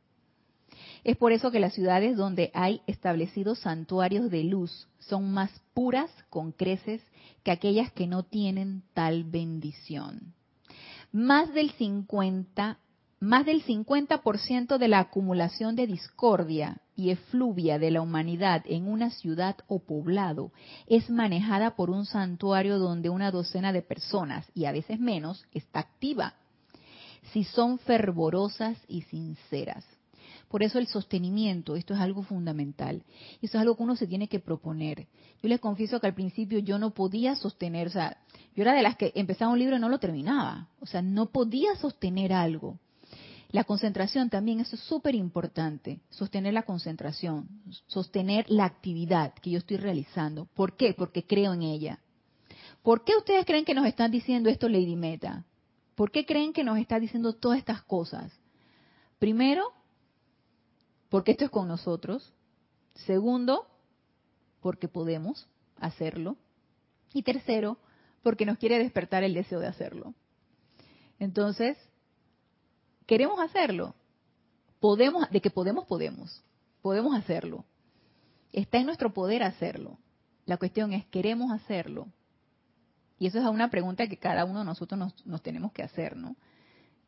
Es 1.03 1.17
por 1.17 1.31
eso 1.31 1.51
que 1.51 1.59
las 1.59 1.73
ciudades 1.73 2.15
donde 2.15 2.51
hay 2.53 2.81
establecidos 2.87 3.59
santuarios 3.59 4.29
de 4.29 4.43
luz 4.43 4.87
son 4.99 5.31
más 5.31 5.51
puras 5.73 6.11
con 6.29 6.51
creces 6.51 7.01
que 7.43 7.51
aquellas 7.51 7.91
que 7.91 8.07
no 8.07 8.23
tienen 8.23 8.83
tal 8.93 9.23
bendición. 9.23 10.33
Más 11.11 11.53
del 11.53 11.71
50 11.71 12.79
más 13.19 13.47
del 13.47 13.65
50% 13.65 14.77
de 14.77 14.87
la 14.87 14.99
acumulación 14.99 15.75
de 15.75 15.87
discordia 15.87 16.81
y 16.97 17.11
efluvia 17.11 17.79
de 17.79 17.91
la 17.91 18.01
humanidad 18.01 18.63
en 18.65 18.87
una 18.89 19.11
ciudad 19.11 19.55
o 19.67 19.79
poblado 19.79 20.51
es 20.87 21.09
manejada 21.09 21.75
por 21.75 21.89
un 21.89 22.05
santuario 22.05 22.79
donde 22.79 23.09
una 23.09 23.31
docena 23.31 23.71
de 23.71 23.83
personas, 23.83 24.51
y 24.53 24.65
a 24.65 24.73
veces 24.73 24.99
menos, 24.99 25.45
está 25.53 25.79
activa, 25.79 26.33
si 27.31 27.43
son 27.43 27.77
fervorosas 27.77 28.77
y 28.87 29.03
sinceras. 29.03 29.85
Por 30.49 30.63
eso 30.63 30.79
el 30.79 30.87
sostenimiento, 30.87 31.75
esto 31.75 31.93
es 31.93 31.99
algo 31.99 32.23
fundamental. 32.23 33.03
Eso 33.41 33.57
es 33.57 33.61
algo 33.61 33.75
que 33.75 33.83
uno 33.83 33.97
se 33.97 34.07
tiene 34.07 34.29
que 34.29 34.39
proponer. 34.39 35.07
Yo 35.43 35.49
les 35.49 35.59
confieso 35.59 35.99
que 35.99 36.07
al 36.07 36.13
principio 36.13 36.59
yo 36.59 36.79
no 36.79 36.91
podía 36.91 37.35
sostener, 37.35 37.87
o 37.87 37.91
sea, 37.91 38.17
yo 38.55 38.63
era 38.63 38.73
de 38.73 38.81
las 38.81 38.95
que 38.95 39.11
empezaba 39.15 39.51
un 39.51 39.59
libro 39.59 39.75
y 39.75 39.79
no 39.79 39.89
lo 39.89 39.99
terminaba. 39.99 40.69
O 40.79 40.85
sea, 40.85 41.01
no 41.01 41.27
podía 41.27 41.75
sostener 41.75 42.31
algo. 42.31 42.79
La 43.57 43.63
concentración 43.63 44.29
también 44.29 44.59
es 44.59 44.67
súper 44.67 45.15
importante, 45.15 45.99
sostener 46.11 46.53
la 46.53 46.61
concentración, 46.61 47.49
sostener 47.87 48.45
la 48.49 48.65
actividad 48.65 49.33
que 49.33 49.49
yo 49.49 49.57
estoy 49.57 49.77
realizando. 49.77 50.45
¿Por 50.53 50.77
qué? 50.77 50.93
Porque 50.93 51.25
creo 51.25 51.53
en 51.55 51.63
ella. 51.63 51.99
¿Por 52.83 53.03
qué 53.03 53.15
ustedes 53.17 53.47
creen 53.47 53.65
que 53.65 53.73
nos 53.73 53.87
están 53.87 54.11
diciendo 54.11 54.47
esto 54.51 54.69
Lady 54.69 54.95
Meta? 54.95 55.43
¿Por 55.95 56.11
qué 56.11 56.23
creen 56.23 56.53
que 56.53 56.63
nos 56.63 56.77
está 56.77 56.99
diciendo 56.99 57.33
todas 57.33 57.57
estas 57.57 57.81
cosas? 57.81 58.31
Primero, 59.17 59.63
porque 61.09 61.31
esto 61.31 61.45
es 61.45 61.49
con 61.49 61.67
nosotros. 61.67 62.31
Segundo, 63.07 63.65
porque 64.61 64.87
podemos 64.87 65.47
hacerlo. 65.79 66.37
Y 67.11 67.23
tercero, 67.23 67.79
porque 68.21 68.45
nos 68.45 68.59
quiere 68.59 68.77
despertar 68.77 69.23
el 69.23 69.33
deseo 69.33 69.59
de 69.59 69.65
hacerlo. 69.65 70.13
Entonces, 71.17 71.75
queremos 73.07 73.39
hacerlo. 73.39 73.95
Podemos, 74.79 75.27
de 75.31 75.41
que 75.41 75.49
podemos, 75.49 75.85
podemos. 75.85 76.43
Podemos 76.83 77.15
hacerlo. 77.15 77.65
Está 78.53 78.77
en 78.77 78.85
nuestro 78.85 79.11
poder 79.13 79.41
hacerlo. 79.41 79.97
La 80.45 80.57
cuestión 80.57 80.93
es, 80.93 81.05
¿queremos 81.07 81.51
hacerlo? 81.51 82.07
Y 83.17 83.25
eso 83.25 83.39
es 83.39 83.45
una 83.45 83.71
pregunta 83.71 84.07
que 84.07 84.17
cada 84.17 84.45
uno 84.45 84.59
de 84.59 84.65
nosotros 84.65 84.99
nos, 84.99 85.25
nos 85.25 85.41
tenemos 85.41 85.71
que 85.71 85.81
hacer, 85.81 86.15
¿no? 86.15 86.35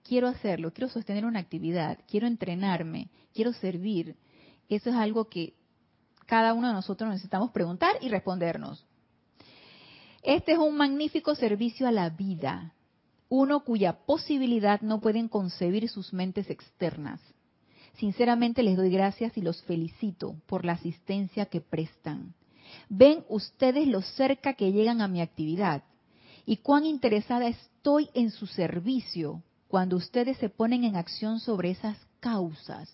quiero 0.09 0.27
hacerlo, 0.27 0.73
quiero 0.73 0.89
sostener 0.89 1.23
una 1.25 1.39
actividad, 1.39 1.99
quiero 2.07 2.25
entrenarme, 2.25 3.09
quiero 3.33 3.53
servir. 3.53 4.15
Eso 4.67 4.89
es 4.89 4.95
algo 4.95 5.29
que 5.29 5.53
cada 6.25 6.53
uno 6.53 6.67
de 6.67 6.73
nosotros 6.73 7.09
necesitamos 7.09 7.51
preguntar 7.51 7.91
y 8.01 8.09
respondernos. 8.09 8.85
Este 10.23 10.53
es 10.53 10.57
un 10.57 10.75
magnífico 10.75 11.35
servicio 11.35 11.87
a 11.87 11.91
la 11.91 12.09
vida, 12.09 12.73
uno 13.29 13.63
cuya 13.63 14.05
posibilidad 14.05 14.81
no 14.81 14.99
pueden 14.99 15.27
concebir 15.27 15.87
sus 15.87 16.11
mentes 16.13 16.49
externas. 16.49 17.21
Sinceramente 17.97 18.63
les 18.63 18.75
doy 18.75 18.89
gracias 18.89 19.37
y 19.37 19.41
los 19.41 19.61
felicito 19.63 20.35
por 20.47 20.65
la 20.65 20.73
asistencia 20.73 21.45
que 21.45 21.61
prestan. 21.61 22.33
Ven 22.87 23.23
ustedes 23.29 23.87
lo 23.87 24.01
cerca 24.01 24.53
que 24.53 24.71
llegan 24.71 25.01
a 25.01 25.07
mi 25.07 25.21
actividad 25.21 25.83
y 26.45 26.57
cuán 26.57 26.85
interesada 26.85 27.47
estoy 27.47 28.09
en 28.13 28.31
su 28.31 28.47
servicio 28.47 29.43
cuando 29.67 29.97
ustedes 29.97 30.37
se 30.37 30.49
ponen 30.49 30.83
en 30.83 30.95
acción 30.95 31.39
sobre 31.39 31.71
esas 31.71 31.97
causas. 32.19 32.89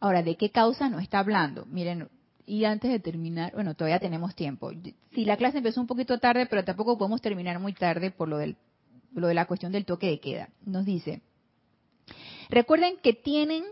Ahora, 0.00 0.22
¿de 0.22 0.36
qué 0.36 0.50
causa 0.50 0.88
no 0.88 0.98
está 0.98 1.20
hablando? 1.20 1.64
Miren, 1.66 2.08
y 2.46 2.64
antes 2.64 2.90
de 2.90 3.00
terminar, 3.00 3.52
bueno, 3.54 3.74
todavía 3.74 3.98
tenemos 3.98 4.34
tiempo. 4.34 4.70
Sí, 5.12 5.24
la 5.24 5.36
clase 5.36 5.58
empezó 5.58 5.80
un 5.80 5.86
poquito 5.86 6.18
tarde, 6.18 6.46
pero 6.46 6.64
tampoco 6.64 6.98
podemos 6.98 7.20
terminar 7.20 7.58
muy 7.58 7.72
tarde 7.72 8.10
por 8.10 8.28
lo, 8.28 8.38
del, 8.38 8.56
lo 9.14 9.28
de 9.28 9.34
la 9.34 9.46
cuestión 9.46 9.72
del 9.72 9.84
toque 9.84 10.08
de 10.08 10.20
queda. 10.20 10.48
Nos 10.64 10.84
dice, 10.84 11.22
recuerden 12.50 12.96
que 13.02 13.12
tienen 13.12 13.64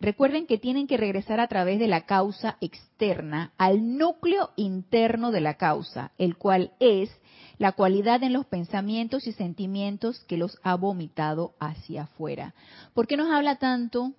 Recuerden 0.00 0.46
que 0.46 0.56
tienen 0.56 0.86
que 0.86 0.96
regresar 0.96 1.40
a 1.40 1.48
través 1.48 1.78
de 1.78 1.86
la 1.86 2.06
causa 2.06 2.56
externa 2.62 3.52
al 3.58 3.98
núcleo 3.98 4.50
interno 4.56 5.30
de 5.30 5.42
la 5.42 5.58
causa, 5.58 6.12
el 6.16 6.38
cual 6.38 6.72
es 6.80 7.10
la 7.58 7.72
cualidad 7.72 8.22
en 8.22 8.32
los 8.32 8.46
pensamientos 8.46 9.26
y 9.26 9.32
sentimientos 9.32 10.20
que 10.20 10.38
los 10.38 10.58
ha 10.62 10.74
vomitado 10.74 11.52
hacia 11.60 12.04
afuera. 12.04 12.54
¿Por 12.94 13.06
qué 13.06 13.18
nos 13.18 13.30
habla 13.30 13.56
tanto 13.56 14.14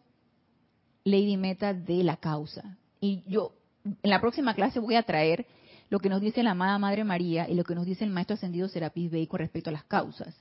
Lady 1.03 1.35
Meta 1.37 1.73
de 1.73 2.03
la 2.03 2.17
causa? 2.17 2.77
Y 2.99 3.23
yo 3.25 3.53
en 3.83 4.09
la 4.09 4.21
próxima 4.21 4.53
clase 4.53 4.79
voy 4.79 4.95
a 4.95 5.03
traer 5.03 5.45
lo 5.89 5.99
que 5.99 6.09
nos 6.09 6.21
dice 6.21 6.43
la 6.43 6.51
amada 6.51 6.77
Madre 6.79 7.03
María 7.03 7.49
y 7.49 7.55
lo 7.55 7.63
que 7.63 7.75
nos 7.75 7.85
dice 7.85 8.03
el 8.03 8.11
Maestro 8.11 8.35
Ascendido 8.35 8.67
Serapis 8.67 9.11
Bey 9.11 9.27
con 9.27 9.39
respecto 9.39 9.69
a 9.69 9.73
las 9.73 9.83
causas. 9.83 10.35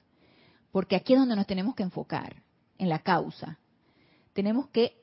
Porque 0.71 0.97
aquí 0.97 1.15
es 1.15 1.19
donde 1.19 1.37
nos 1.37 1.47
tenemos 1.47 1.75
que 1.75 1.83
enfocar, 1.83 2.37
en 2.79 2.89
la 2.89 3.01
causa. 3.01 3.59
Tenemos 4.33 4.69
que 4.69 4.95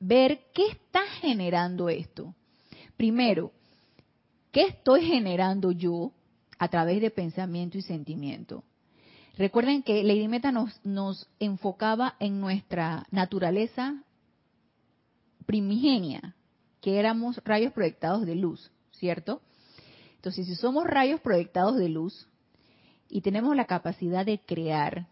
ver 0.00 0.46
qué 0.54 0.68
está 0.68 1.00
generando 1.20 1.88
esto. 1.88 2.34
Primero, 2.96 3.52
¿qué 4.50 4.62
estoy 4.62 5.04
generando 5.04 5.70
yo 5.72 6.12
a 6.62 6.68
través 6.68 7.00
de 7.00 7.10
pensamiento 7.10 7.76
y 7.76 7.82
sentimiento. 7.82 8.62
Recuerden 9.36 9.82
que 9.82 10.04
Lady 10.04 10.28
Meta 10.28 10.52
nos, 10.52 10.70
nos 10.86 11.28
enfocaba 11.40 12.14
en 12.20 12.40
nuestra 12.40 13.04
naturaleza 13.10 14.00
primigenia, 15.44 16.36
que 16.82 16.98
éramos 16.98 17.40
rayos 17.44 17.72
proyectados 17.72 18.26
de 18.26 18.34
luz, 18.34 18.70
¿cierto? 18.90 19.40
Entonces, 20.16 20.46
si 20.46 20.54
somos 20.54 20.84
rayos 20.84 21.20
proyectados 21.20 21.78
de 21.78 21.88
luz 21.88 22.28
y 23.08 23.22
tenemos 23.22 23.56
la 23.56 23.64
capacidad 23.64 24.26
de 24.26 24.40
crear, 24.40 25.06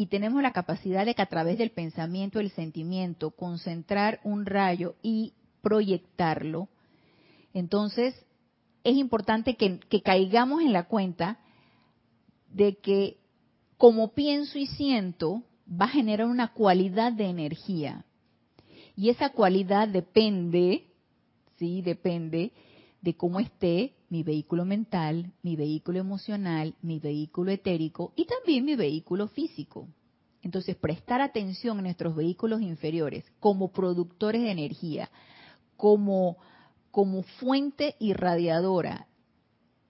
y 0.00 0.06
tenemos 0.06 0.40
la 0.42 0.52
capacidad 0.52 1.04
de 1.04 1.14
que 1.16 1.22
a 1.22 1.26
través 1.26 1.58
del 1.58 1.72
pensamiento, 1.72 2.38
el 2.38 2.50
sentimiento, 2.52 3.32
concentrar 3.32 4.20
un 4.22 4.46
rayo 4.46 4.94
y 5.02 5.34
proyectarlo, 5.60 6.68
entonces 7.52 8.14
es 8.84 8.96
importante 8.96 9.56
que, 9.56 9.80
caigamos 10.02 10.62
en 10.62 10.72
la 10.72 10.84
cuenta 10.84 11.40
de 12.48 12.76
que 12.76 13.18
como 13.76 14.12
pienso 14.14 14.56
y 14.58 14.66
siento 14.66 15.42
va 15.68 15.86
a 15.86 15.90
generar 15.90 16.28
una 16.28 16.52
cualidad 16.52 17.12
de 17.12 17.26
energía. 17.26 18.04
Y 18.98 19.10
esa 19.10 19.30
cualidad 19.30 19.86
depende, 19.86 20.88
sí, 21.56 21.82
depende 21.82 22.50
de 23.00 23.14
cómo 23.14 23.38
esté 23.38 23.94
mi 24.08 24.24
vehículo 24.24 24.64
mental, 24.64 25.30
mi 25.40 25.54
vehículo 25.54 26.00
emocional, 26.00 26.74
mi 26.82 26.98
vehículo 26.98 27.52
etérico 27.52 28.12
y 28.16 28.24
también 28.24 28.64
mi 28.64 28.74
vehículo 28.74 29.28
físico. 29.28 29.86
Entonces, 30.42 30.74
prestar 30.74 31.20
atención 31.20 31.78
a 31.78 31.82
nuestros 31.82 32.16
vehículos 32.16 32.60
inferiores 32.60 33.24
como 33.38 33.70
productores 33.70 34.42
de 34.42 34.50
energía, 34.50 35.08
como, 35.76 36.36
como 36.90 37.22
fuente 37.22 37.94
irradiadora, 38.00 39.06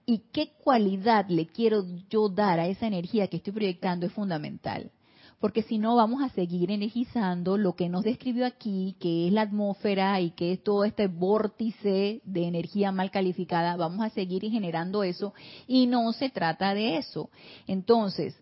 y 0.05 0.19
qué 0.31 0.51
cualidad 0.63 1.25
le 1.29 1.47
quiero 1.47 1.83
yo 2.11 2.29
dar 2.29 2.59
a 2.59 2.67
esa 2.67 2.85
energía 2.85 3.27
que 3.27 3.37
estoy 3.37 3.53
proyectando 3.53 4.05
es 4.05 4.13
fundamental 4.13 4.91
porque 5.39 5.63
si 5.63 5.77
no 5.77 5.95
vamos 5.95 6.21
a 6.21 6.29
seguir 6.29 6.69
energizando 6.69 7.57
lo 7.57 7.73
que 7.73 7.87
nos 7.87 8.03
describió 8.03 8.45
aquí, 8.45 8.95
que 8.99 9.27
es 9.27 9.33
la 9.33 9.43
atmósfera 9.43 10.19
y 10.19 10.31
que 10.31 10.51
es 10.51 10.63
todo 10.63 10.83
este 10.83 11.07
vórtice 11.07 12.21
de 12.25 12.43
energía 12.45 12.91
mal 12.91 13.09
calificada, 13.09 13.77
vamos 13.77 14.05
a 14.05 14.09
seguir 14.09 14.41
generando 14.43 15.03
eso 15.03 15.33
y 15.65 15.87
no 15.87 16.11
se 16.11 16.29
trata 16.29 16.73
de 16.73 16.97
eso. 16.97 17.29
Entonces, 17.67 18.35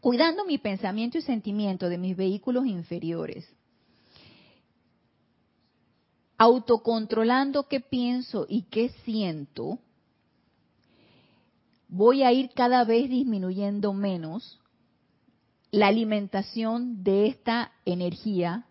cuidando 0.00 0.44
mi 0.44 0.58
pensamiento 0.58 1.18
y 1.18 1.22
sentimiento 1.22 1.88
de 1.88 1.98
mis 1.98 2.16
vehículos 2.16 2.66
inferiores, 2.66 3.48
autocontrolando 6.36 7.68
qué 7.68 7.78
pienso 7.78 8.46
y 8.48 8.62
qué 8.62 8.88
siento, 9.04 9.78
voy 11.86 12.24
a 12.24 12.32
ir 12.32 12.50
cada 12.54 12.82
vez 12.84 13.08
disminuyendo 13.08 13.92
menos 13.92 14.58
la 15.72 15.88
alimentación 15.88 17.02
de 17.02 17.26
esta 17.26 17.72
energía 17.86 18.66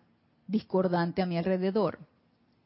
discordante 0.46 1.20
a 1.20 1.26
mi 1.26 1.36
alrededor. 1.36 1.98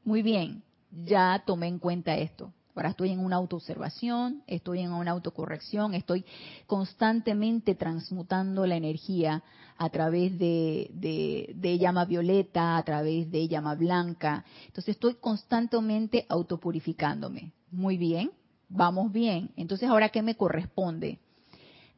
Muy 0.04 0.22
bien, 0.22 0.62
ya 0.90 1.42
tomé 1.46 1.68
en 1.68 1.78
cuenta 1.78 2.16
esto. 2.16 2.52
Ahora 2.74 2.90
estoy 2.90 3.10
en 3.12 3.20
una 3.20 3.36
autoobservación, 3.36 4.42
estoy 4.46 4.80
en 4.80 4.92
una 4.92 5.12
autocorrección, 5.12 5.94
estoy 5.94 6.26
constantemente 6.66 7.74
transmutando 7.74 8.66
la 8.66 8.76
energía 8.76 9.42
a 9.78 9.88
través 9.88 10.38
de, 10.38 10.90
de, 10.92 11.78
llama 11.78 12.04
violeta, 12.04 12.76
a 12.76 12.82
través 12.82 13.30
de 13.30 13.48
llama 13.48 13.74
blanca. 13.74 14.44
Entonces 14.66 14.96
estoy 14.96 15.14
constantemente 15.14 16.26
autopurificándome. 16.28 17.52
Muy 17.70 17.96
bien, 17.96 18.30
vamos 18.68 19.10
bien. 19.10 19.50
Entonces 19.56 19.88
ahora, 19.88 20.10
¿qué 20.10 20.20
me 20.20 20.36
corresponde? 20.36 21.20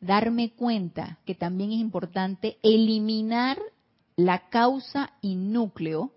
Darme 0.01 0.51
cuenta 0.53 1.19
que 1.25 1.35
también 1.35 1.73
es 1.73 1.79
importante 1.79 2.59
eliminar 2.63 3.59
la 4.17 4.49
causa 4.49 5.13
y 5.21 5.35
núcleo 5.35 6.13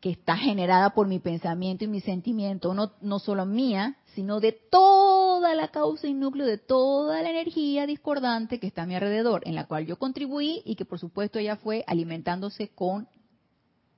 que 0.00 0.10
está 0.10 0.36
generada 0.36 0.90
por 0.90 1.06
mi 1.06 1.18
pensamiento 1.18 1.84
y 1.84 1.88
mi 1.88 2.00
sentimiento, 2.00 2.74
no, 2.74 2.92
no 3.00 3.18
solo 3.18 3.46
mía, 3.46 3.96
sino 4.14 4.38
de 4.38 4.52
toda 4.52 5.54
la 5.54 5.68
causa 5.68 6.06
y 6.06 6.12
núcleo, 6.12 6.46
de 6.46 6.58
toda 6.58 7.22
la 7.22 7.30
energía 7.30 7.86
discordante 7.86 8.60
que 8.60 8.66
está 8.66 8.82
a 8.82 8.86
mi 8.86 8.94
alrededor, 8.94 9.42
en 9.46 9.54
la 9.54 9.66
cual 9.66 9.86
yo 9.86 9.98
contribuí 9.98 10.60
y 10.66 10.74
que 10.76 10.84
por 10.84 10.98
supuesto 10.98 11.38
ella 11.38 11.56
fue 11.56 11.84
alimentándose 11.86 12.68
con 12.68 13.08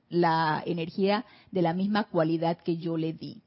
la 0.09 0.62
energía 0.64 1.24
de 1.51 1.62
la 1.62 1.74
misma 1.74 2.05
cualidad 2.05 2.59
que 2.59 2.76
yo 2.76 2.97
le 2.97 3.12
di. 3.12 3.42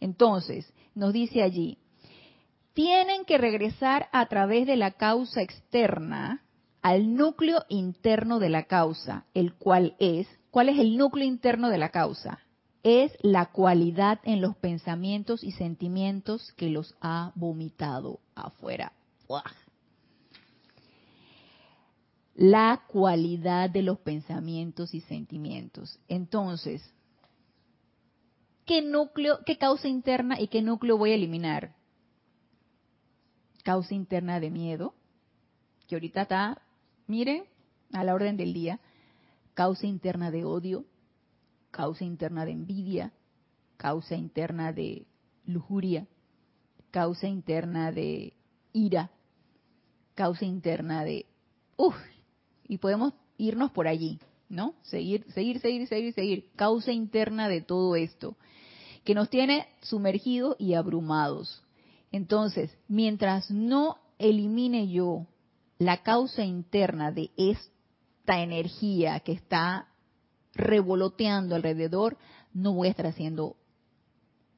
Entonces, 0.00 0.72
nos 0.94 1.12
dice 1.12 1.42
allí, 1.42 1.78
tienen 2.78 3.24
que 3.24 3.38
regresar 3.38 4.08
a 4.12 4.26
través 4.26 4.64
de 4.64 4.76
la 4.76 4.92
causa 4.92 5.42
externa 5.42 6.44
al 6.80 7.16
núcleo 7.16 7.64
interno 7.68 8.38
de 8.38 8.50
la 8.50 8.66
causa, 8.68 9.26
el 9.34 9.54
cual 9.54 9.96
es, 9.98 10.28
¿cuál 10.52 10.68
es 10.68 10.78
el 10.78 10.96
núcleo 10.96 11.26
interno 11.26 11.70
de 11.70 11.78
la 11.78 11.88
causa? 11.88 12.38
Es 12.84 13.10
la 13.20 13.46
cualidad 13.46 14.20
en 14.22 14.40
los 14.40 14.56
pensamientos 14.58 15.42
y 15.42 15.50
sentimientos 15.50 16.52
que 16.52 16.70
los 16.70 16.94
ha 17.00 17.32
vomitado 17.34 18.20
afuera. 18.36 18.92
La 22.36 22.84
cualidad 22.86 23.70
de 23.70 23.82
los 23.82 23.98
pensamientos 23.98 24.94
y 24.94 25.00
sentimientos. 25.00 25.98
Entonces, 26.06 26.94
¿qué 28.66 28.82
núcleo, 28.82 29.40
qué 29.44 29.58
causa 29.58 29.88
interna 29.88 30.40
y 30.40 30.46
qué 30.46 30.62
núcleo 30.62 30.96
voy 30.96 31.10
a 31.10 31.16
eliminar? 31.16 31.76
Causa 33.68 33.94
interna 33.94 34.40
de 34.40 34.50
miedo, 34.50 34.94
que 35.86 35.94
ahorita 35.94 36.22
está, 36.22 36.62
miren, 37.06 37.44
a 37.92 38.02
la 38.02 38.14
orden 38.14 38.38
del 38.38 38.54
día, 38.54 38.80
causa 39.52 39.86
interna 39.86 40.30
de 40.30 40.42
odio, 40.46 40.86
causa 41.70 42.02
interna 42.06 42.46
de 42.46 42.52
envidia, 42.52 43.12
causa 43.76 44.14
interna 44.14 44.72
de 44.72 45.06
lujuria, 45.44 46.06
causa 46.90 47.28
interna 47.28 47.92
de 47.92 48.32
ira, 48.72 49.10
causa 50.14 50.46
interna 50.46 51.04
de, 51.04 51.26
uff, 51.76 51.94
y 52.68 52.78
podemos 52.78 53.12
irnos 53.36 53.70
por 53.72 53.86
allí, 53.86 54.18
¿no? 54.48 54.76
Seguir, 54.80 55.30
seguir, 55.34 55.60
seguir, 55.60 55.86
seguir, 55.88 56.14
seguir, 56.14 56.50
causa 56.56 56.90
interna 56.90 57.50
de 57.50 57.60
todo 57.60 57.96
esto, 57.96 58.34
que 59.04 59.14
nos 59.14 59.28
tiene 59.28 59.68
sumergidos 59.82 60.56
y 60.58 60.72
abrumados. 60.72 61.67
Entonces, 62.12 62.76
mientras 62.88 63.50
no 63.50 63.98
elimine 64.18 64.88
yo 64.88 65.26
la 65.78 66.02
causa 66.02 66.44
interna 66.44 67.12
de 67.12 67.30
esta 67.36 68.40
energía 68.42 69.20
que 69.20 69.32
está 69.32 69.88
revoloteando 70.54 71.54
alrededor, 71.54 72.16
no 72.52 72.72
voy 72.72 72.88
a 72.88 72.90
estar 72.90 73.06
haciendo, 73.06 73.56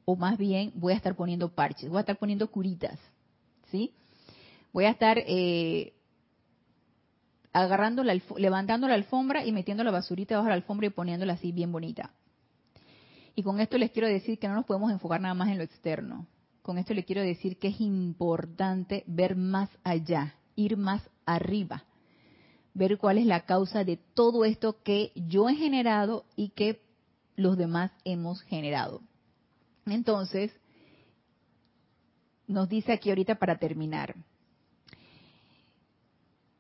o 0.05 0.17
más 0.17 0.39
bien 0.39 0.73
voy 0.75 0.93
a 0.93 0.97
estar 0.97 1.15
poniendo 1.15 1.55
parches, 1.55 1.89
voy 1.89 1.99
a 1.99 2.01
estar 2.01 2.19
poniendo 2.19 2.51
curitas, 2.51 2.99
¿sí? 3.71 3.93
Voy 4.73 4.85
a 4.85 4.91
estar 4.91 5.19
eh, 5.19 5.93
agarrando, 7.53 8.05
la, 8.05 8.19
levantando 8.37 8.89
la 8.89 8.95
alfombra 8.95 9.45
y 9.45 9.53
metiendo 9.53 9.85
la 9.85 9.91
basurita 9.91 10.37
bajo 10.37 10.49
la 10.49 10.55
alfombra 10.55 10.87
y 10.87 10.91
poniéndola 10.91 11.35
así 11.35 11.53
bien 11.53 11.73
bonita. 11.73 12.11
Y 13.35 13.43
con 13.43 13.61
esto 13.61 13.79
les 13.79 13.91
quiero 13.91 14.09
decir 14.09 14.39
que 14.39 14.49
no 14.49 14.55
nos 14.55 14.65
podemos 14.65 14.91
enfocar 14.91 15.21
nada 15.21 15.35
más 15.35 15.49
en 15.49 15.59
lo 15.59 15.65
externo. 15.65 16.27
Con 16.71 16.79
esto 16.79 16.95
le 16.95 17.05
quiero 17.05 17.23
decir 17.23 17.59
que 17.59 17.67
es 17.67 17.81
importante 17.81 19.03
ver 19.09 19.35
más 19.35 19.69
allá, 19.83 20.37
ir 20.55 20.77
más 20.77 21.03
arriba, 21.27 21.83
ver 22.75 22.97
cuál 22.97 23.19
es 23.19 23.27
la 23.27 23.45
causa 23.45 23.83
de 23.83 23.97
todo 23.97 24.45
esto 24.45 24.81
que 24.85 25.11
yo 25.17 25.49
he 25.49 25.57
generado 25.57 26.27
y 26.37 26.51
que 26.51 26.81
los 27.35 27.59
demás 27.59 27.91
hemos 28.05 28.43
generado. 28.43 29.01
Entonces, 29.85 30.53
nos 32.47 32.69
dice 32.69 32.93
aquí 32.93 33.09
ahorita 33.09 33.35
para 33.41 33.59
terminar. 33.59 34.15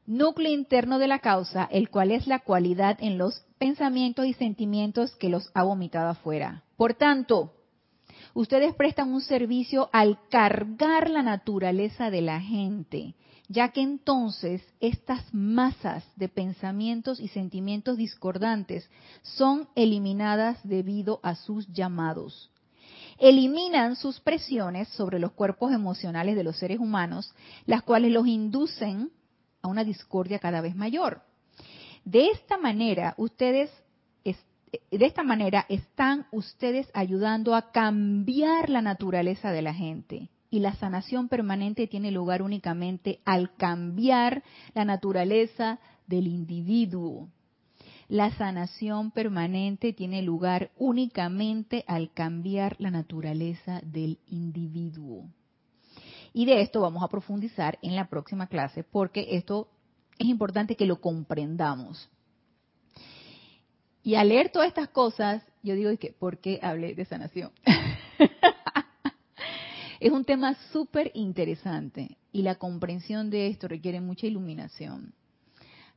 Núcleo 0.06 0.52
interno 0.52 0.98
de 0.98 1.06
la 1.06 1.20
causa, 1.20 1.68
el 1.70 1.88
cual 1.88 2.10
es 2.10 2.26
la 2.26 2.40
cualidad 2.40 2.98
en 3.00 3.16
los 3.16 3.46
pensamientos 3.58 4.26
y 4.26 4.32
sentimientos 4.32 5.14
que 5.14 5.28
los 5.28 5.52
ha 5.54 5.62
vomitado 5.62 6.08
afuera. 6.08 6.64
Por 6.76 6.94
tanto, 6.94 7.54
ustedes 8.34 8.74
prestan 8.74 9.12
un 9.12 9.20
servicio 9.20 9.88
al 9.92 10.18
cargar 10.28 11.10
la 11.10 11.22
naturaleza 11.22 12.10
de 12.10 12.20
la 12.20 12.40
gente, 12.40 13.14
ya 13.48 13.70
que 13.70 13.80
entonces 13.80 14.62
estas 14.80 15.24
masas 15.32 16.04
de 16.16 16.28
pensamientos 16.28 17.20
y 17.20 17.28
sentimientos 17.28 17.96
discordantes 17.96 18.88
son 19.22 19.68
eliminadas 19.74 20.58
debido 20.62 21.20
a 21.22 21.34
sus 21.34 21.66
llamados. 21.72 22.50
Eliminan 23.18 23.96
sus 23.96 24.20
presiones 24.20 24.88
sobre 24.88 25.18
los 25.18 25.32
cuerpos 25.32 25.72
emocionales 25.72 26.36
de 26.36 26.44
los 26.44 26.56
seres 26.56 26.78
humanos, 26.78 27.34
las 27.66 27.82
cuales 27.82 28.12
los 28.12 28.26
inducen 28.26 29.10
a 29.62 29.68
una 29.68 29.84
discordia 29.84 30.38
cada 30.38 30.60
vez 30.60 30.74
mayor. 30.74 31.22
De 32.04 32.28
esta 32.28 32.56
manera, 32.56 33.14
ustedes 33.18 33.70
de 34.72 35.06
esta 35.06 35.22
manera 35.22 35.66
están 35.68 36.26
ustedes 36.30 36.88
ayudando 36.94 37.54
a 37.54 37.72
cambiar 37.72 38.70
la 38.70 38.82
naturaleza 38.82 39.50
de 39.52 39.62
la 39.62 39.74
gente. 39.74 40.28
Y 40.50 40.58
la 40.58 40.74
sanación 40.74 41.28
permanente 41.28 41.86
tiene 41.86 42.10
lugar 42.10 42.42
únicamente 42.42 43.20
al 43.24 43.54
cambiar 43.54 44.42
la 44.74 44.84
naturaleza 44.84 45.78
del 46.06 46.26
individuo. 46.26 47.28
La 48.08 48.32
sanación 48.32 49.12
permanente 49.12 49.92
tiene 49.92 50.22
lugar 50.22 50.72
únicamente 50.76 51.84
al 51.86 52.12
cambiar 52.12 52.74
la 52.80 52.90
naturaleza 52.90 53.80
del 53.84 54.18
individuo. 54.26 55.28
Y 56.32 56.46
de 56.46 56.60
esto 56.60 56.80
vamos 56.80 57.04
a 57.04 57.08
profundizar 57.08 57.78
en 57.82 57.94
la 57.94 58.08
próxima 58.08 58.48
clase 58.48 58.82
porque 58.82 59.28
esto 59.30 59.68
es 60.18 60.26
importante 60.26 60.74
que 60.74 60.86
lo 60.86 61.00
comprendamos. 61.00 62.10
Y 64.02 64.14
al 64.14 64.28
leer 64.28 64.50
todas 64.50 64.68
estas 64.68 64.88
cosas, 64.88 65.42
yo 65.62 65.74
digo, 65.74 65.90
que, 65.98 66.12
¿por 66.12 66.38
qué 66.38 66.58
hablé 66.62 66.94
de 66.94 67.04
sanación? 67.04 67.52
es 70.00 70.10
un 70.10 70.24
tema 70.24 70.56
súper 70.72 71.10
interesante 71.14 72.16
y 72.32 72.42
la 72.42 72.54
comprensión 72.54 73.30
de 73.30 73.48
esto 73.48 73.68
requiere 73.68 74.00
mucha 74.00 74.26
iluminación. 74.26 75.12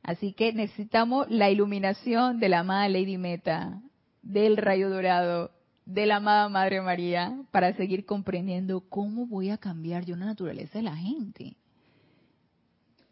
Así 0.02 0.34
que 0.34 0.52
necesitamos 0.52 1.30
la 1.30 1.50
iluminación 1.50 2.38
de 2.38 2.50
la 2.50 2.60
amada 2.60 2.88
Lady 2.90 3.16
Meta, 3.16 3.80
del 4.22 4.58
rayo 4.58 4.90
dorado, 4.90 5.50
de 5.86 6.04
la 6.04 6.16
amada 6.16 6.50
Madre 6.50 6.82
María, 6.82 7.42
para 7.50 7.74
seguir 7.74 8.04
comprendiendo 8.04 8.82
cómo 8.88 9.26
voy 9.26 9.48
a 9.48 9.56
cambiar 9.56 10.04
yo 10.04 10.16
la 10.16 10.26
naturaleza 10.26 10.78
de 10.78 10.84
la 10.84 10.96
gente. 10.96 11.56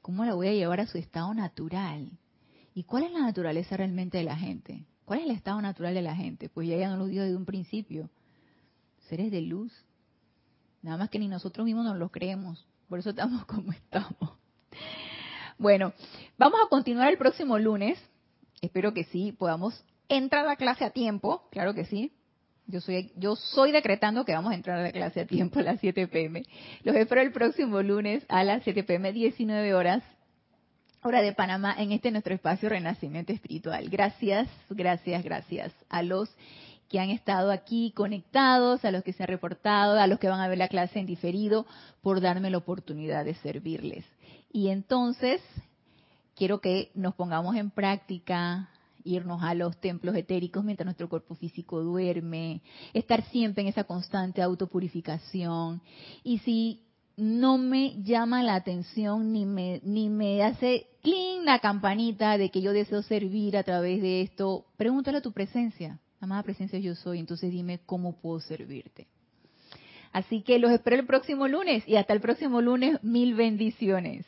¿Cómo 0.03 0.27
la 0.27 0.35
voy 0.35 0.49
a 0.49 0.53
llevar 0.53 0.81
a 0.81 0.87
su 0.87 0.99
estado 0.99 1.33
natural? 1.33 2.11
¿Y 2.75 2.85
cuál 2.85 3.05
es 3.05 3.13
la 3.13 3.21
naturaleza 3.21 3.77
realmente 3.77 4.19
de 4.19 4.25
la 4.25 4.37
gente? 4.37 4.87
¿Cuál 5.05 5.21
es 5.21 5.25
el 5.27 5.33
estado 5.33 5.61
natural 5.61 5.95
de 5.95 6.03
la 6.03 6.15
gente? 6.15 6.49
Pues 6.49 6.69
ya 6.69 6.77
ya 6.77 6.89
lo 6.97 7.07
digo 7.07 7.23
desde 7.23 7.37
un 7.37 7.45
principio. 7.45 8.09
Seres 9.09 9.31
de 9.31 9.43
luz. 9.43 9.73
Nada 10.81 10.97
más 10.97 11.11
que 11.11 11.19
ni 11.19 11.29
nosotros 11.29 11.65
mismos 11.65 11.85
nos 11.85 11.97
lo 11.97 12.11
creemos. 12.11 12.67
Por 12.89 12.99
eso 12.99 13.11
estamos 13.11 13.45
como 13.47 13.73
estamos. 13.73 14.39
Bueno, 15.59 15.93
vamos 16.39 16.61
a 16.65 16.69
continuar 16.69 17.11
el 17.11 17.19
próximo 17.19 17.59
lunes. 17.59 17.99
Espero 18.61 18.95
que 18.95 19.05
sí, 19.05 19.33
podamos 19.33 19.85
entrar 20.09 20.45
a 20.45 20.49
la 20.49 20.57
clase 20.57 20.85
a 20.85 20.91
tiempo. 20.91 21.49
Claro 21.51 21.75
que 21.75 21.85
sí. 21.85 22.13
Yo 22.67 22.81
soy, 22.81 23.13
yo 23.17 23.37
soy 23.37 23.73
decretando 23.73 24.25
que 24.25 24.33
vamos 24.33 24.53
a 24.53 24.55
entrar 24.55 24.79
a 24.79 24.83
la 24.83 24.93
clase 24.93 25.21
a 25.21 25.27
tiempo 25.27 25.59
a 25.59 25.63
las 25.63 25.81
7 25.81 26.07
pm. 26.09 26.45
Los 26.85 26.97
espero 26.97 27.21
el 27.21 27.33
próximo 27.33 27.83
lunes 27.83 28.25
a 28.29 28.45
las 28.45 28.63
7 28.63 28.85
pm, 28.85 29.13
19 29.13 29.75
horas, 29.75 30.03
hora 31.03 31.21
de 31.21 31.33
Panamá, 31.33 31.75
en 31.79 31.91
este 31.91 32.13
nuestro 32.13 32.33
espacio 32.33 32.69
Renacimiento 32.69 33.33
Espiritual. 33.33 33.89
Gracias, 33.91 34.49
gracias, 34.71 35.25
gracias 35.25 35.73
a 35.89 36.03
los 36.03 36.31
que 36.89 37.01
han 37.01 37.11
estado 37.11 37.51
aquí 37.51 37.93
conectados, 37.97 38.85
a 38.85 38.93
los 38.93 39.03
que 39.03 39.13
se 39.13 39.25
han 39.25 39.29
reportado, 39.29 39.99
a 39.99 40.07
los 40.07 40.21
que 40.21 40.29
van 40.29 40.41
a 40.41 40.49
ver 40.49 40.59
la 40.59 40.69
clase 40.69 41.01
en 41.01 41.07
diferido, 41.07 41.67
por 42.03 42.21
darme 42.21 42.51
la 42.51 42.59
oportunidad 42.59 43.25
de 43.25 43.35
servirles. 43.35 44.05
Y 44.53 44.69
entonces, 44.69 45.41
quiero 46.37 46.61
que 46.61 46.93
nos 46.95 47.15
pongamos 47.15 47.57
en 47.57 47.71
práctica 47.71 48.69
irnos 49.03 49.43
a 49.43 49.55
los 49.55 49.77
templos 49.79 50.15
etéricos 50.15 50.63
mientras 50.63 50.85
nuestro 50.85 51.09
cuerpo 51.09 51.35
físico 51.35 51.81
duerme, 51.83 52.61
estar 52.93 53.25
siempre 53.31 53.63
en 53.63 53.69
esa 53.69 53.83
constante 53.83 54.41
autopurificación. 54.41 55.83
Y 56.23 56.39
si 56.39 56.81
no 57.17 57.59
me 57.59 58.03
llama 58.03 58.43
la 58.43 58.55
atención 58.55 59.33
ni 59.33 59.45
me, 59.47 59.81
ni 59.85 60.09
me 60.09 60.43
hace 60.43 60.87
clean 61.03 61.45
la 61.45 61.59
campanita 61.59 62.39
de 62.39 62.51
que 62.51 62.63
yo 62.63 62.73
deseo 62.73 63.03
servir 63.03 63.57
a 63.57 63.63
través 63.63 64.01
de 64.01 64.23
esto, 64.23 64.67
pregúntale 64.77 65.19
a 65.19 65.23
tu 65.23 65.33
presencia. 65.33 65.99
Amada 66.21 66.43
presencia 66.43 66.79
yo 66.79 66.95
soy, 66.95 67.19
entonces 67.19 67.51
dime 67.51 67.81
cómo 67.85 68.21
puedo 68.21 68.41
servirte. 68.41 69.09
Así 70.13 70.43
que 70.43 70.59
los 70.59 70.71
espero 70.71 70.97
el 70.97 71.07
próximo 71.07 71.49
lunes 71.49 71.83
y 71.89 71.97
hasta 71.97 72.13
el 72.13 72.21
próximo 72.21 72.61
lunes, 72.61 73.03
mil 73.03 73.35
bendiciones. 73.35 74.27